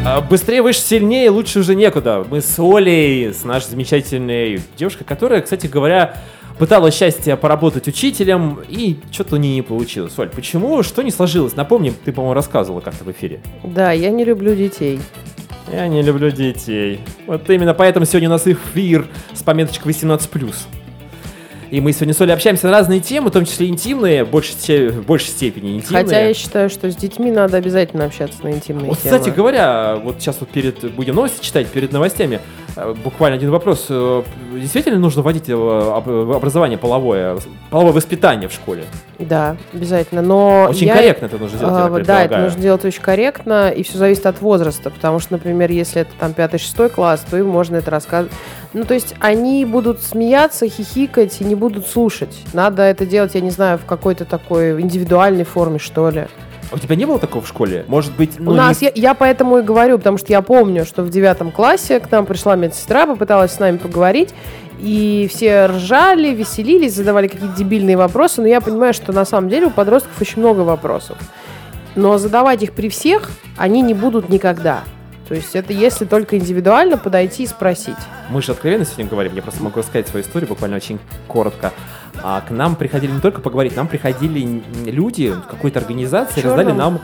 А, 0.05 0.21
Быстрее, 0.21 0.61
выше, 0.61 0.81
сильнее, 0.81 1.31
лучше 1.31 1.61
уже 1.61 1.77
некуда. 1.77 2.27
Мы 2.29 2.41
с 2.41 2.59
Олей, 2.59 3.33
с 3.33 3.45
нашей 3.45 3.71
замечательной 3.71 4.61
девушкой, 4.77 5.05
которая, 5.05 5.41
кстати 5.41 5.69
говоря, 5.69 6.17
пыталась 6.59 6.97
счастье 6.97 7.37
поработать 7.37 7.87
учителем, 7.87 8.59
и 8.69 8.97
что-то 9.13 9.37
у 9.37 9.39
нее 9.39 9.55
не 9.55 9.63
получилось. 9.63 10.15
Оль, 10.19 10.31
почему? 10.31 10.83
Что 10.83 11.03
не 11.03 11.13
сложилось? 11.13 11.55
Напомним, 11.55 11.95
ты, 12.05 12.13
по-моему, 12.13 12.35
рассказывала 12.35 12.81
как-то 12.81 13.05
в 13.05 13.13
эфире. 13.13 13.41
Да, 13.63 13.93
я 13.93 14.11
не 14.11 14.25
люблю 14.25 14.57
детей. 14.57 14.99
Я 15.73 15.87
не 15.87 16.03
люблю 16.03 16.33
детей. 16.33 17.03
Вот 17.29 17.49
именно 17.49 17.75
поэтому 17.75 18.05
сегодня 18.05 18.29
у 18.29 18.33
нас 18.33 18.49
эфир 18.49 19.07
с 19.33 19.45
пометочкой 19.45 19.93
18+. 19.93 20.57
И 21.71 21.81
мы 21.81 21.93
сегодня 21.93 22.15
с 22.15 22.21
Олей 22.21 22.35
общаемся 22.35 22.67
на 22.67 22.73
разные 22.73 22.99
темы, 22.99 23.31
в 23.31 23.33
том 23.33 23.45
числе 23.45 23.69
интимные, 23.69 24.25
в 24.25 24.31
большей, 24.31 24.89
в 24.89 25.07
большей 25.07 25.29
степени 25.29 25.77
интимные. 25.77 26.05
Хотя 26.05 26.21
я 26.27 26.35
считаю, 26.35 26.69
что 26.69 26.91
с 26.91 26.97
детьми 26.97 27.31
надо 27.31 27.59
обязательно 27.59 28.07
общаться 28.07 28.43
на 28.43 28.51
интимные 28.51 28.89
Вот, 28.89 28.99
темы. 28.99 29.17
кстати 29.19 29.33
говоря, 29.35 29.97
вот 30.03 30.17
сейчас 30.19 30.39
вот 30.41 30.49
перед 30.49 30.93
будем 30.95 31.15
новости 31.15 31.45
читать, 31.45 31.69
перед 31.69 31.93
новостями, 31.93 32.41
э, 32.77 32.95
буквально 33.05 33.37
один 33.37 33.51
вопрос. 33.51 33.87
Э, 33.89 34.23
Действительно 34.53 34.99
нужно 34.99 35.23
вводить 35.23 35.49
э, 35.49 35.53
об- 35.53 36.09
образование 36.09 36.77
половое, 36.77 37.39
половое 37.71 37.93
воспитание 37.93 38.49
в 38.49 38.53
школе? 38.53 38.83
Да, 39.21 39.57
обязательно. 39.73 40.23
Но 40.23 40.67
Очень 40.71 40.89
я- 40.89 40.97
корректно 40.97 41.27
это 41.27 41.39
нужно 41.39 41.57
сделать, 41.57 41.75
я 41.77 41.85
А, 41.85 42.01
да, 42.05 42.25
это 42.25 42.39
нужно 42.39 42.61
делать 42.61 42.85
очень 42.85 43.01
корректно, 43.03 43.71
и 43.71 43.85
все 43.85 43.97
зависит 43.97 44.27
от 44.27 44.41
возраста, 44.41 44.91
потому 44.91 45.21
что, 45.21 45.35
например, 45.35 45.71
если 45.71 46.03
это 46.03 46.11
там 46.19 46.33
5-6 46.33 46.89
класс, 46.89 47.25
то 47.31 47.37
им 47.37 47.47
можно 47.47 47.77
это 47.77 47.93
рассказывать. 47.93 48.33
Ну, 48.73 48.85
то 48.85 48.95
есть 48.95 49.15
они 49.19 49.65
будут 49.65 50.01
смеяться, 50.01 50.69
хихикать 50.69 51.41
и 51.41 51.45
не 51.45 51.55
будут 51.57 51.87
слушать. 51.87 52.37
Надо 52.53 52.83
это 52.83 53.05
делать, 53.05 53.35
я 53.35 53.41
не 53.41 53.51
знаю, 53.51 53.79
в 53.79 53.85
какой-то 53.85 54.25
такой 54.25 54.81
индивидуальной 54.81 55.45
форме, 55.45 55.79
что 55.79 56.09
ли. 56.11 56.27
А 56.71 56.77
у 56.77 56.79
тебя 56.79 56.95
не 56.95 57.05
было 57.05 57.19
такого 57.19 57.43
в 57.45 57.49
школе? 57.49 57.85
Может 57.89 58.15
быть, 58.15 58.39
ну, 58.39 58.53
У 58.53 58.55
нас, 58.55 58.81
не- 58.81 58.87
я, 58.87 58.93
я 59.11 59.15
поэтому 59.15 59.59
и 59.59 59.63
говорю, 59.63 59.99
потому 59.99 60.19
что 60.19 60.29
я 60.33 60.41
помню, 60.41 60.85
что 60.85 61.03
в 61.03 61.11
девятом 61.11 61.51
классе 61.51 61.99
к 61.99 62.09
нам 62.13 62.27
пришла 62.27 62.55
медсестра, 62.55 63.07
попыталась 63.07 63.53
с 63.53 63.59
нами 63.59 63.77
поговорить, 63.77 64.33
и 64.79 65.29
все 65.33 65.67
ржали, 65.67 66.29
веселились, 66.29 66.95
задавали 66.95 67.27
какие-то 67.27 67.57
дебильные 67.57 67.97
вопросы, 67.97 68.41
но 68.41 68.47
я 68.47 68.61
понимаю, 68.61 68.95
что 68.95 69.13
на 69.13 69.25
самом 69.25 69.49
деле 69.49 69.67
у 69.67 69.71
подростков 69.71 70.13
очень 70.21 70.41
много 70.41 70.61
вопросов. 70.61 71.19
Но 71.97 72.19
задавать 72.19 72.63
их 72.63 72.73
при 72.73 72.89
всех 72.89 73.31
они 73.57 73.83
не 73.83 73.95
будут 73.95 74.29
никогда. 74.29 74.85
То 75.31 75.37
есть 75.37 75.55
это 75.55 75.73
если 75.73 76.07
только 76.07 76.37
индивидуально 76.37 76.99
подойти 76.99 77.45
и 77.45 77.47
спросить. 77.47 77.95
мы 78.31 78.43
же 78.43 78.51
откровенно 78.51 78.85
сегодня 78.85 79.07
говорим, 79.07 79.33
я 79.37 79.43
просто 79.43 79.63
могу 79.63 79.79
рассказать 79.79 80.09
свою 80.09 80.25
историю 80.25 80.49
буквально 80.49 80.77
очень 80.77 80.99
коротко. 81.29 81.73
А 82.21 82.41
к 82.41 82.51
нам 82.51 82.75
приходили 82.75 83.13
не 83.13 83.21
только 83.21 83.41
поговорить, 83.41 83.77
нам 83.77 83.87
приходили 83.87 84.61
люди 84.85 85.33
какой-то 85.49 85.79
организации, 85.79 86.41
раздали 86.41 86.73
нам... 86.73 87.01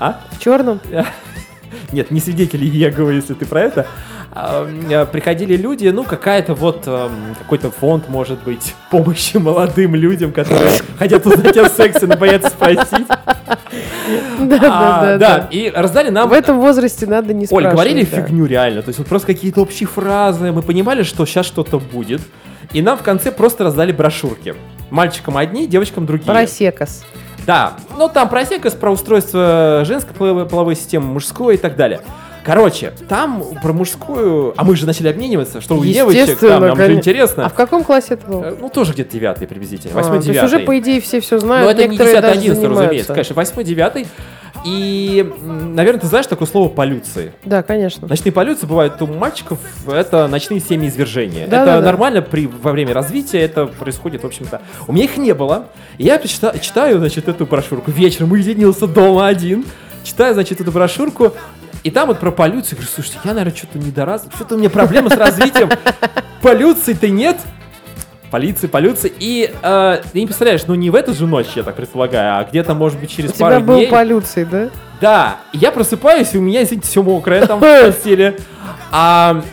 А? 0.00 0.22
В 0.30 0.38
черном? 0.40 0.80
Нет, 1.92 2.10
не 2.10 2.20
свидетели 2.20 2.64
Иеговы, 2.64 3.12
если 3.12 3.34
ты 3.34 3.44
про 3.44 3.60
это. 3.60 3.86
А, 4.32 4.64
м, 4.64 5.06
Приходили 5.08 5.54
люди, 5.54 5.88
ну, 5.88 6.04
какая-то 6.04 6.54
вот, 6.54 6.84
эм, 6.86 7.34
какой-то 7.38 7.70
фонд, 7.70 8.08
может 8.08 8.42
быть, 8.42 8.74
помощи 8.90 9.36
молодым 9.36 9.94
людям, 9.94 10.32
которые 10.32 10.80
хотят 10.98 11.26
узнать 11.26 11.58
о 11.58 11.68
сексе, 11.68 12.06
но 12.06 12.16
боятся 12.16 12.48
спросить. 12.48 13.06
Да, 13.46 14.56
А, 14.56 14.58
да, 14.58 15.00
да. 15.02 15.18
Да, 15.18 15.48
и 15.50 15.70
раздали 15.74 16.10
нам... 16.10 16.28
В 16.28 16.32
этом 16.32 16.58
возрасте 16.58 17.06
надо 17.06 17.32
не 17.32 17.42
Оль, 17.42 17.46
спрашивать. 17.46 17.72
говорили 17.72 18.04
да. 18.04 18.16
фигню 18.16 18.46
реально, 18.46 18.82
то 18.82 18.88
есть 18.88 18.98
вот 18.98 19.08
просто 19.08 19.28
какие-то 19.28 19.60
общие 19.60 19.86
фразы, 19.86 20.52
мы 20.52 20.62
понимали, 20.62 21.02
что 21.02 21.26
сейчас 21.26 21.46
что-то 21.46 21.78
будет, 21.78 22.20
и 22.72 22.82
нам 22.82 22.98
в 22.98 23.02
конце 23.02 23.30
просто 23.32 23.64
раздали 23.64 23.92
брошюрки. 23.92 24.54
Мальчикам 24.90 25.36
одни, 25.36 25.66
девочкам 25.66 26.06
другие. 26.06 26.26
Просекос. 26.26 27.04
Да, 27.46 27.74
ну 27.96 28.08
там 28.08 28.28
про 28.28 28.44
секс, 28.44 28.72
про 28.72 28.90
устройство 28.90 29.82
женской 29.84 30.14
половой, 30.14 30.46
половой 30.46 30.74
системы, 30.74 31.06
мужской 31.06 31.54
и 31.54 31.58
так 31.58 31.76
далее. 31.76 32.00
Короче, 32.46 32.92
там 33.08 33.42
про 33.60 33.72
мужскую, 33.72 34.54
а 34.56 34.62
мы 34.62 34.76
же 34.76 34.86
начали 34.86 35.08
обмениваться, 35.08 35.60
что 35.60 35.74
у 35.76 35.84
девочек, 35.84 36.38
там, 36.38 36.60
нам 36.62 36.70
же 36.70 36.76
конечно. 36.76 36.98
интересно. 36.98 37.46
А 37.46 37.48
в 37.48 37.54
каком 37.54 37.82
классе 37.82 38.14
это 38.14 38.24
было? 38.28 38.44
Э, 38.44 38.56
Ну, 38.60 38.68
тоже 38.68 38.92
где-то 38.92 39.10
девятый 39.10 39.48
приблизительно, 39.48 39.94
А, 39.94 39.96
восьмой, 39.96 40.18
то 40.20 40.26
есть 40.26 40.28
девятый. 40.28 40.56
уже, 40.58 40.64
по 40.64 40.78
идее, 40.78 41.00
все 41.00 41.20
все 41.20 41.34
Ну, 41.34 41.40
знают. 41.40 41.72
это 41.72 41.82
не 41.82 41.88
некоторые 41.88 42.14
10 42.14 42.22
даже 42.22 42.38
11 42.38 42.64
разумеется, 42.64 43.12
конечно, 43.12 43.34
восьмой, 43.34 43.64
девятый. 43.64 44.06
И, 44.64 45.28
наверное, 45.42 46.00
ты 46.00 46.06
знаешь 46.06 46.26
такое 46.26 46.46
слово 46.46 46.68
полюции. 46.68 47.32
Да, 47.44 47.62
конечно. 47.64 48.06
Ночные 48.06 48.32
полюции 48.32 48.66
бывают 48.66 49.02
у 49.02 49.06
мальчиков, 49.08 49.58
это 49.86 50.28
ночные 50.28 50.60
семьи 50.60 50.88
извержения. 50.88 51.48
Да, 51.48 51.62
это 51.62 51.66
да, 51.66 51.80
да. 51.80 51.86
нормально 51.86 52.22
при, 52.22 52.46
во 52.46 52.70
время 52.70 52.94
развития, 52.94 53.40
это 53.40 53.66
происходит, 53.66 54.22
в 54.22 54.26
общем-то. 54.26 54.62
У 54.86 54.92
меня 54.92 55.04
их 55.04 55.16
не 55.18 55.34
было. 55.34 55.66
Я 55.98 56.18
читаю, 56.18 56.58
читаю, 56.60 56.98
значит, 56.98 57.28
эту 57.28 57.44
брошюрку. 57.44 57.90
Вечером 57.90 58.32
уединился 58.32 58.86
дома 58.86 59.26
один. 59.26 59.64
Читаю, 60.04 60.34
значит, 60.34 60.60
эту 60.60 60.70
брошюрку. 60.70 61.32
И 61.86 61.90
там 61.92 62.08
вот 62.08 62.18
про 62.18 62.32
полюцию. 62.32 62.78
Говорю, 62.78 62.90
слушайте, 62.92 63.20
я, 63.22 63.32
наверное, 63.32 63.56
что-то 63.56 63.78
недораз... 63.78 64.26
Что-то 64.34 64.56
у 64.56 64.58
меня 64.58 64.68
проблемы 64.68 65.08
с 65.08 65.16
развитием. 65.16 65.70
Полюции-то 66.42 67.08
нет. 67.08 67.36
Полиции, 68.28 68.66
полюции. 68.66 69.12
И 69.20 69.54
э, 69.62 70.02
ты 70.12 70.18
не 70.18 70.26
представляешь, 70.26 70.66
ну 70.66 70.74
не 70.74 70.90
в 70.90 70.96
эту 70.96 71.14
же 71.14 71.28
ночь, 71.28 71.46
я 71.54 71.62
так 71.62 71.76
предполагаю, 71.76 72.40
а 72.40 72.44
где-то, 72.44 72.74
может 72.74 72.98
быть, 72.98 73.12
через 73.12 73.30
У 73.30 73.34
пару 73.34 73.54
тебя 73.54 73.64
был 73.64 73.76
дней. 73.76 73.86
полюций, 73.86 74.44
да? 74.44 74.68
Да, 75.00 75.36
я 75.52 75.70
просыпаюсь, 75.70 76.34
и 76.34 76.38
у 76.38 76.40
меня, 76.40 76.64
извините, 76.64 76.88
все 76.88 77.04
мокрое 77.04 77.46
там 77.46 77.60
в 77.60 77.62
постели. 77.86 78.36
А, 78.90 79.44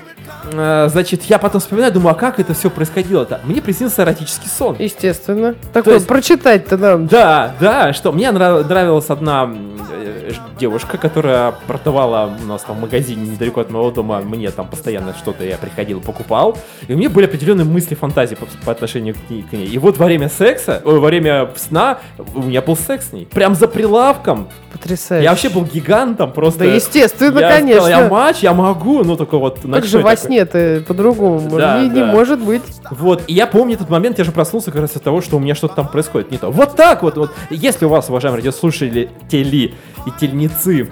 значит, 0.51 1.23
я 1.23 1.37
потом 1.37 1.61
вспоминаю, 1.61 1.91
думаю, 1.91 2.11
а 2.11 2.15
как 2.15 2.39
это 2.39 2.53
все 2.53 2.69
происходило-то? 2.69 3.39
Мне 3.43 3.61
приснился 3.61 4.03
эротический 4.03 4.49
сон. 4.49 4.75
Естественно. 4.79 5.55
Такое 5.73 5.95
есть- 5.95 6.07
прочитать-то 6.07 6.77
нам. 6.77 7.07
Да, 7.07 7.53
да, 7.59 7.93
что 7.93 8.11
мне 8.11 8.29
нрав- 8.31 8.67
нравилась 8.67 9.09
одна 9.09 9.49
э, 9.91 10.31
девушка, 10.59 10.97
которая 10.97 11.53
продавала 11.67 12.31
у 12.41 12.45
нас 12.47 12.61
там 12.63 12.77
в 12.77 12.81
магазине 12.81 13.29
недалеко 13.31 13.61
от 13.61 13.71
моего 13.71 13.91
дома, 13.91 14.19
мне 14.21 14.49
там 14.51 14.67
постоянно 14.67 15.13
что-то 15.13 15.43
я 15.43 15.57
приходил, 15.57 16.01
покупал, 16.01 16.57
и 16.87 16.93
у 16.93 16.97
меня 16.97 17.09
были 17.09 17.25
определенные 17.25 17.65
мысли, 17.65 17.95
фантазии 17.95 18.35
по, 18.35 18.45
по 18.65 18.71
отношению 18.71 19.15
к 19.15 19.29
ней, 19.29 19.43
к 19.43 19.51
ней. 19.53 19.67
И 19.67 19.77
вот 19.77 19.97
во 19.97 20.05
время 20.05 20.29
секса, 20.29 20.81
ой, 20.83 20.99
во 20.99 21.07
время 21.07 21.49
сна 21.55 21.99
у 22.35 22.41
меня 22.43 22.61
был 22.61 22.75
секс 22.75 23.09
с 23.09 23.13
ней. 23.13 23.25
Прям 23.25 23.55
за 23.55 23.67
прилавком. 23.67 24.49
Потрясающе. 24.71 25.23
Я 25.23 25.31
вообще 25.31 25.49
был 25.49 25.63
гигантом, 25.65 26.31
просто. 26.31 26.59
Да, 26.59 26.65
естественно, 26.65 27.39
я 27.39 27.49
конечно. 27.49 27.81
сказал, 27.81 28.03
я 28.03 28.09
матч, 28.09 28.37
я 28.39 28.53
могу, 28.53 29.03
ну 29.03 29.15
только 29.15 29.37
вот 29.37 29.59
Как 29.61 29.85
же 29.85 29.97
во 29.99 30.03
такой. 30.15 30.17
Сне-то 30.33 30.83
по-другому? 30.87 31.57
Да, 31.57 31.81
не, 31.81 31.89
не 31.89 32.01
да. 32.01 32.07
может 32.07 32.43
быть. 32.43 32.63
Вот, 32.89 33.23
и 33.27 33.33
я 33.33 33.47
помню 33.47 33.75
этот 33.75 33.89
момент, 33.89 34.17
я 34.17 34.23
же 34.23 34.31
проснулся 34.31 34.71
как 34.71 34.81
раз 34.81 34.95
от 34.95 35.03
того, 35.03 35.21
что 35.21 35.37
у 35.37 35.39
меня 35.39 35.55
что-то 35.55 35.75
там 35.75 35.87
происходит 35.87 36.31
не 36.31 36.37
то. 36.37 36.49
Вот 36.49 36.75
так 36.75 37.03
вот, 37.03 37.17
вот. 37.17 37.31
Если 37.49 37.85
у 37.85 37.89
вас, 37.89 38.09
уважаемые 38.09 38.39
радиослушатели, 38.39 39.09
тели 39.29 39.73
и 40.05 40.11
тельницы, 40.19 40.91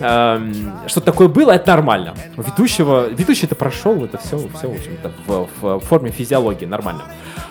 эм, 0.00 0.72
что 0.86 1.00
такое 1.00 1.28
было, 1.28 1.52
это 1.52 1.68
нормально. 1.68 2.14
У 2.36 2.42
ведущего, 2.42 3.08
ведущий 3.08 3.46
это 3.46 3.54
прошел, 3.54 4.04
это 4.04 4.18
все, 4.18 4.38
все, 4.38 4.68
в 4.68 4.74
общем-то, 4.74 5.12
в, 5.26 5.48
в 5.60 5.80
форме 5.80 6.10
физиологии, 6.10 6.64
нормально. 6.64 7.02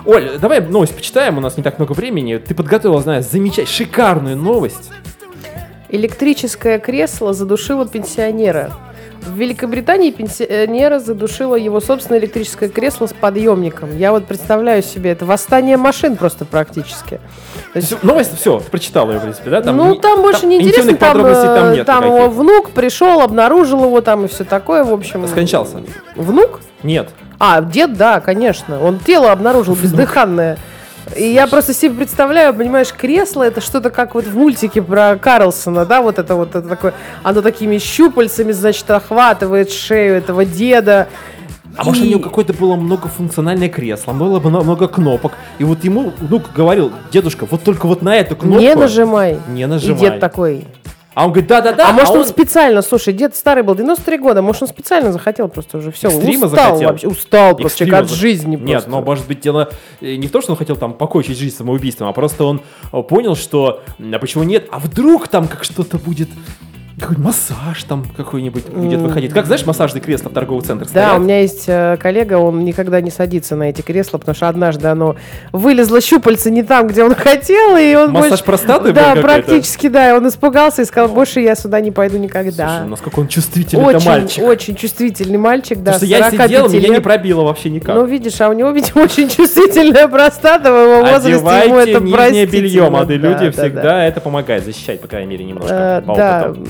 Оль, 0.05 0.37
давай 0.39 0.61
новость 0.61 0.95
почитаем, 0.95 1.37
у 1.37 1.41
нас 1.41 1.57
не 1.57 1.63
так 1.63 1.77
много 1.77 1.93
времени. 1.93 2.37
Ты 2.37 2.55
подготовила, 2.55 3.01
знаешь, 3.01 3.25
замечательную, 3.25 3.67
шикарную 3.67 4.37
новость. 4.37 4.89
Электрическое 5.89 6.79
кресло 6.79 7.33
задушило 7.33 7.87
пенсионера. 7.87 8.73
В 9.27 9.35
Великобритании 9.37 10.11
пенсионера 10.11 10.99
задушило 10.99 11.55
его 11.55 11.79
собственное 11.79 12.19
электрическое 12.19 12.69
кресло 12.69 13.07
с 13.07 13.13
подъемником. 13.13 13.95
Я 13.97 14.11
вот 14.11 14.25
представляю 14.25 14.81
себе, 14.81 15.11
это 15.11 15.25
восстание 15.25 15.77
машин 15.77 16.15
просто 16.15 16.45
практически. 16.45 17.19
То 17.73 17.79
есть, 17.79 18.03
новость, 18.03 18.39
все, 18.39 18.59
прочитала 18.59 19.11
ее, 19.11 19.19
в 19.19 19.21
принципе, 19.23 19.49
да? 19.49 19.61
ну, 19.71 19.93
не- 19.93 19.99
там 19.99 20.21
больше 20.21 20.45
не 20.45 20.55
интересно, 20.55 20.79
интимных 20.91 20.99
там, 20.99 21.09
подробностей 21.11 21.47
там 21.47 21.65
э, 21.65 21.75
нет 21.75 21.85
там 21.85 22.05
никаких. 22.05 22.31
внук 22.31 22.69
пришел, 22.71 23.21
обнаружил 23.21 23.83
его 23.83 24.01
там 24.01 24.25
и 24.25 24.27
все 24.27 24.43
такое, 24.43 24.83
в 24.83 24.93
общем. 24.93 25.27
Скончался? 25.27 25.81
Внук? 26.15 26.61
Нет. 26.83 27.09
А, 27.39 27.61
дед, 27.61 27.93
да, 27.97 28.19
конечно. 28.19 28.81
Он 28.81 28.99
тело 28.99 29.31
обнаружил 29.31 29.75
бездыханное. 29.75 30.57
И 31.15 31.23
я 31.33 31.47
просто 31.47 31.73
себе 31.73 31.93
представляю, 31.95 32.53
понимаешь, 32.53 32.93
кресло 32.95 33.43
это 33.43 33.61
что-то 33.61 33.89
как 33.89 34.13
вот 34.15 34.25
в 34.25 34.35
мультике 34.35 34.81
про 34.81 35.15
Карлсона, 35.17 35.85
да, 35.85 36.01
вот 36.01 36.19
это 36.19 36.35
вот 36.35 36.49
это 36.55 36.67
такое, 36.67 36.93
оно 37.23 37.41
такими 37.41 37.77
щупальцами, 37.77 38.51
значит, 38.51 38.89
охватывает 38.91 39.71
шею 39.71 40.15
этого 40.15 40.43
деда. 40.45 41.07
А 41.77 41.83
может, 41.83 42.01
у 42.01 42.05
И- 42.05 42.09
него 42.09 42.19
какое-то 42.21 42.53
было 42.53 42.75
многофункциональное 42.75 43.69
кресло, 43.69 44.11
было 44.13 44.39
бы 44.39 44.49
много 44.49 44.87
кнопок. 44.87 45.33
И 45.59 45.63
вот 45.63 45.83
ему 45.83 46.11
внук 46.19 46.43
говорил, 46.55 46.91
дедушка, 47.11 47.45
вот 47.49 47.63
только 47.63 47.85
вот 47.85 48.01
на 48.01 48.15
эту 48.15 48.35
кнопку. 48.35 48.59
Не 48.59 48.75
нажимай. 48.75 49.37
Не 49.49 49.63
И 49.63 49.65
нажимай. 49.65 49.99
дед 49.99 50.19
такой. 50.19 50.65
А 51.17 51.25
он 51.25 51.31
говорит, 51.31 51.49
да-да-да. 51.49 51.89
а 51.89 51.93
может 51.93 52.13
он... 52.13 52.19
он 52.19 52.25
специально, 52.27 52.83
слушай, 52.83 53.11
дед 53.11 53.35
старый 53.35 53.63
был, 53.63 53.73
93 53.73 54.19
года, 54.19 54.43
может 54.43 54.61
он 54.61 54.67
специально 54.67 55.11
захотел 55.11 55.47
просто 55.47 55.79
уже 55.79 55.91
все, 55.91 56.09
Экстрима 56.09 56.45
устал 56.45 56.65
захотел? 56.65 56.89
вообще, 56.89 57.07
устал 57.07 57.55
просто 57.55 57.79
человек 57.79 58.01
от 58.01 58.11
жизни 58.11 58.55
Нет, 58.55 58.71
просто. 58.73 58.89
но 58.91 59.01
может 59.01 59.25
быть 59.27 59.39
дело 59.39 59.71
э, 59.99 60.13
не 60.13 60.27
в 60.27 60.31
том, 60.31 60.43
что 60.43 60.51
он 60.51 60.59
хотел 60.59 60.75
там 60.75 60.93
покончить 60.93 61.35
жизнь 61.35 61.57
самоубийством, 61.57 62.07
а 62.07 62.13
просто 62.13 62.43
он 62.43 62.61
э, 62.93 63.01
понял, 63.01 63.35
что 63.35 63.81
а 63.97 64.19
почему 64.19 64.43
нет, 64.43 64.67
а 64.71 64.77
вдруг 64.77 65.27
там 65.27 65.47
как 65.47 65.63
что-то 65.63 65.97
будет 65.97 66.29
какой 66.99 67.17
массаж 67.17 67.83
там 67.83 68.05
какой-нибудь 68.17 68.69
будет 68.69 68.99
выходить. 68.99 69.31
Как 69.31 69.45
знаешь, 69.45 69.63
массажные 69.67 70.01
кресла 70.01 70.29
в 70.29 70.33
торговых 70.33 70.65
центрах 70.65 70.91
Да, 70.91 71.09
стоят? 71.09 71.19
у 71.19 71.23
меня 71.23 71.41
есть 71.41 71.65
э, 71.67 71.95
коллега, 72.01 72.39
он 72.39 72.65
никогда 72.65 73.01
не 73.01 73.11
садится 73.11 73.55
на 73.55 73.69
эти 73.69 73.81
кресла, 73.81 74.17
потому 74.17 74.35
что 74.35 74.47
однажды 74.49 74.87
оно 74.87 75.15
вылезло 75.51 76.01
щупальце 76.01 76.49
не 76.49 76.63
там, 76.63 76.87
где 76.87 77.03
он 77.03 77.13
хотел, 77.13 77.77
и 77.77 77.93
он 77.93 78.11
Массаж 78.11 78.29
больше... 78.31 78.43
простаты 78.45 78.83
был 78.85 78.93
Да, 78.93 79.13
какой-то? 79.13 79.27
практически, 79.27 79.89
да, 79.89 80.09
и 80.09 80.13
он 80.13 80.27
испугался 80.27 80.81
и 80.81 80.85
сказал, 80.85 81.09
больше 81.09 81.39
я 81.39 81.55
сюда 81.55 81.81
не 81.81 81.91
пойду 81.91 82.17
никогда. 82.17 82.77
Слушай, 82.79 82.89
насколько 82.89 83.19
он 83.19 83.27
чувствительный 83.27 83.85
очень, 83.85 84.07
мальчик. 84.09 84.43
очень 84.43 84.75
чувствительный 84.75 85.37
мальчик, 85.37 85.77
да, 85.83 85.93
Потому 85.93 85.97
что 85.97 86.05
я 86.07 86.17
45 86.31 86.47
сидел, 86.49 86.69
меня 86.69 86.89
не 86.95 87.01
пробило 87.01 87.43
вообще 87.43 87.69
никак. 87.69 87.95
Ну, 87.95 88.05
видишь, 88.05 88.41
а 88.41 88.49
у 88.49 88.53
него, 88.53 88.71
видимо, 88.71 89.03
очень 89.03 89.29
чувствительная 89.29 90.07
простата, 90.07 90.71
в 90.71 90.75
его 90.75 91.01
возрасте 91.01 91.29
ему 91.29 91.47
Одевайте 91.77 91.91
это 91.91 92.03
нижнее 92.03 92.45
белье, 92.47 92.89
молодые 92.89 93.19
Да, 93.19 93.27
люди, 93.29 93.45
да, 93.45 93.51
всегда 93.51 93.81
да. 93.83 94.03
это 94.05 94.19
помогает 94.19 94.65
защищать, 94.65 94.99
по 94.99 95.07
крайней 95.07 95.27
мере, 95.29 95.45
немножко. 95.45 95.73
Э, 95.73 96.01
по 96.01 96.15
да, 96.15 96.47
опыту. 96.49 96.67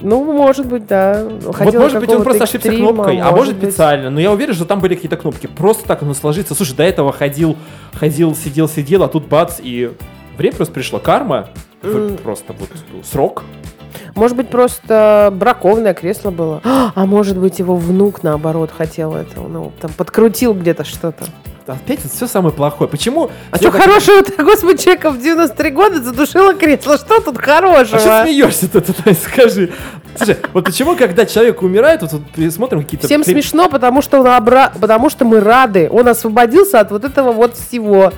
Ну, 0.00 0.24
может 0.32 0.66
быть, 0.66 0.86
да. 0.86 1.24
Вот 1.42 1.56
Хотел 1.56 1.80
может 1.80 2.00
быть 2.00 2.10
он 2.10 2.22
просто 2.22 2.44
ошибся 2.44 2.70
кнопкой, 2.70 3.18
а 3.18 3.30
может 3.32 3.56
быть. 3.56 3.70
специально. 3.70 4.10
Но 4.10 4.20
я 4.20 4.30
уверен, 4.32 4.54
что 4.54 4.64
там 4.64 4.80
были 4.80 4.94
какие-то 4.94 5.16
кнопки. 5.16 5.46
Просто 5.48 5.86
так 5.86 6.02
оно 6.02 6.14
сложится. 6.14 6.54
Слушай, 6.54 6.76
до 6.76 6.84
этого 6.84 7.12
ходил, 7.12 7.56
ходил, 7.94 8.34
сидел, 8.36 8.68
сидел, 8.68 9.02
а 9.02 9.08
тут 9.08 9.26
бац, 9.26 9.58
и 9.60 9.90
время 10.36 10.54
просто 10.56 10.72
пришло. 10.74 10.98
Карма, 11.00 11.48
в- 11.82 12.16
просто 12.18 12.52
вот 12.52 12.68
срок. 13.04 13.42
Может 14.14 14.36
быть, 14.36 14.48
просто 14.48 15.32
браковное 15.34 15.94
кресло 15.94 16.30
было. 16.30 16.60
А 16.64 17.06
может 17.06 17.38
быть, 17.38 17.58
его 17.58 17.74
внук, 17.76 18.22
наоборот, 18.22 18.70
хотел 18.76 19.14
это. 19.14 19.40
Ну, 19.40 19.72
там 19.80 19.90
подкрутил 19.92 20.54
где-то 20.54 20.84
что-то. 20.84 21.24
Опять 21.72 22.00
все 22.10 22.26
самое 22.26 22.54
плохое. 22.54 22.88
Почему? 22.88 23.30
А 23.50 23.56
что 23.56 23.70
хорошего-то, 23.70 24.42
господи, 24.44 24.82
человека 24.82 25.10
в 25.10 25.20
93 25.20 25.70
года 25.70 26.02
задушило 26.02 26.54
кресло? 26.54 26.96
Что 26.96 27.20
тут 27.20 27.36
А 27.38 27.40
хорошего? 27.42 27.98
что 27.98 28.22
смеешься-то, 28.24 28.80
Тань, 28.80 29.14
скажи? 29.32 29.70
Слушай, 30.16 30.36
вот 30.52 30.64
почему, 30.64 30.96
когда 30.96 31.26
человек 31.26 31.62
умирает, 31.62 32.02
вот, 32.02 32.12
вот 32.12 32.52
смотрим 32.52 32.82
какие-то... 32.82 33.06
Всем 33.06 33.22
смешно, 33.22 33.68
потому 33.68 34.02
что, 34.02 34.20
он 34.20 34.26
обра- 34.26 34.72
потому 34.80 35.10
что 35.10 35.24
мы 35.24 35.40
рады. 35.40 35.88
Он 35.90 36.08
освободился 36.08 36.80
от 36.80 36.90
вот 36.90 37.04
этого 37.04 37.32
вот 37.32 37.56
всего, 37.56 38.12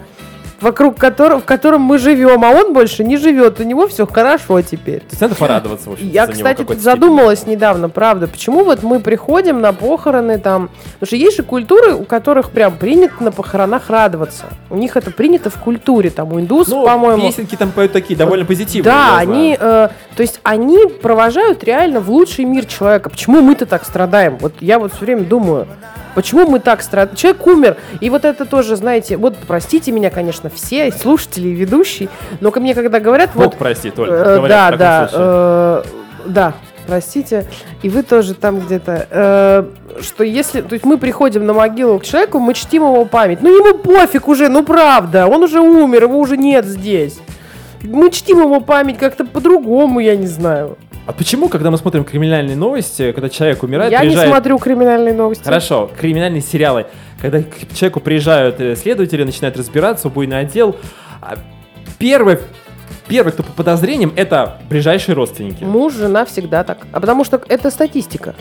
вокруг 0.60 0.96
которого, 0.98 1.40
в 1.40 1.44
котором 1.44 1.82
мы 1.82 1.98
живем, 1.98 2.44
а 2.44 2.50
он 2.50 2.72
больше 2.72 3.04
не 3.04 3.16
живет. 3.16 3.60
У 3.60 3.62
него 3.64 3.88
все 3.88 4.06
хорошо 4.06 4.60
теперь. 4.62 5.00
То 5.00 5.06
есть 5.10 5.20
надо 5.20 5.34
порадоваться, 5.34 5.90
в 5.90 5.92
общем 5.94 6.08
Я, 6.08 6.26
за 6.26 6.32
него 6.32 6.38
кстати, 6.38 6.58
какой-то 6.58 6.82
задумалась 6.82 7.46
недавно, 7.46 7.88
правда, 7.88 8.26
почему 8.28 8.64
вот 8.64 8.82
мы 8.82 9.00
приходим 9.00 9.60
на 9.60 9.72
похороны 9.72 10.38
там, 10.38 10.70
потому 10.94 11.06
что 11.06 11.16
есть 11.16 11.36
же 11.36 11.42
культуры, 11.42 11.94
у 11.94 12.04
которых 12.04 12.50
прям 12.50 12.76
принято 12.76 13.22
на 13.22 13.32
похоронах 13.32 13.90
радоваться. 13.90 14.46
У 14.68 14.76
них 14.76 14.96
это 14.96 15.10
принято 15.10 15.50
в 15.50 15.56
культуре, 15.56 16.10
там 16.10 16.32
у 16.32 16.40
индусов, 16.40 16.80
степени. 16.80 16.80
Ну, 16.80 16.86
по-моему. 16.86 17.28
песенки 17.28 17.56
там 17.56 17.72
поют 17.72 17.92
такие, 17.92 18.16
довольно 18.16 18.44
позитивные. 18.44 18.84
Да, 18.84 19.18
они, 19.18 19.56
э, 19.58 19.88
то 20.16 20.22
есть 20.22 20.40
они 20.42 20.86
провожают 20.86 21.64
реально 21.64 22.00
в 22.00 22.10
лучший 22.10 22.44
мир 22.44 22.66
человека. 22.66 23.10
Почему 23.10 23.40
мы-то 23.40 23.66
так 23.66 23.84
страдаем? 23.84 24.38
Вот 24.38 24.54
я 24.60 24.78
вот 24.78 24.92
все 24.92 25.04
время 25.04 25.24
думаю, 25.24 25.66
почему 26.14 26.46
мы 26.46 26.60
так 26.60 26.82
страдаем? 26.82 27.16
Человек 27.16 27.46
умер, 27.46 27.76
и 28.00 28.10
вот 28.10 28.24
это 28.24 28.44
тоже, 28.44 28.76
знаете, 28.76 29.16
вот 29.16 29.36
простите 29.46 29.92
меня, 29.92 30.10
конечно, 30.10 30.50
все 30.50 30.92
слушатели 30.92 31.48
и 31.48 31.54
ведущие, 31.54 32.08
но 32.40 32.50
ко 32.50 32.60
мне 32.60 32.74
когда 32.74 33.00
говорят, 33.00 33.30
Бог 33.34 33.44
вот 33.44 33.56
прости, 33.56 33.90
Толь, 33.90 34.10
Э, 34.10 34.46
да, 34.48 34.70
да, 34.76 35.10
э, 35.12 35.82
да, 36.26 36.54
простите. 36.86 37.46
И 37.82 37.88
вы 37.88 38.02
тоже 38.02 38.34
там 38.34 38.60
где-то, 38.60 39.06
э, 39.10 39.64
что 40.02 40.24
если, 40.24 40.60
то 40.60 40.74
есть 40.74 40.84
мы 40.84 40.98
приходим 40.98 41.46
на 41.46 41.52
могилу 41.52 41.98
к 41.98 42.04
человеку, 42.04 42.38
мы 42.38 42.54
чтим 42.54 42.82
его 42.82 43.04
память. 43.04 43.42
Ну 43.42 43.48
ему 43.48 43.78
пофиг 43.78 44.28
уже, 44.28 44.48
ну 44.48 44.64
правда, 44.64 45.26
он 45.26 45.42
уже 45.42 45.60
умер, 45.60 46.04
его 46.04 46.18
уже 46.18 46.36
нет 46.36 46.64
здесь. 46.66 47.18
Мы 47.82 48.10
чтим 48.10 48.40
его 48.40 48.60
память 48.60 48.98
как-то 48.98 49.24
по-другому, 49.24 50.00
я 50.00 50.16
не 50.16 50.26
знаю. 50.26 50.76
А 51.10 51.12
почему, 51.12 51.48
когда 51.48 51.72
мы 51.72 51.76
смотрим 51.76 52.04
криминальные 52.04 52.56
новости, 52.56 53.10
когда 53.10 53.28
человек 53.28 53.64
умирает, 53.64 53.90
я 53.90 53.98
приезжает... 53.98 54.28
не 54.28 54.32
смотрю 54.32 54.58
криминальные 54.58 55.12
новости. 55.12 55.42
Хорошо, 55.42 55.90
криминальные 55.98 56.40
сериалы. 56.40 56.86
Когда 57.20 57.42
к 57.42 57.74
человеку 57.74 57.98
приезжают 57.98 58.60
э, 58.60 58.76
следователи, 58.76 59.24
начинают 59.24 59.56
разбираться, 59.56 60.06
убойный 60.06 60.38
отдел. 60.38 60.76
а 61.20 61.36
Первый, 61.98 62.38
первый, 63.08 63.32
кто 63.32 63.42
по 63.42 63.50
подозрениям, 63.50 64.12
это 64.14 64.60
ближайшие 64.70 65.16
родственники. 65.16 65.64
Муж, 65.64 65.94
жена 65.94 66.24
всегда 66.26 66.62
так. 66.62 66.86
А 66.92 67.00
потому 67.00 67.24
что 67.24 67.42
это 67.48 67.72
статистика. 67.72 68.36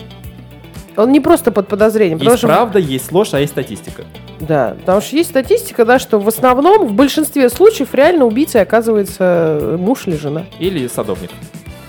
Он 0.96 1.10
не 1.10 1.18
просто 1.18 1.50
под 1.50 1.66
подозрением. 1.66 2.18
Есть 2.18 2.38
что 2.38 2.46
правда, 2.46 2.78
есть 2.78 3.10
ложь, 3.10 3.30
а 3.34 3.40
есть 3.40 3.52
статистика. 3.52 4.04
Да, 4.38 4.76
потому 4.78 5.00
что 5.00 5.16
есть 5.16 5.30
статистика, 5.30 5.84
да, 5.84 5.98
что 5.98 6.20
в 6.20 6.28
основном, 6.28 6.86
в 6.86 6.92
большинстве 6.92 7.50
случаев 7.50 7.92
реально 7.94 8.26
убийцей 8.26 8.62
оказывается 8.62 9.76
муж 9.76 10.06
или 10.06 10.14
жена. 10.14 10.44
Или 10.60 10.86
садовник. 10.86 11.30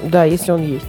Да, 0.04 0.24
если 0.24 0.52
он 0.52 0.62
есть. 0.64 0.86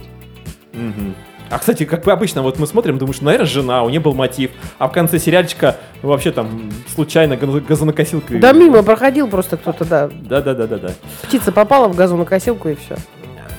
Мгм. 0.73 1.15
А, 1.49 1.59
кстати, 1.59 1.85
как 1.85 2.03
бы 2.03 2.11
обычно, 2.11 2.41
вот 2.41 2.57
мы 2.57 2.65
смотрим, 2.65 2.97
думаешь, 2.97 3.21
ну, 3.21 3.25
наверное, 3.25 3.45
жена, 3.45 3.83
у 3.83 3.89
нее 3.89 3.99
был 3.99 4.13
мотив. 4.13 4.51
А 4.79 4.87
в 4.87 4.91
конце 4.91 5.19
сериальчика 5.19 5.77
вообще 6.01 6.31
там 6.31 6.71
случайно 6.93 7.33
газо- 7.33 7.61
газонокосилкой... 7.61 8.39
Да 8.39 8.53
мимо 8.53 8.81
проходил 8.81 9.27
просто 9.27 9.57
кто-то, 9.57 9.85
да. 9.85 10.09
Да-да-да-да-да. 10.11 10.93
Птица 11.21 11.51
попала 11.51 11.87
в 11.87 11.95
газонокосилку 11.95 12.69
и 12.69 12.75
все. 12.75 12.95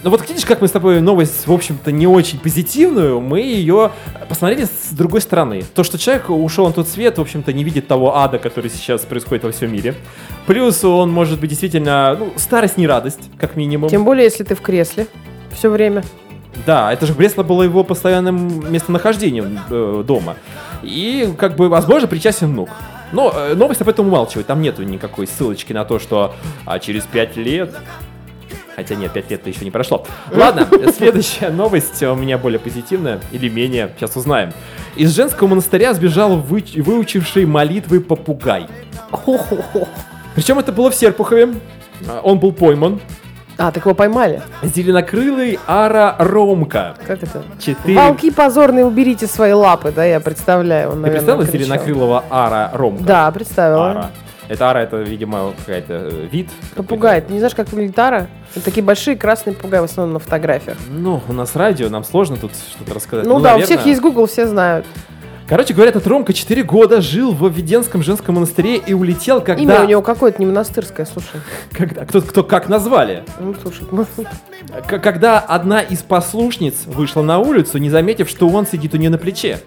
Ну 0.03 0.11
вот 0.11 0.29
видишь, 0.29 0.45
как 0.45 0.61
мы 0.61 0.69
с 0.69 0.71
тобой 0.71 1.01
новость, 1.01 1.47
в 1.47 1.53
общем-то, 1.53 1.91
не 1.91 2.07
очень 2.07 2.39
позитивную, 2.39 3.21
мы 3.21 3.41
ее 3.41 3.91
посмотрели 4.29 4.65
с 4.65 4.91
другой 4.91 5.23
стороны. 5.23 5.63
То, 5.75 5.83
что 5.83 5.97
человек 5.97 6.29
ушел 6.29 6.67
на 6.67 6.73
тот 6.75 6.89
свет, 6.89 7.17
в 7.17 7.23
общем-то, 7.23 7.55
не 7.55 7.65
видит 7.65 7.87
того 7.87 8.17
ада, 8.17 8.39
который 8.39 8.71
сейчас 8.71 9.01
происходит 9.03 9.45
во 9.45 9.53
всем 9.53 9.73
мире. 9.73 9.95
Плюс 10.47 10.85
он 10.85 11.11
может 11.11 11.41
быть 11.41 11.49
действительно, 11.49 12.17
ну, 12.19 12.33
старость 12.37 12.77
не 12.77 12.87
радость, 12.87 13.31
как 13.39 13.57
минимум. 13.57 13.89
Тем 13.89 14.05
более, 14.05 14.25
если 14.25 14.45
ты 14.45 14.55
в 14.55 14.61
кресле 14.61 15.07
все 15.55 15.71
время. 15.71 16.05
Да, 16.67 16.93
это 16.93 17.07
же 17.07 17.15
Бресло 17.15 17.43
было 17.43 17.63
его 17.63 17.83
постоянным 17.85 18.73
местонахождением 18.73 19.59
э, 19.71 20.05
дома. 20.07 20.37
И, 20.83 21.35
как 21.39 21.57
бы, 21.57 21.69
возможно, 21.69 22.07
причастен 22.07 22.49
внук. 22.49 22.71
Но 23.13 23.33
э, 23.35 23.55
новость 23.55 23.81
об 23.81 23.89
этом 23.89 24.07
умалчивает. 24.07 24.47
Там 24.47 24.63
нету 24.63 24.83
никакой 24.83 25.27
ссылочки 25.27 25.73
на 25.73 25.85
то, 25.85 25.99
что 25.99 26.35
а, 26.65 26.79
через 26.79 27.05
пять 27.05 27.37
лет 27.37 27.75
Хотя 28.77 28.97
нет, 28.97 29.13
5 29.13 29.31
лет 29.31 29.47
еще 29.47 29.65
не 29.65 29.71
прошло. 29.71 30.05
Ладно, 30.33 30.69
следующая 30.97 31.51
новость 31.51 32.03
у 32.03 32.15
меня 32.15 32.39
более 32.39 32.59
позитивная 32.59 33.21
или 33.31 33.49
менее, 33.49 33.93
сейчас 33.97 34.17
узнаем. 34.17 34.53
Из 34.97 35.15
женского 35.15 35.49
монастыря 35.49 35.95
сбежал 35.95 36.37
вы, 36.37 36.65
выучивший 36.77 37.47
молитвы 37.47 38.01
попугай. 38.01 38.67
Причем 40.35 40.59
это 40.59 40.73
было 40.73 40.91
в 40.91 40.95
Серпухове. 40.95 41.55
Он 42.23 42.39
был 42.39 42.53
пойман. 42.53 43.01
А, 43.57 43.71
так 43.71 43.85
его 43.85 43.95
поймали. 43.95 44.43
Зеленокрылый 44.63 45.59
Ара 45.67 46.17
Ромка. 46.19 46.95
Как 47.07 47.23
это? 47.23 47.43
Четыре... 47.59 47.99
Волки 47.99 48.31
позорные, 48.31 48.85
уберите 48.85 49.27
свои 49.27 49.53
лапы, 49.53 49.93
да, 49.93 50.05
я 50.05 50.19
представляю. 50.21 50.89
Он, 50.91 50.95
Ты 50.97 51.01
наверное, 51.03 51.19
представила 51.21 51.47
кричал. 51.47 51.67
зеленокрылого 51.67 52.25
Ара 52.31 52.71
Ромка? 52.73 53.05
Да, 53.05 53.31
представила. 53.31 53.91
Ара. 53.91 54.11
Это 54.47 54.69
ара, 54.69 54.83
это, 54.83 54.97
видимо, 54.99 55.55
какая-то 55.59 55.95
э, 55.95 56.29
вид. 56.31 56.51
Попугай. 56.75 57.23
Ты 57.23 57.33
не 57.33 57.39
знаешь, 57.39 57.55
как 57.55 57.71
выглядит 57.73 57.99
ара? 57.99 58.27
Это 58.55 58.63
такие 58.63 58.83
большие 58.83 59.17
красные 59.17 59.55
попугаи, 59.55 59.81
в 59.81 59.85
основном 59.85 60.13
на 60.15 60.19
фотографиях. 60.19 60.77
Ну, 60.91 61.23
у 61.27 61.33
нас 61.33 61.57
радио, 61.57 61.89
нам 61.89 62.05
сложно 62.05 62.37
тут 62.37 62.53
что-то 62.55 62.93
рассказать. 62.95 63.25
Ну, 63.25 63.35
да, 63.35 63.39
у 63.39 63.43
наверное. 63.43 63.65
всех 63.65 63.87
есть 63.87 64.03
Google, 64.03 64.27
все 64.27 64.47
знают. 64.47 64.85
Короче 65.47 65.75
говоря, 65.75 65.91
этот 65.91 66.07
Ромка 66.07 66.33
4 66.33 66.63
года 66.63 67.03
жил 67.03 67.33
в 67.33 67.47
Введенском 67.49 68.03
женском 68.03 68.37
монастыре 68.37 68.77
и 68.77 68.95
улетел, 68.95 69.43
когда... 69.43 69.63
Имя 69.63 69.81
у 69.83 69.89
него 69.89 70.03
какое-то 70.03 70.41
не 70.41 70.47
монастырское, 70.47 71.07
слушай. 71.07 71.41
когда 71.71 72.07
кто, 72.07 72.23
кто 72.23 72.43
как 72.43 72.69
назвали. 72.69 73.25
Ну, 73.39 73.55
слушай, 73.61 73.87
ну, 73.91 74.07
когда 74.89 75.39
одна 75.39 75.81
из 75.81 76.03
послушниц 76.03 76.87
вышла 76.87 77.21
на 77.21 77.41
улицу, 77.41 77.77
не 77.77 77.91
заметив, 77.91 78.31
что 78.31 78.49
он 78.49 78.67
сидит 78.67 78.95
у 78.95 78.97
нее 78.97 79.11
на 79.11 79.19
плече. 79.19 79.61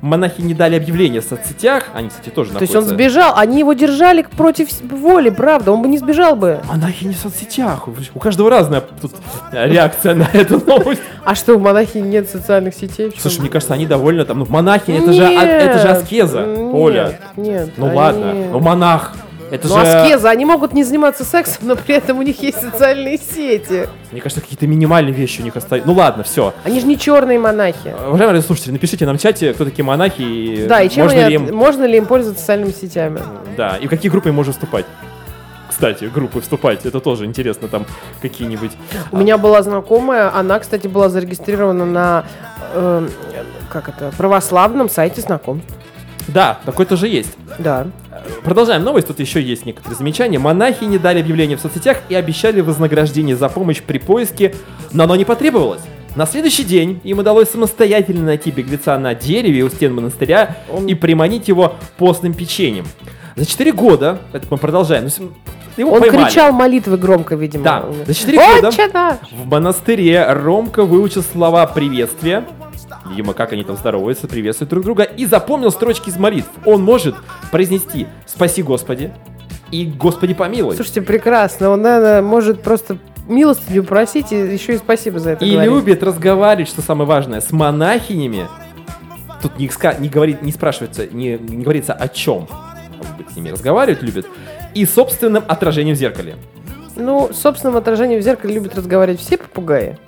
Монахи 0.00 0.40
не 0.40 0.54
дали 0.54 0.76
объявление 0.76 1.20
в 1.20 1.24
соцсетях, 1.24 1.88
они, 1.92 2.08
кстати, 2.08 2.28
тоже 2.28 2.52
То 2.52 2.60
есть 2.60 2.74
он 2.74 2.84
сбежал, 2.84 3.32
они 3.36 3.58
его 3.60 3.72
держали 3.72 4.22
против 4.22 4.68
воли, 4.82 5.30
правда, 5.30 5.72
он 5.72 5.82
бы 5.82 5.88
не 5.88 5.98
сбежал 5.98 6.36
бы. 6.36 6.60
Монахи 6.68 7.04
не 7.04 7.14
в 7.14 7.18
соцсетях. 7.18 7.88
У 8.14 8.18
каждого 8.18 8.48
разная 8.48 8.80
тут 8.80 9.12
реакция 9.52 10.14
на 10.14 10.28
эту 10.32 10.64
новость. 10.64 11.02
А 11.24 11.34
что, 11.34 11.56
у 11.56 11.58
монахи 11.58 11.98
нет 11.98 12.28
социальных 12.28 12.74
сетей? 12.74 13.12
Слушай, 13.18 13.40
мне 13.40 13.50
кажется, 13.50 13.74
они 13.74 13.86
довольно 13.86 14.24
там, 14.24 14.38
ну, 14.38 14.46
монахи, 14.48 14.90
это 14.92 15.12
же, 15.12 15.24
а- 15.24 15.42
это 15.42 15.78
же 15.80 15.88
аскеза, 15.88 16.46
Оля. 16.72 17.18
Нет, 17.36 17.70
Ну 17.76 17.94
ладно, 17.94 18.34
ну 18.52 18.60
монах. 18.60 19.14
Это 19.50 19.66
Ну, 19.68 19.74
же, 19.76 19.80
аскеза, 19.80 20.30
они 20.30 20.44
могут 20.44 20.72
не 20.74 20.84
заниматься 20.84 21.24
сексом, 21.24 21.68
но 21.68 21.76
при 21.76 21.94
этом 21.94 22.18
у 22.18 22.22
них 22.22 22.42
есть 22.42 22.60
социальные 22.60 23.18
сети. 23.18 23.88
мне 24.12 24.20
кажется, 24.20 24.40
какие-то 24.42 24.66
минимальные 24.66 25.14
вещи 25.14 25.40
у 25.40 25.44
них 25.44 25.56
остаются. 25.56 25.88
Ну 25.90 25.96
ладно, 25.96 26.22
все. 26.22 26.52
Они 26.64 26.80
же 26.80 26.86
не 26.86 26.98
черные 26.98 27.38
монахи. 27.38 27.94
Уважаемые 28.08 28.42
слушатели, 28.42 28.72
напишите 28.72 29.06
нам 29.06 29.16
в 29.16 29.20
чате, 29.22 29.54
кто 29.54 29.64
такие 29.64 29.84
монахи 29.84 30.20
и 30.22 30.66
Да, 30.66 30.82
и 30.82 30.88
чем 30.90 31.04
можно 31.04 31.26
ли 31.28 31.34
им, 31.34 31.54
можно 31.56 31.84
ли 31.84 31.96
им 31.96 32.06
пользоваться 32.06 32.40
социальными 32.40 32.72
сетями? 32.72 33.20
да, 33.56 33.76
и 33.76 33.86
в 33.86 33.90
какие 33.90 34.10
группы 34.10 34.28
им 34.28 34.34
можно 34.34 34.52
вступать. 34.52 34.84
Кстати, 35.68 36.04
группы 36.06 36.40
вступать, 36.40 36.84
это 36.86 36.98
тоже 36.98 37.24
интересно, 37.26 37.68
там 37.68 37.86
какие-нибудь. 38.20 38.72
У 39.12 39.16
меня 39.18 39.38
была 39.38 39.62
знакомая, 39.62 40.34
она, 40.34 40.58
кстати, 40.58 40.88
была 40.88 41.08
зарегистрирована 41.08 41.84
на 41.84 42.24
э, 42.74 43.08
как 43.70 43.88
это, 43.88 44.10
православном 44.16 44.88
сайте 44.88 45.20
знакомств. 45.20 45.68
Да, 46.26 46.58
такой 46.64 46.84
тоже 46.86 47.08
есть. 47.08 47.30
Да. 47.58 47.86
Продолжаем 48.42 48.82
новость, 48.84 49.06
тут 49.08 49.20
еще 49.20 49.42
есть 49.42 49.66
некоторые 49.66 49.96
замечания. 49.98 50.38
Монахи 50.38 50.84
не 50.84 50.98
дали 50.98 51.20
объявление 51.20 51.56
в 51.56 51.60
соцсетях 51.60 51.98
и 52.08 52.14
обещали 52.14 52.60
вознаграждение 52.60 53.36
за 53.36 53.48
помощь 53.48 53.82
при 53.82 53.98
поиске, 53.98 54.54
но 54.92 55.04
оно 55.04 55.16
не 55.16 55.24
потребовалось. 55.24 55.82
На 56.16 56.26
следующий 56.26 56.64
день 56.64 57.00
им 57.04 57.18
удалось 57.18 57.48
самостоятельно 57.50 58.24
найти 58.24 58.50
беглеца 58.50 58.98
на 58.98 59.14
дереве 59.14 59.62
у 59.62 59.68
стен 59.68 59.94
монастыря 59.94 60.56
Он- 60.72 60.86
и 60.86 60.94
приманить 60.94 61.48
его 61.48 61.76
постным 61.96 62.32
печеньем. 62.32 62.86
За 63.38 63.46
4 63.46 63.72
года, 63.72 64.18
это 64.32 64.46
мы 64.50 64.56
продолжаем, 64.56 65.08
ну, 65.18 65.30
его 65.76 65.92
Он 65.92 66.00
поймали. 66.00 66.24
кричал 66.24 66.52
молитвы 66.52 66.96
громко, 66.96 67.36
видимо. 67.36 67.64
Да, 67.64 67.84
за 68.06 68.14
4 68.14 68.38
года 68.38 69.18
в 69.30 69.46
монастыре 69.46 70.24
Ромка 70.32 70.84
выучил 70.84 71.22
слова 71.22 71.66
приветствия, 71.66 72.44
видимо, 73.08 73.32
как 73.32 73.52
они 73.52 73.62
там 73.62 73.76
здороваются, 73.76 74.26
приветствуют 74.26 74.70
друг 74.70 74.84
друга, 74.84 75.04
и 75.04 75.24
запомнил 75.24 75.70
строчки 75.70 76.08
из 76.08 76.16
молитв. 76.16 76.48
Он 76.64 76.82
может 76.82 77.14
произнести 77.52 78.08
«Спаси 78.26 78.62
Господи» 78.62 79.12
и 79.70 79.84
«Господи 79.86 80.34
помилуй». 80.34 80.74
Слушайте, 80.74 81.02
прекрасно. 81.02 81.70
Он, 81.70 81.82
наверное, 81.82 82.22
может 82.22 82.62
просто 82.62 82.98
милостыню 83.28 83.84
просить 83.84 84.32
и 84.32 84.36
еще 84.36 84.74
и 84.74 84.78
спасибо 84.78 85.18
за 85.20 85.30
это 85.30 85.44
и 85.44 85.52
говорить. 85.52 85.72
любит 85.72 86.02
разговаривать, 86.02 86.68
что 86.68 86.82
самое 86.82 87.06
важное, 87.06 87.40
с 87.40 87.52
монахинями. 87.52 88.48
Тут 89.42 89.58
не, 89.58 89.70
не, 90.00 90.08
говорит, 90.08 90.42
не 90.42 90.50
спрашивается, 90.50 91.06
не, 91.06 91.38
не 91.38 91.62
говорится 91.62 91.92
о 91.92 92.08
чем. 92.08 92.48
Он 93.00 93.16
будет 93.16 93.32
с 93.32 93.36
ними 93.36 93.50
разговаривать 93.50 94.02
любит. 94.02 94.26
И 94.74 94.84
собственным 94.84 95.44
отражением 95.46 95.96
в 95.96 95.98
зеркале. 95.98 96.36
Ну, 96.96 97.30
собственным 97.32 97.76
отражением 97.76 98.20
в 98.20 98.24
зеркале 98.24 98.54
любят 98.54 98.74
разговаривать 98.74 99.20
все 99.20 99.36
попугаи. 99.36 99.98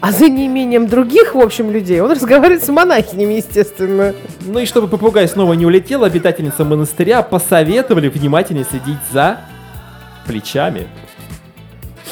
А 0.00 0.12
за 0.12 0.28
неимением 0.28 0.86
других, 0.86 1.34
в 1.34 1.40
общем, 1.40 1.70
людей, 1.70 2.00
он 2.00 2.10
разговаривает 2.10 2.64
с 2.64 2.68
монахинями, 2.68 3.34
естественно. 3.34 4.14
Ну 4.46 4.58
и 4.58 4.66
чтобы 4.66 4.88
попугай 4.88 5.28
снова 5.28 5.52
не 5.52 5.66
улетел, 5.66 6.04
обитательница 6.04 6.64
монастыря 6.64 7.22
посоветовали 7.22 8.08
внимательнее 8.08 8.64
следить 8.64 8.98
за 9.12 9.40
плечами. 10.26 10.88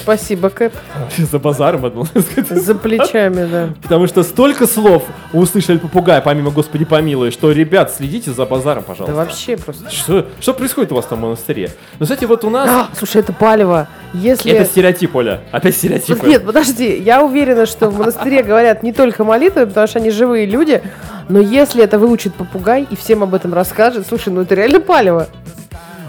Спасибо, 0.02 0.50
Кэп. 0.50 0.72
За 1.18 1.38
базаром, 1.38 1.84
одно 1.84 2.04
сказать. 2.04 2.48
За 2.62 2.74
плечами, 2.74 3.46
да. 3.50 3.68
Потому 3.82 4.06
что 4.06 4.22
столько 4.22 4.66
слов 4.66 5.04
услышали 5.32 5.78
попугай, 5.78 6.20
помимо 6.22 6.50
Господи 6.50 6.84
помилуй, 6.84 7.30
что, 7.30 7.52
ребят, 7.52 7.92
следите 7.92 8.32
за 8.32 8.46
базаром, 8.46 8.84
Да 8.86 8.94
пожалуйста. 8.94 9.16
вообще 9.16 9.56
просто. 9.56 9.90
Что, 9.90 10.26
что 10.40 10.54
происходит 10.54 10.92
у 10.92 10.94
вас 10.94 11.06
там 11.06 11.18
в 11.18 11.22
монастыре? 11.22 11.70
Ну, 11.98 12.04
кстати, 12.06 12.24
вот 12.24 12.44
у 12.44 12.50
нас... 12.50 12.68
А, 12.68 12.88
слушай, 12.96 13.20
это 13.20 13.32
палево. 13.32 13.88
Если... 14.14 14.52
Это 14.52 14.64
стереотип, 14.64 15.14
Оля. 15.14 15.40
Опять 15.52 15.76
стереотипы. 15.76 16.26
Нет, 16.26 16.44
подожди, 16.44 16.96
я 16.96 17.22
уверена, 17.22 17.66
что 17.66 17.90
в 17.90 17.98
монастыре 17.98 18.42
говорят 18.42 18.82
не 18.82 18.92
только 18.92 19.24
молитвы, 19.24 19.66
потому 19.66 19.86
что 19.86 19.98
они 19.98 20.10
живые 20.10 20.46
люди, 20.46 20.82
но 21.28 21.40
если 21.40 21.84
это 21.84 21.98
выучит 21.98 22.34
попугай 22.34 22.86
и 22.88 22.96
всем 22.96 23.22
об 23.22 23.34
этом 23.34 23.52
расскажет, 23.52 24.06
слушай, 24.06 24.32
ну 24.32 24.42
это 24.42 24.54
реально 24.54 24.80
палево. 24.80 25.28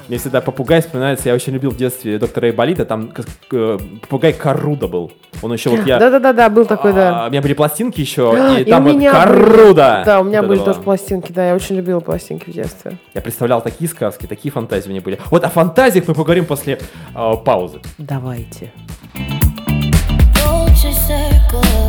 Мне 0.09 0.17
всегда 0.17 0.41
попугай 0.41 0.81
вспоминается, 0.81 1.29
я 1.29 1.35
очень 1.35 1.53
любил 1.53 1.69
в 1.69 1.77
детстве 1.77 2.17
доктора 2.17 2.47
Айболита, 2.47 2.83
там 2.83 3.11
э, 3.51 3.77
попугай 4.01 4.33
Каруда 4.33 4.87
был. 4.87 5.11
Он 5.43 5.53
еще 5.53 5.69
вот 5.69 5.85
я... 5.85 5.99
Да-да-да, 5.99 6.49
был 6.49 6.65
такой, 6.65 6.91
А, 6.91 6.93
да. 6.95 7.25
У 7.27 7.29
меня 7.29 7.43
были 7.43 7.53
пластинки 7.53 8.01
еще, 8.01 8.35
и, 8.59 8.63
там 8.63 8.85
вот 8.85 8.99
Каруда. 8.99 10.01
Да, 10.03 10.19
у 10.21 10.23
меня 10.23 10.41
были 10.41 10.57
тоже 10.57 10.79
пластинки, 10.79 11.31
да, 11.31 11.49
я 11.49 11.55
очень 11.55 11.75
любила 11.75 11.99
пластинки 11.99 12.49
в 12.49 12.53
детстве. 12.53 12.97
Я 13.13 13.21
представлял 13.21 13.61
такие 13.61 13.87
сказки, 13.87 14.25
такие 14.25 14.51
фантазии 14.51 14.87
у 14.87 14.91
меня 14.91 15.01
были. 15.01 15.19
Вот 15.29 15.43
о 15.43 15.49
фантазиях 15.49 16.07
мы 16.07 16.15
поговорим 16.15 16.45
после 16.47 16.79
э, 17.15 17.33
паузы. 17.45 17.79
Давайте. 17.99 18.73
Circle 21.09 21.88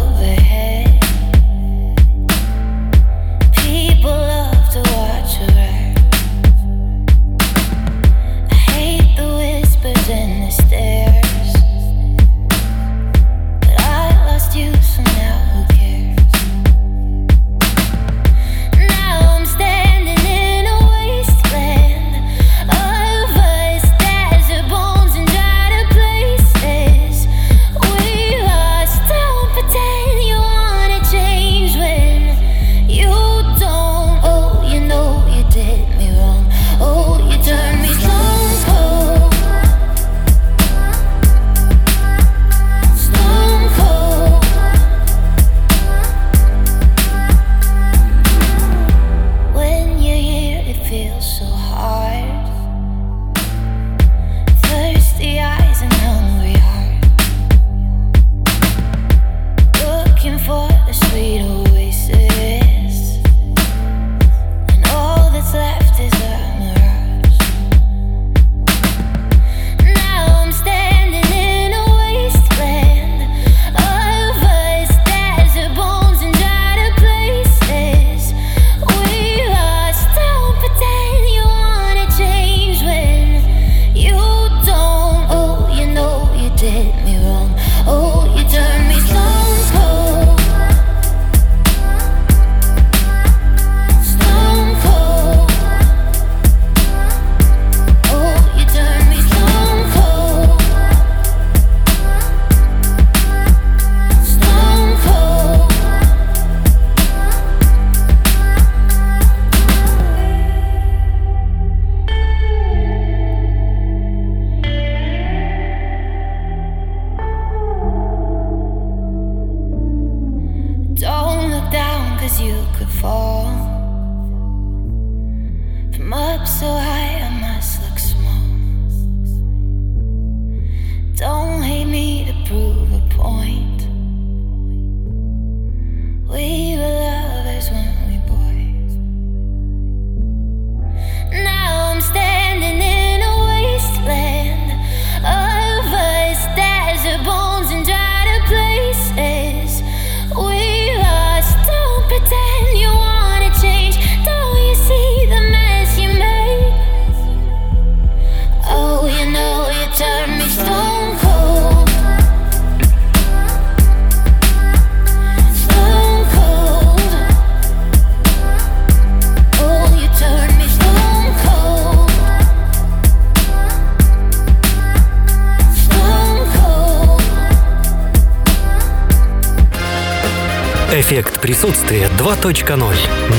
2.0. 182.31 182.95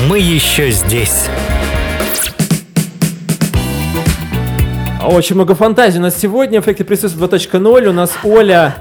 Мы 0.08 0.18
еще 0.18 0.70
здесь. 0.70 1.28
Очень 5.02 5.36
много 5.36 5.54
фантазий 5.54 5.98
у 5.98 6.02
нас 6.02 6.16
сегодня. 6.16 6.60
Эффекты 6.60 6.84
присутствия 6.84 7.26
2.0. 7.26 7.88
У 7.88 7.92
нас 7.92 8.12
Оля... 8.22 8.76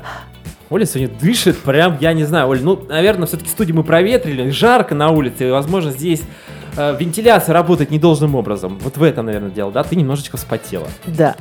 Оля 0.69 0.85
сегодня 0.85 1.09
дышит 1.19 1.57
прям, 1.57 1.97
я 1.99 2.13
не 2.13 2.23
знаю, 2.23 2.47
Оля, 2.47 2.61
ну, 2.61 2.81
наверное, 2.87 3.27
все-таки 3.27 3.49
студию 3.49 3.75
мы 3.75 3.83
проветрили, 3.83 4.51
жарко 4.51 4.95
на 4.95 5.09
улице, 5.09 5.49
и, 5.49 5.51
возможно, 5.51 5.91
здесь 5.91 6.21
э, 6.77 6.95
вентиляция 6.97 7.51
работает 7.51 7.91
недолжным 7.91 8.35
образом. 8.35 8.79
Вот 8.81 8.95
в 8.95 9.03
этом, 9.03 9.25
наверное, 9.25 9.49
дело, 9.49 9.73
да? 9.73 9.83
Ты 9.83 9.97
немножечко 9.97 10.37
вспотела. 10.37 10.87
Да. 11.05 11.35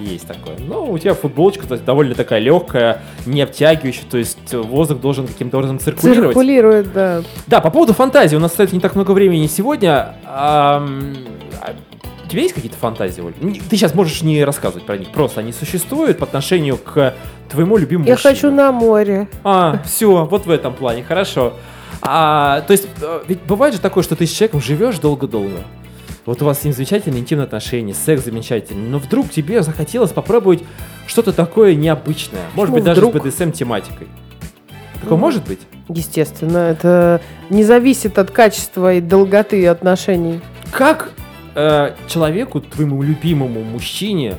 Есть 0.00 0.26
такое. 0.26 0.56
Но 0.58 0.84
у 0.84 0.98
тебя 0.98 1.14
футболочка 1.14 1.66
то 1.66 1.74
есть, 1.74 1.84
довольно 1.84 2.14
такая 2.14 2.40
легкая, 2.40 3.02
не 3.24 3.42
обтягивающая, 3.42 4.04
то 4.10 4.18
есть 4.18 4.52
воздух 4.52 5.00
должен 5.00 5.26
каким-то 5.26 5.58
образом 5.58 5.78
циркулировать. 5.78 6.34
Циркулирует, 6.34 6.92
да. 6.92 7.22
Да, 7.46 7.60
по 7.60 7.70
поводу 7.70 7.92
фантазии. 7.94 8.36
У 8.36 8.40
нас, 8.40 8.50
кстати, 8.52 8.74
не 8.74 8.80
так 8.80 8.94
много 8.94 9.12
времени 9.12 9.46
сегодня. 9.46 10.14
А, 10.24 10.86
у 12.24 12.28
тебя 12.28 12.42
есть 12.42 12.54
какие-то 12.54 12.76
фантазии, 12.76 13.20
Оль? 13.20 13.34
Ты 13.70 13.76
сейчас 13.76 13.94
можешь 13.94 14.22
не 14.22 14.44
рассказывать 14.44 14.84
про 14.84 14.96
них, 14.98 15.10
просто 15.10 15.40
они 15.40 15.52
существуют 15.52 16.18
по 16.18 16.24
отношению 16.24 16.76
к 16.76 17.14
твоему 17.48 17.76
любимому 17.76 18.06
Я 18.08 18.14
мужчине. 18.14 18.34
хочу 18.34 18.50
на 18.50 18.72
море. 18.72 19.28
А, 19.44 19.80
все, 19.84 20.24
вот 20.24 20.44
в 20.44 20.50
этом 20.50 20.74
плане, 20.74 21.04
хорошо. 21.04 21.52
А, 22.02 22.62
то 22.62 22.72
есть, 22.72 22.88
э, 23.00 23.22
ведь 23.28 23.42
бывает 23.42 23.74
же 23.74 23.80
такое, 23.80 24.02
что 24.02 24.16
ты 24.16 24.26
с 24.26 24.30
человеком 24.30 24.60
живешь 24.60 24.98
долго-долго. 24.98 25.58
Вот 26.26 26.42
у 26.42 26.44
вас 26.44 26.60
с 26.60 26.64
ним 26.64 26.74
замечательные 26.74 27.20
интимные 27.20 27.44
отношения, 27.44 27.94
секс 27.94 28.24
замечательный, 28.24 28.88
но 28.88 28.98
вдруг 28.98 29.30
тебе 29.30 29.62
захотелось 29.62 30.10
попробовать 30.10 30.64
что-то 31.06 31.32
такое 31.32 31.76
необычное. 31.76 32.42
Может 32.54 32.74
быть, 32.74 32.82
вдруг? 32.82 33.14
даже 33.14 33.30
с 33.30 33.40
BDSM-тематикой. 33.40 34.08
Такое 34.94 35.10
ну, 35.10 35.16
может 35.16 35.46
быть? 35.46 35.60
Естественно, 35.88 36.58
это 36.58 37.20
не 37.48 37.62
зависит 37.62 38.18
от 38.18 38.32
качества 38.32 38.94
и 38.94 39.00
долготы 39.00 39.64
отношений. 39.68 40.40
Как 40.72 41.12
э, 41.54 41.94
человеку, 42.08 42.60
твоему 42.60 43.02
любимому 43.02 43.62
мужчине, 43.62 44.34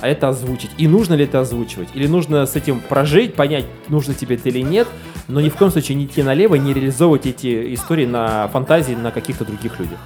а 0.00 0.08
это 0.08 0.30
озвучить? 0.30 0.70
И 0.76 0.88
нужно 0.88 1.14
ли 1.14 1.24
это 1.24 1.38
озвучивать? 1.38 1.90
Или 1.94 2.08
нужно 2.08 2.46
с 2.46 2.56
этим 2.56 2.80
прожить, 2.80 3.34
понять, 3.34 3.66
нужно 3.86 4.12
тебе 4.12 4.34
это 4.34 4.48
или 4.48 4.60
нет, 4.60 4.88
но 5.28 5.40
ни 5.40 5.50
в 5.50 5.54
коем 5.54 5.70
случае 5.70 5.98
не 5.98 6.06
идти 6.06 6.24
налево, 6.24 6.56
не 6.56 6.72
реализовывать 6.72 7.26
эти 7.26 7.74
истории 7.74 8.06
на 8.06 8.48
фантазии 8.48 8.94
на 8.94 9.12
каких-то 9.12 9.44
других 9.44 9.78
людях? 9.78 9.98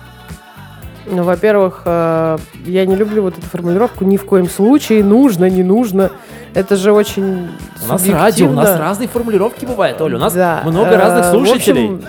Ну, 1.06 1.24
во-первых, 1.24 1.82
э, 1.84 2.38
я 2.64 2.86
не 2.86 2.94
люблю 2.94 3.22
вот 3.22 3.36
эту 3.36 3.46
формулировку 3.46 4.04
ни 4.04 4.16
в 4.16 4.24
коем 4.24 4.48
случае, 4.48 5.02
нужно, 5.02 5.50
не 5.50 5.62
нужно. 5.62 6.12
Это 6.54 6.76
же 6.76 6.92
очень 6.92 7.50
У 7.84 7.88
нас 7.88 8.08
радио, 8.08 8.48
у 8.48 8.52
нас 8.52 8.78
разные 8.78 9.08
формулировки 9.08 9.64
бывают, 9.64 10.00
Оля, 10.00 10.16
у 10.16 10.20
нас 10.20 10.32
да. 10.34 10.62
много 10.64 10.96
разных 10.96 11.26
слушателей. 11.26 11.88
В 11.88 11.94
общем, 11.94 12.08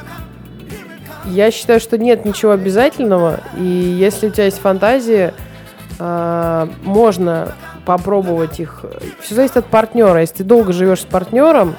я 1.26 1.52
считаю, 1.52 1.80
что 1.80 1.98
нет 1.98 2.26
ничего 2.26 2.52
обязательного, 2.52 3.40
и 3.58 3.64
если 3.64 4.28
у 4.28 4.30
тебя 4.30 4.46
есть 4.46 4.60
фантазии, 4.60 5.34
э, 6.00 6.68
можно 6.84 7.54
попробовать 7.86 8.60
их. 8.60 8.86
Все 9.22 9.36
зависит 9.36 9.58
от 9.58 9.66
партнера. 9.66 10.22
Если 10.22 10.38
ты 10.38 10.44
долго 10.44 10.72
живешь 10.74 11.02
с 11.02 11.06
партнером, 11.06 11.76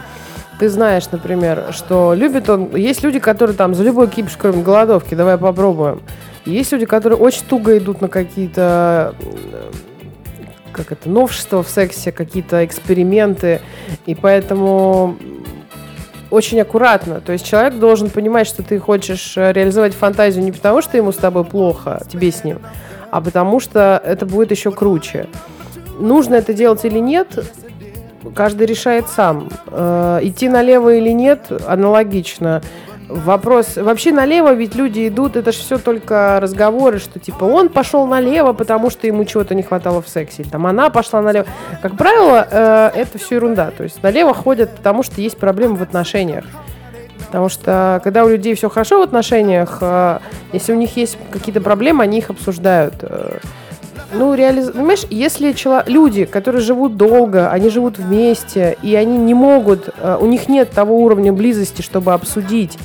ты 0.64 0.70
знаешь, 0.70 1.10
например, 1.12 1.66
что 1.72 2.14
любит 2.14 2.48
он... 2.48 2.74
Есть 2.74 3.02
люди, 3.02 3.18
которые 3.18 3.54
там 3.54 3.74
за 3.74 3.84
любой 3.84 4.08
кипиш, 4.08 4.34
кроме 4.38 4.62
голодовки, 4.62 5.14
давай 5.14 5.36
попробуем. 5.36 6.00
Есть 6.46 6.72
люди, 6.72 6.86
которые 6.86 7.18
очень 7.18 7.44
туго 7.46 7.76
идут 7.76 8.00
на 8.00 8.08
какие-то 8.08 9.14
как 10.72 10.90
это, 10.90 11.10
новшества 11.10 11.62
в 11.62 11.68
сексе, 11.68 12.12
какие-то 12.12 12.64
эксперименты, 12.64 13.60
и 14.06 14.14
поэтому 14.14 15.18
очень 16.30 16.58
аккуратно. 16.62 17.20
То 17.20 17.32
есть 17.32 17.44
человек 17.44 17.74
должен 17.74 18.08
понимать, 18.08 18.46
что 18.46 18.62
ты 18.62 18.78
хочешь 18.78 19.36
реализовать 19.36 19.92
фантазию 19.92 20.42
не 20.46 20.52
потому, 20.52 20.80
что 20.80 20.96
ему 20.96 21.12
с 21.12 21.16
тобой 21.16 21.44
плохо, 21.44 22.00
тебе 22.10 22.32
с 22.32 22.42
ним, 22.42 22.60
а 23.10 23.20
потому 23.20 23.60
что 23.60 24.00
это 24.02 24.24
будет 24.24 24.50
еще 24.50 24.72
круче. 24.72 25.26
Нужно 26.00 26.36
это 26.36 26.54
делать 26.54 26.86
или 26.86 27.00
нет, 27.00 27.52
каждый 28.34 28.66
решает 28.66 29.08
сам. 29.08 29.48
Э, 29.68 30.20
идти 30.22 30.48
налево 30.48 30.94
или 30.94 31.10
нет, 31.10 31.50
аналогично. 31.66 32.62
Вопрос. 33.08 33.76
Вообще 33.76 34.12
налево 34.12 34.54
ведь 34.54 34.74
люди 34.74 35.08
идут, 35.08 35.36
это 35.36 35.52
же 35.52 35.58
все 35.58 35.76
только 35.76 36.38
разговоры, 36.40 36.98
что 36.98 37.18
типа 37.18 37.44
он 37.44 37.68
пошел 37.68 38.06
налево, 38.06 38.54
потому 38.54 38.88
что 38.88 39.06
ему 39.06 39.24
чего-то 39.24 39.54
не 39.54 39.62
хватало 39.62 40.00
в 40.00 40.08
сексе. 40.08 40.42
Или 40.42 40.48
там 40.48 40.66
она 40.66 40.88
пошла 40.88 41.20
налево. 41.20 41.46
Как 41.82 41.96
правило, 41.96 42.46
э, 42.50 42.90
это 42.94 43.18
все 43.18 43.36
ерунда. 43.36 43.70
То 43.76 43.84
есть 43.84 44.02
налево 44.02 44.32
ходят, 44.32 44.74
потому 44.74 45.02
что 45.02 45.20
есть 45.20 45.36
проблемы 45.36 45.76
в 45.76 45.82
отношениях. 45.82 46.44
Потому 47.26 47.48
что 47.48 48.00
когда 48.04 48.24
у 48.24 48.28
людей 48.28 48.54
все 48.54 48.70
хорошо 48.70 49.00
в 49.00 49.02
отношениях, 49.02 49.78
э, 49.80 50.18
если 50.52 50.72
у 50.72 50.76
них 50.76 50.96
есть 50.96 51.18
какие-то 51.30 51.60
проблемы, 51.60 52.04
они 52.04 52.18
их 52.18 52.30
обсуждают. 52.30 52.94
Ну, 54.14 54.34
реализ... 54.34 54.70
понимаешь, 54.70 55.04
если 55.10 55.52
чело... 55.52 55.82
люди, 55.86 56.24
которые 56.24 56.62
живут 56.62 56.96
долго, 56.96 57.50
они 57.50 57.70
живут 57.70 57.98
вместе, 57.98 58.76
и 58.82 58.94
они 58.94 59.16
не 59.18 59.34
могут, 59.34 59.88
э, 59.96 60.16
у 60.20 60.26
них 60.26 60.48
нет 60.48 60.70
того 60.70 60.98
уровня 60.98 61.32
близости, 61.32 61.82
чтобы 61.82 62.12
обсудить 62.12 62.78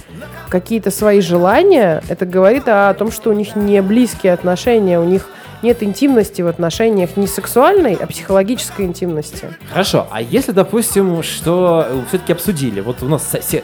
какие-то 0.49 0.91
свои 0.91 1.21
желания, 1.21 2.01
это 2.09 2.25
говорит 2.25 2.63
о 2.67 2.93
том, 2.93 3.11
что 3.11 3.30
у 3.30 3.34
них 3.34 3.55
не 3.55 3.82
близкие 3.82 4.34
отношения, 4.34 4.99
у 4.99 5.03
них 5.03 5.30
нет 5.61 5.84
интимности 5.84 6.41
в 6.41 6.47
отношениях, 6.47 7.17
не 7.17 7.27
сексуальной, 7.27 7.95
а 7.95 8.07
психологической 8.07 8.86
интимности. 8.86 9.47
Хорошо, 9.71 10.07
а 10.11 10.21
если, 10.21 10.51
допустим, 10.51 11.21
что 11.23 11.86
все-таки 12.07 12.34
обсудили, 12.34 12.82
вот 12.82 13.03
у 13.03 13.07
нас 13.07 13.23
сосед... 13.23 13.63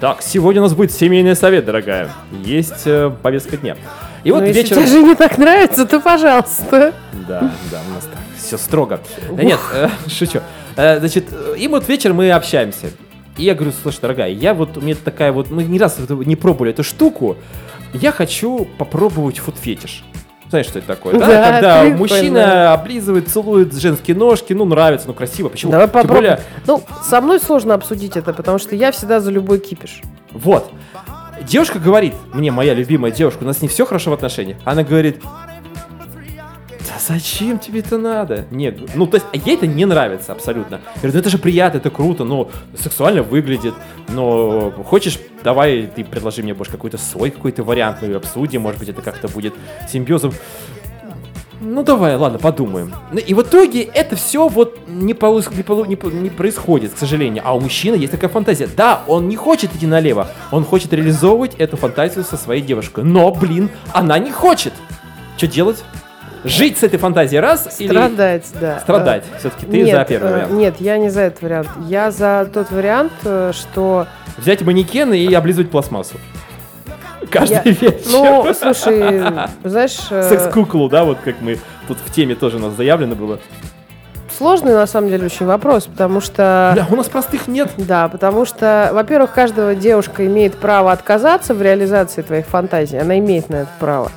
Так, 0.00 0.20
сегодня 0.20 0.60
у 0.60 0.64
нас 0.64 0.74
будет 0.74 0.90
семейный 0.90 1.36
совет, 1.36 1.64
дорогая. 1.64 2.10
Есть 2.44 2.86
э, 2.86 3.08
повестка 3.22 3.56
дня. 3.56 3.76
И 4.24 4.30
вот 4.30 4.40
ну, 4.40 4.46
вечером... 4.46 4.82
Если 4.82 4.92
тебе 4.92 5.02
же 5.02 5.02
не 5.02 5.14
так 5.14 5.38
нравится, 5.38 5.84
то 5.84 6.00
пожалуйста. 6.00 6.92
Да, 7.28 7.52
да, 7.70 7.80
у 7.88 7.94
нас 7.94 8.04
так 8.04 8.20
все 8.36 8.58
строго. 8.58 9.00
Да 9.30 9.42
нет, 9.42 9.58
э, 9.74 9.88
шучу. 10.08 10.40
Э, 10.76 10.98
значит, 10.98 11.26
и 11.58 11.68
вот 11.68 11.88
вечером 11.88 12.16
мы 12.16 12.30
общаемся. 12.30 12.88
И 13.36 13.44
я 13.44 13.54
говорю, 13.54 13.72
слушай, 13.82 14.00
дорогая, 14.00 14.30
я 14.30 14.54
вот, 14.54 14.76
у 14.76 14.80
меня 14.80 14.94
такая 15.02 15.32
вот, 15.32 15.50
мы 15.50 15.64
ни 15.64 15.78
раз 15.78 15.96
не 16.10 16.36
пробовали 16.36 16.72
эту 16.72 16.84
штуку, 16.84 17.36
я 17.94 18.12
хочу 18.12 18.66
попробовать 18.78 19.38
фуд-фетиш. 19.38 20.04
Знаешь, 20.50 20.66
что 20.66 20.80
это 20.80 20.88
такое, 20.88 21.14
да? 21.14 21.26
Да, 21.26 21.52
Когда 21.52 21.80
прикольно. 21.80 21.96
мужчина 21.98 22.72
облизывает, 22.74 23.28
целует 23.28 23.74
женские 23.74 24.14
ножки, 24.14 24.52
ну, 24.52 24.66
нравится, 24.66 25.08
ну, 25.08 25.14
красиво. 25.14 25.48
Почему? 25.48 25.72
Давай 25.72 25.86
Тем 25.86 25.94
попробуем. 25.94 26.22
более, 26.22 26.40
Ну, 26.66 26.82
со 27.08 27.22
мной 27.22 27.40
сложно 27.40 27.72
обсудить 27.72 28.18
это, 28.18 28.34
потому 28.34 28.58
что 28.58 28.76
я 28.76 28.92
всегда 28.92 29.20
за 29.20 29.30
любой 29.30 29.58
кипиш. 29.60 30.02
вот. 30.32 30.70
Девушка 31.46 31.78
говорит, 31.78 32.14
мне 32.32 32.50
моя 32.50 32.74
любимая 32.74 33.10
девушка, 33.10 33.42
у 33.42 33.46
нас 33.46 33.62
не 33.62 33.68
все 33.68 33.84
хорошо 33.84 34.10
в 34.10 34.14
отношениях. 34.14 34.58
Она 34.64 34.82
говорит, 34.84 35.20
да 36.92 36.98
зачем 36.98 37.58
тебе 37.58 37.80
это 37.80 37.98
надо? 37.98 38.46
Нет, 38.50 38.94
ну 38.94 39.06
то 39.06 39.16
есть 39.16 39.26
а 39.32 39.36
ей 39.36 39.56
это 39.56 39.66
не 39.66 39.84
нравится 39.84 40.32
абсолютно. 40.32 40.76
Я 40.76 41.00
говорю, 41.00 41.14
ну 41.14 41.20
это 41.20 41.30
же 41.30 41.38
приятно, 41.38 41.78
это 41.78 41.90
круто, 41.90 42.24
ну 42.24 42.50
сексуально 42.78 43.22
выглядит, 43.22 43.74
но 44.08 44.70
хочешь, 44.86 45.18
давай 45.42 45.86
ты 45.86 46.04
предложи 46.04 46.42
мне, 46.42 46.54
может, 46.54 46.72
какой-то 46.72 46.98
свой 46.98 47.30
какой-то 47.30 47.62
вариант, 47.62 48.02
мы 48.02 48.14
обсудим, 48.14 48.62
может 48.62 48.78
быть, 48.78 48.88
это 48.88 49.00
как-то 49.02 49.28
будет 49.28 49.54
симбиозом. 49.88 50.32
Ну 51.64 51.84
давай, 51.84 52.16
ладно, 52.16 52.38
подумаем. 52.38 52.92
Ну, 53.12 53.18
И 53.18 53.34
в 53.34 53.42
итоге 53.42 53.82
это 53.82 54.16
все 54.16 54.48
вот 54.48 54.78
не, 54.88 55.14
полу- 55.14 55.42
не, 55.54 55.62
полу- 55.62 55.86
не 55.86 55.96
не 56.20 56.28
происходит, 56.30 56.92
к 56.94 56.98
сожалению. 56.98 57.42
А 57.46 57.54
у 57.54 57.60
мужчины 57.60 57.94
есть 57.94 58.10
такая 58.10 58.28
фантазия. 58.28 58.68
Да, 58.76 59.02
он 59.06 59.28
не 59.28 59.36
хочет 59.36 59.74
идти 59.74 59.86
налево, 59.86 60.26
он 60.50 60.64
хочет 60.64 60.92
реализовывать 60.92 61.54
эту 61.54 61.76
фантазию 61.76 62.24
со 62.24 62.36
своей 62.36 62.62
девушкой. 62.62 63.04
Но, 63.04 63.32
блин, 63.32 63.70
она 63.92 64.18
не 64.18 64.32
хочет. 64.32 64.72
Что 65.36 65.46
делать? 65.46 65.82
Жить 66.44 66.78
с 66.78 66.82
этой 66.82 66.98
фантазией 66.98 67.38
раз 67.40 67.76
или 67.78 67.88
Страдать, 67.88 68.44
да. 68.60 68.80
страдать? 68.80 69.24
Все-таки 69.38 69.64
ты 69.64 69.82
нет, 69.82 69.96
за 69.96 70.04
первый 70.04 70.28
э, 70.30 70.34
вариант. 70.34 70.52
Нет, 70.54 70.74
я 70.80 70.98
не 70.98 71.08
за 71.08 71.20
этот 71.20 71.42
вариант. 71.42 71.68
Я 71.88 72.10
за 72.10 72.50
тот 72.52 72.72
вариант, 72.72 73.12
э, 73.22 73.52
что... 73.54 74.08
Взять 74.36 74.62
манекен 74.62 75.12
и 75.14 75.32
облизывать 75.32 75.70
пластмассу. 75.70 76.16
Каждый 77.32 77.56
я- 77.64 77.72
вечер. 77.72 77.94
Ну, 78.10 78.54
слушай, 78.54 79.48
знаешь... 79.64 79.98
э, 80.10 80.28
Секс-куклу, 80.28 80.88
да, 80.88 81.04
вот 81.04 81.18
как 81.24 81.40
мы 81.40 81.58
тут 81.88 81.98
в 82.04 82.12
теме 82.12 82.34
тоже 82.34 82.58
у 82.58 82.60
нас 82.60 82.74
заявлено 82.74 83.14
было. 83.14 83.38
Сложный, 84.36 84.72
на 84.72 84.86
самом 84.86 85.08
деле, 85.08 85.26
очень 85.26 85.46
вопрос, 85.46 85.86
потому 85.86 86.20
что... 86.20 86.72
Бля, 86.74 86.86
у 86.90 86.96
нас 86.96 87.08
простых 87.08 87.48
нет. 87.48 87.70
Да, 87.76 88.08
потому 88.08 88.44
что, 88.44 88.90
во-первых, 88.92 89.32
каждая 89.32 89.74
девушка 89.74 90.26
имеет 90.26 90.54
право 90.54 90.90
отказаться 90.90 91.54
в 91.54 91.62
реализации 91.62 92.22
твоих 92.22 92.46
фантазий. 92.46 92.98
Она 92.98 93.18
имеет 93.18 93.50
на 93.50 93.56
это 93.56 93.70
право. 93.78 94.10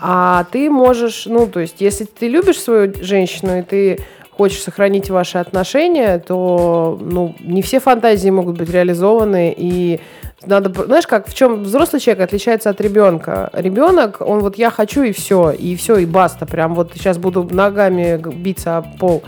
А 0.00 0.44
ты 0.52 0.70
можешь, 0.70 1.26
ну, 1.26 1.46
то 1.48 1.60
есть, 1.60 1.80
если 1.80 2.04
ты 2.04 2.28
любишь 2.28 2.60
свою 2.60 2.94
женщину 3.02 3.58
и 3.58 3.62
ты 3.62 3.98
хочешь 4.30 4.62
сохранить 4.62 5.10
ваши 5.10 5.38
отношения, 5.38 6.20
то, 6.20 6.96
ну, 7.00 7.34
не 7.40 7.60
все 7.60 7.80
фантазии 7.80 8.30
могут 8.30 8.56
быть 8.56 8.70
реализованы, 8.70 9.52
и 9.56 10.00
надо, 10.46 10.84
знаешь, 10.84 11.06
как 11.06 11.28
в 11.28 11.34
чем 11.34 11.64
взрослый 11.64 12.00
человек 12.00 12.24
отличается 12.24 12.70
от 12.70 12.80
ребенка? 12.80 13.50
Ребенок, 13.52 14.20
он 14.20 14.40
вот 14.40 14.56
я 14.56 14.70
хочу 14.70 15.02
и 15.02 15.12
все, 15.12 15.50
и 15.50 15.74
все, 15.76 15.96
и 15.96 16.06
баста, 16.06 16.46
прям 16.46 16.74
вот 16.74 16.92
сейчас 16.94 17.18
буду 17.18 17.42
ногами 17.50 18.20
биться 18.34 18.76
об 18.76 18.98
пол. 18.98 19.22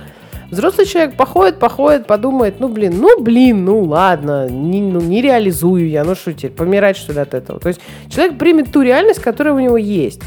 Взрослый 0.51 0.87
человек 0.87 1.17
походит, 1.17 1.59
походит, 1.61 2.07
подумает, 2.07 2.57
ну 2.59 2.69
блин, 2.69 2.95
ну 3.01 3.21
блин, 3.21 3.65
ну 3.65 3.83
ладно, 3.83 4.49
не, 4.49 4.83
ну, 4.83 5.01
не 5.01 5.23
реализую 5.23 5.89
я, 5.89 6.03
ну 6.03 6.17
что 6.17 6.33
теперь, 6.33 6.51
помирать 6.51 6.97
что 6.97 7.13
ли 7.13 7.21
от 7.21 7.35
этого? 7.35 7.61
То 7.61 7.69
есть 7.69 7.81
человек 8.09 8.37
примет 8.37 8.73
ту 8.73 8.83
реальность, 8.83 9.21
которая 9.21 9.55
у 9.55 9.61
него 9.61 9.77
есть. 9.77 10.23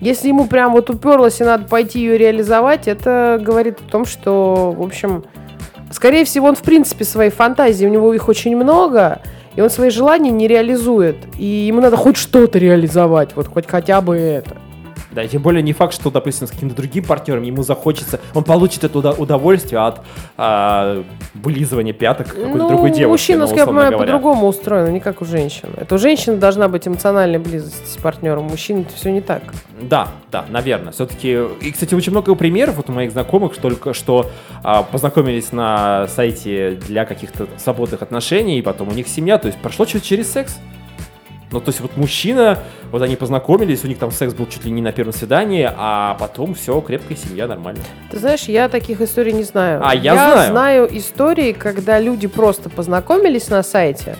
Если 0.00 0.28
ему 0.28 0.46
прям 0.46 0.72
вот 0.72 0.90
уперлось 0.90 1.40
и 1.40 1.44
надо 1.44 1.66
пойти 1.66 2.00
ее 2.00 2.18
реализовать, 2.18 2.88
это 2.88 3.40
говорит 3.40 3.78
о 3.80 3.90
том, 3.90 4.04
что, 4.04 4.74
в 4.76 4.82
общем, 4.82 5.24
скорее 5.90 6.26
всего, 6.26 6.46
он 6.46 6.56
в 6.56 6.62
принципе 6.62 7.04
свои 7.04 7.30
фантазии, 7.30 7.86
у 7.86 7.90
него 7.90 8.12
их 8.12 8.28
очень 8.28 8.54
много, 8.56 9.22
и 9.56 9.60
он 9.60 9.70
свои 9.70 9.90
желания 9.90 10.30
не 10.30 10.48
реализует. 10.48 11.16
И 11.38 11.44
ему 11.44 11.80
надо 11.80 11.96
хоть 11.96 12.16
что-то 12.16 12.58
реализовать, 12.58 13.36
вот 13.36 13.48
хоть 13.48 13.66
хотя 13.66 14.00
бы 14.00 14.16
это. 14.16 14.56
Да, 15.14 15.22
и 15.22 15.28
тем 15.28 15.42
более 15.42 15.62
не 15.62 15.72
факт, 15.72 15.94
что, 15.94 16.10
допустим, 16.10 16.46
с 16.46 16.50
каким-то 16.50 16.74
другим 16.74 17.04
партнером 17.04 17.42
ему 17.44 17.62
захочется, 17.62 18.20
он 18.34 18.44
получит 18.44 18.84
это 18.84 18.98
удовольствие 18.98 19.80
от 19.80 20.00
а, 20.36 21.04
вылизывания 21.34 21.92
пяток 21.92 22.28
какой-то 22.28 22.58
ну, 22.58 22.68
другой 22.68 22.90
девушки. 22.90 23.32
мужчина, 23.32 23.46
ну, 23.46 23.56
я 23.56 23.66
понимаю, 23.66 23.98
по-другому 23.98 24.48
устроен, 24.48 24.92
не 24.92 25.00
как 25.00 25.22
у 25.22 25.24
женщин. 25.24 25.68
Это 25.76 25.94
у 25.94 25.98
женщины 25.98 26.36
должна 26.36 26.68
быть 26.68 26.88
эмоциональная 26.88 27.38
близость 27.38 27.92
с 27.92 27.96
партнером, 27.96 28.46
у 28.46 28.50
мужчин 28.50 28.80
это 28.80 28.94
все 28.94 29.10
не 29.12 29.20
так. 29.20 29.42
Да, 29.80 30.08
да, 30.32 30.44
наверное. 30.48 30.92
Все-таки, 30.92 31.38
и, 31.60 31.70
кстати, 31.70 31.94
очень 31.94 32.10
много 32.10 32.34
примеров 32.34 32.76
вот 32.76 32.90
у 32.90 32.92
моих 32.92 33.12
знакомых, 33.12 33.54
что 33.54 33.62
только 33.62 33.94
что 33.94 34.30
а, 34.62 34.82
познакомились 34.82 35.52
на 35.52 36.08
сайте 36.08 36.78
для 36.88 37.04
каких-то 37.04 37.46
свободных 37.56 38.02
отношений, 38.02 38.58
и 38.58 38.62
потом 38.62 38.88
у 38.88 38.92
них 38.92 39.06
семья, 39.06 39.38
то 39.38 39.46
есть 39.46 39.58
прошло 39.58 39.84
через 39.86 40.32
секс. 40.32 40.58
Ну, 41.54 41.60
то 41.60 41.68
есть 41.68 41.80
вот 41.80 41.96
мужчина, 41.96 42.58
вот 42.90 43.00
они 43.00 43.14
познакомились, 43.14 43.84
у 43.84 43.86
них 43.86 43.96
там 43.98 44.10
секс 44.10 44.34
был 44.34 44.46
чуть 44.46 44.64
ли 44.64 44.72
не 44.72 44.82
на 44.82 44.90
первом 44.90 45.12
свидании, 45.12 45.70
а 45.72 46.16
потом 46.18 46.54
все, 46.54 46.80
крепкая 46.80 47.16
семья, 47.16 47.46
нормально. 47.46 47.80
Ты 48.10 48.18
знаешь, 48.18 48.42
я 48.42 48.68
таких 48.68 49.00
историй 49.00 49.32
не 49.32 49.44
знаю. 49.44 49.80
А, 49.84 49.94
я 49.94 50.14
знаю. 50.48 50.88
истории, 50.90 51.52
когда 51.52 52.00
люди 52.00 52.26
просто 52.26 52.70
познакомились 52.70 53.50
на 53.50 53.62
сайте, 53.62 54.16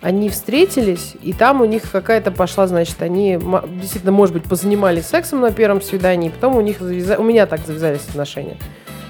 они 0.00 0.28
встретились, 0.28 1.14
и 1.20 1.32
там 1.32 1.60
у 1.60 1.64
них 1.64 1.82
какая-то 1.90 2.30
пошла, 2.30 2.68
значит, 2.68 3.02
они 3.02 3.40
действительно, 3.80 4.12
может 4.12 4.32
быть, 4.34 4.44
позанимались 4.44 5.06
сексом 5.06 5.40
на 5.40 5.50
первом 5.50 5.82
свидании, 5.82 6.28
и 6.28 6.32
потом 6.32 6.54
у 6.54 6.60
них 6.60 6.80
завяза- 6.80 7.18
у 7.18 7.24
меня 7.24 7.46
так 7.46 7.66
завязались 7.66 8.02
отношения. 8.08 8.56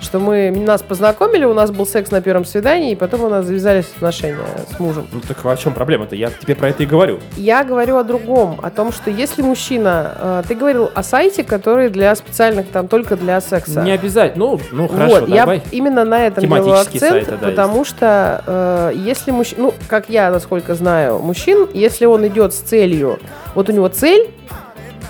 Что 0.09 0.21
мы 0.21 0.51
нас 0.51 0.81
познакомили, 0.81 1.45
у 1.45 1.53
нас 1.53 1.71
был 1.71 1.85
секс 1.85 2.11
на 2.11 2.23
первом 2.23 2.47
свидании, 2.47 2.93
и 2.93 2.95
потом 2.95 3.25
у 3.25 3.29
нас 3.29 3.45
завязались 3.45 3.85
отношения 3.95 4.39
с 4.75 4.81
мужем. 4.81 5.07
Ну 5.13 5.21
так 5.21 5.37
а 5.45 5.55
в 5.55 5.61
чем 5.61 5.75
проблема-то? 5.75 6.17
Я 6.17 6.31
тебе 6.31 6.55
про 6.55 6.71
это 6.71 6.83
и 6.83 6.87
говорю. 6.87 7.19
Я 7.37 7.63
говорю 7.63 7.99
о 7.99 8.05
другом, 8.05 8.59
о 8.63 8.71
том, 8.71 8.91
что 8.91 9.11
если 9.11 9.43
мужчина, 9.43 10.15
э, 10.19 10.43
ты 10.49 10.55
говорил 10.55 10.91
о 10.95 11.03
сайте, 11.03 11.45
который 11.45 11.91
для 11.91 12.15
специальных, 12.15 12.69
там 12.69 12.89
только 12.89 13.17
для 13.17 13.39
секса. 13.43 13.83
Не 13.83 13.93
обязательно. 13.93 14.47
Ну, 14.47 14.61
ну 14.73 14.89
хорошо, 14.89 15.21
вот, 15.21 15.29
я 15.29 15.43
давай. 15.43 15.63
именно 15.73 16.07
на 16.07 16.27
этом 16.27 16.43
делаю 16.43 16.81
акцент, 16.81 17.27
сайты, 17.27 17.33
да, 17.33 17.49
потому 17.49 17.85
что 17.85 18.43
э, 18.47 18.93
если 18.97 19.31
мужчина, 19.31 19.61
ну, 19.61 19.75
как 19.89 20.09
я, 20.09 20.31
насколько 20.31 20.75
знаю, 20.75 21.19
мужчин, 21.19 21.69
если 21.75 22.07
он 22.07 22.27
идет 22.27 22.55
с 22.55 22.61
целью, 22.61 23.19
вот 23.55 23.69
у 23.69 23.73
него 23.73 23.89
цель 23.89 24.31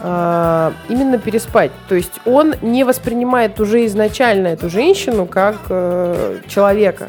э, 0.01 0.73
именно 0.89 1.19
переспать, 1.19 1.71
то 1.89 1.95
есть 1.95 2.21
он 2.25 2.55
не 2.63 2.85
воспринимает 2.85 3.61
уже 3.61 3.87
изначально 3.87 4.49
эту 4.49 4.69
женщину 4.69 5.27
как 5.27 5.57
э, 5.69 6.39
человека. 6.49 7.09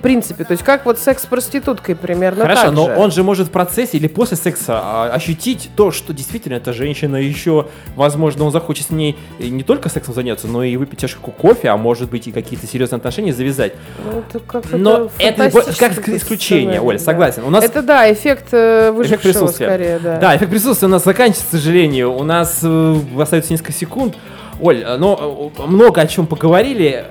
В 0.00 0.02
принципе, 0.02 0.44
то 0.44 0.52
есть 0.52 0.64
как 0.64 0.86
вот 0.86 0.98
секс 0.98 1.24
с 1.24 1.26
проституткой 1.26 1.94
примерно 1.94 2.44
Хорошо, 2.44 2.62
так 2.62 2.72
но 2.72 2.86
же. 2.86 2.96
он 2.96 3.10
же 3.10 3.22
может 3.22 3.48
в 3.48 3.50
процессе 3.50 3.98
или 3.98 4.06
после 4.06 4.38
секса 4.38 4.80
а, 4.82 5.10
ощутить 5.12 5.68
то, 5.76 5.90
что 5.90 6.14
действительно 6.14 6.54
эта 6.54 6.72
женщина 6.72 7.16
еще, 7.16 7.66
возможно, 7.96 8.44
он 8.44 8.50
захочет 8.50 8.86
с 8.86 8.90
ней 8.90 9.18
не 9.38 9.62
только 9.62 9.90
сексом 9.90 10.14
заняться, 10.14 10.48
но 10.48 10.64
и 10.64 10.74
выпить 10.78 11.00
чашку 11.00 11.32
кофе, 11.32 11.68
а 11.68 11.76
может 11.76 12.08
быть 12.08 12.26
и 12.26 12.32
какие-то 12.32 12.66
серьезные 12.66 12.96
отношения 12.96 13.34
завязать. 13.34 13.74
Ну, 14.02 14.20
это 14.20 14.38
как 14.38 14.72
Но 14.72 15.10
это 15.18 15.50
фантастический 15.50 16.02
как 16.04 16.08
исключение, 16.08 16.80
Оля, 16.80 16.96
да. 16.96 17.04
согласен. 17.04 17.44
У 17.44 17.50
нас 17.50 17.62
Это 17.62 17.82
да, 17.82 18.10
эффект 18.10 18.46
э, 18.52 18.92
выжившего 18.92 19.32
присутствия. 19.32 19.66
скорее, 19.66 19.98
да. 19.98 20.16
Да, 20.16 20.34
эффект 20.34 20.50
присутствия 20.50 20.88
у 20.88 20.90
нас 20.90 21.04
заканчивается, 21.04 21.46
к 21.46 21.50
сожалению. 21.50 22.14
У 22.16 22.24
нас 22.24 22.60
э, 22.62 22.96
остается 23.20 23.52
несколько 23.52 23.72
секунд. 23.72 24.16
Оль, 24.62 24.82
э, 24.82 24.96
но 24.96 25.52
много 25.58 26.00
о 26.00 26.06
чем 26.06 26.26
поговорили. 26.26 27.04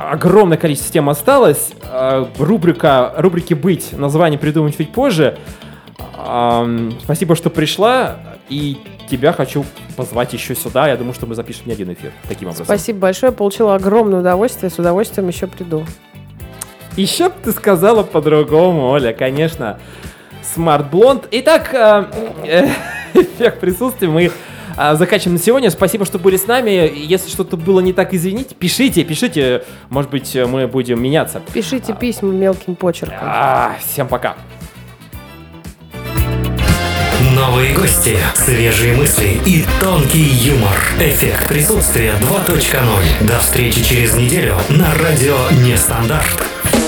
Огромное 0.00 0.56
количество 0.56 0.90
тем 0.90 1.10
осталось. 1.10 1.72
Э, 1.82 2.24
Рубрика, 2.38 3.12
рубрики 3.18 3.52
«Быть», 3.52 3.92
название 3.92 4.38
придумать 4.38 4.76
чуть 4.76 4.92
позже. 4.92 5.38
Спасибо, 7.02 7.36
что 7.36 7.50
пришла. 7.50 8.16
И 8.48 8.78
тебя 9.10 9.32
хочу 9.32 9.64
позвать 9.96 10.32
еще 10.32 10.54
сюда. 10.54 10.88
Я 10.88 10.96
думаю, 10.96 11.14
что 11.14 11.26
мы 11.26 11.34
запишем 11.34 11.64
не 11.66 11.72
один 11.72 11.92
эфир. 11.92 12.12
Таким 12.28 12.48
образом. 12.48 12.64
Спасибо 12.64 13.00
большое, 13.00 13.32
получила 13.32 13.74
огромное 13.74 14.20
удовольствие, 14.20 14.70
с 14.70 14.78
удовольствием 14.78 15.28
еще 15.28 15.46
приду. 15.46 15.84
Еще 16.96 17.28
бы 17.28 17.34
ты 17.44 17.52
сказала 17.52 18.02
по-другому, 18.02 18.88
Оля, 18.88 19.12
конечно. 19.12 19.78
Smart 20.42 20.90
Blonde. 20.90 21.28
Итак, 21.30 21.72
э, 21.74 22.04
э, 22.44 22.68
эффект 23.14 23.60
присутствия 23.60 24.08
мы 24.08 24.32
заканчиваем 24.94 25.36
на 25.36 25.42
сегодня. 25.42 25.70
Спасибо, 25.70 26.04
что 26.04 26.18
были 26.18 26.36
с 26.36 26.46
нами. 26.46 26.90
Если 26.94 27.28
что-то 27.28 27.56
было 27.56 27.80
не 27.80 27.92
так, 27.92 28.14
извините. 28.14 28.54
Пишите, 28.54 29.04
пишите. 29.04 29.64
Может 29.88 30.10
быть, 30.10 30.34
мы 30.34 30.66
будем 30.66 31.02
меняться. 31.02 31.42
Пишите 31.52 31.94
письма 31.94 32.32
мелким 32.32 32.74
почерком. 32.74 33.18
А, 33.20 33.76
всем 33.80 34.08
пока. 34.08 34.36
Новые 37.34 37.74
гости, 37.74 38.16
свежие 38.34 38.96
мысли 38.96 39.38
и 39.44 39.64
тонкий 39.80 40.22
юмор. 40.22 40.76
Эффект 40.98 41.48
присутствия 41.48 42.12
2.0. 42.20 43.26
До 43.28 43.38
встречи 43.38 43.84
через 43.84 44.14
неделю 44.14 44.54
на 44.70 44.92
радио 44.94 45.36
Нестандарт. 45.64 46.59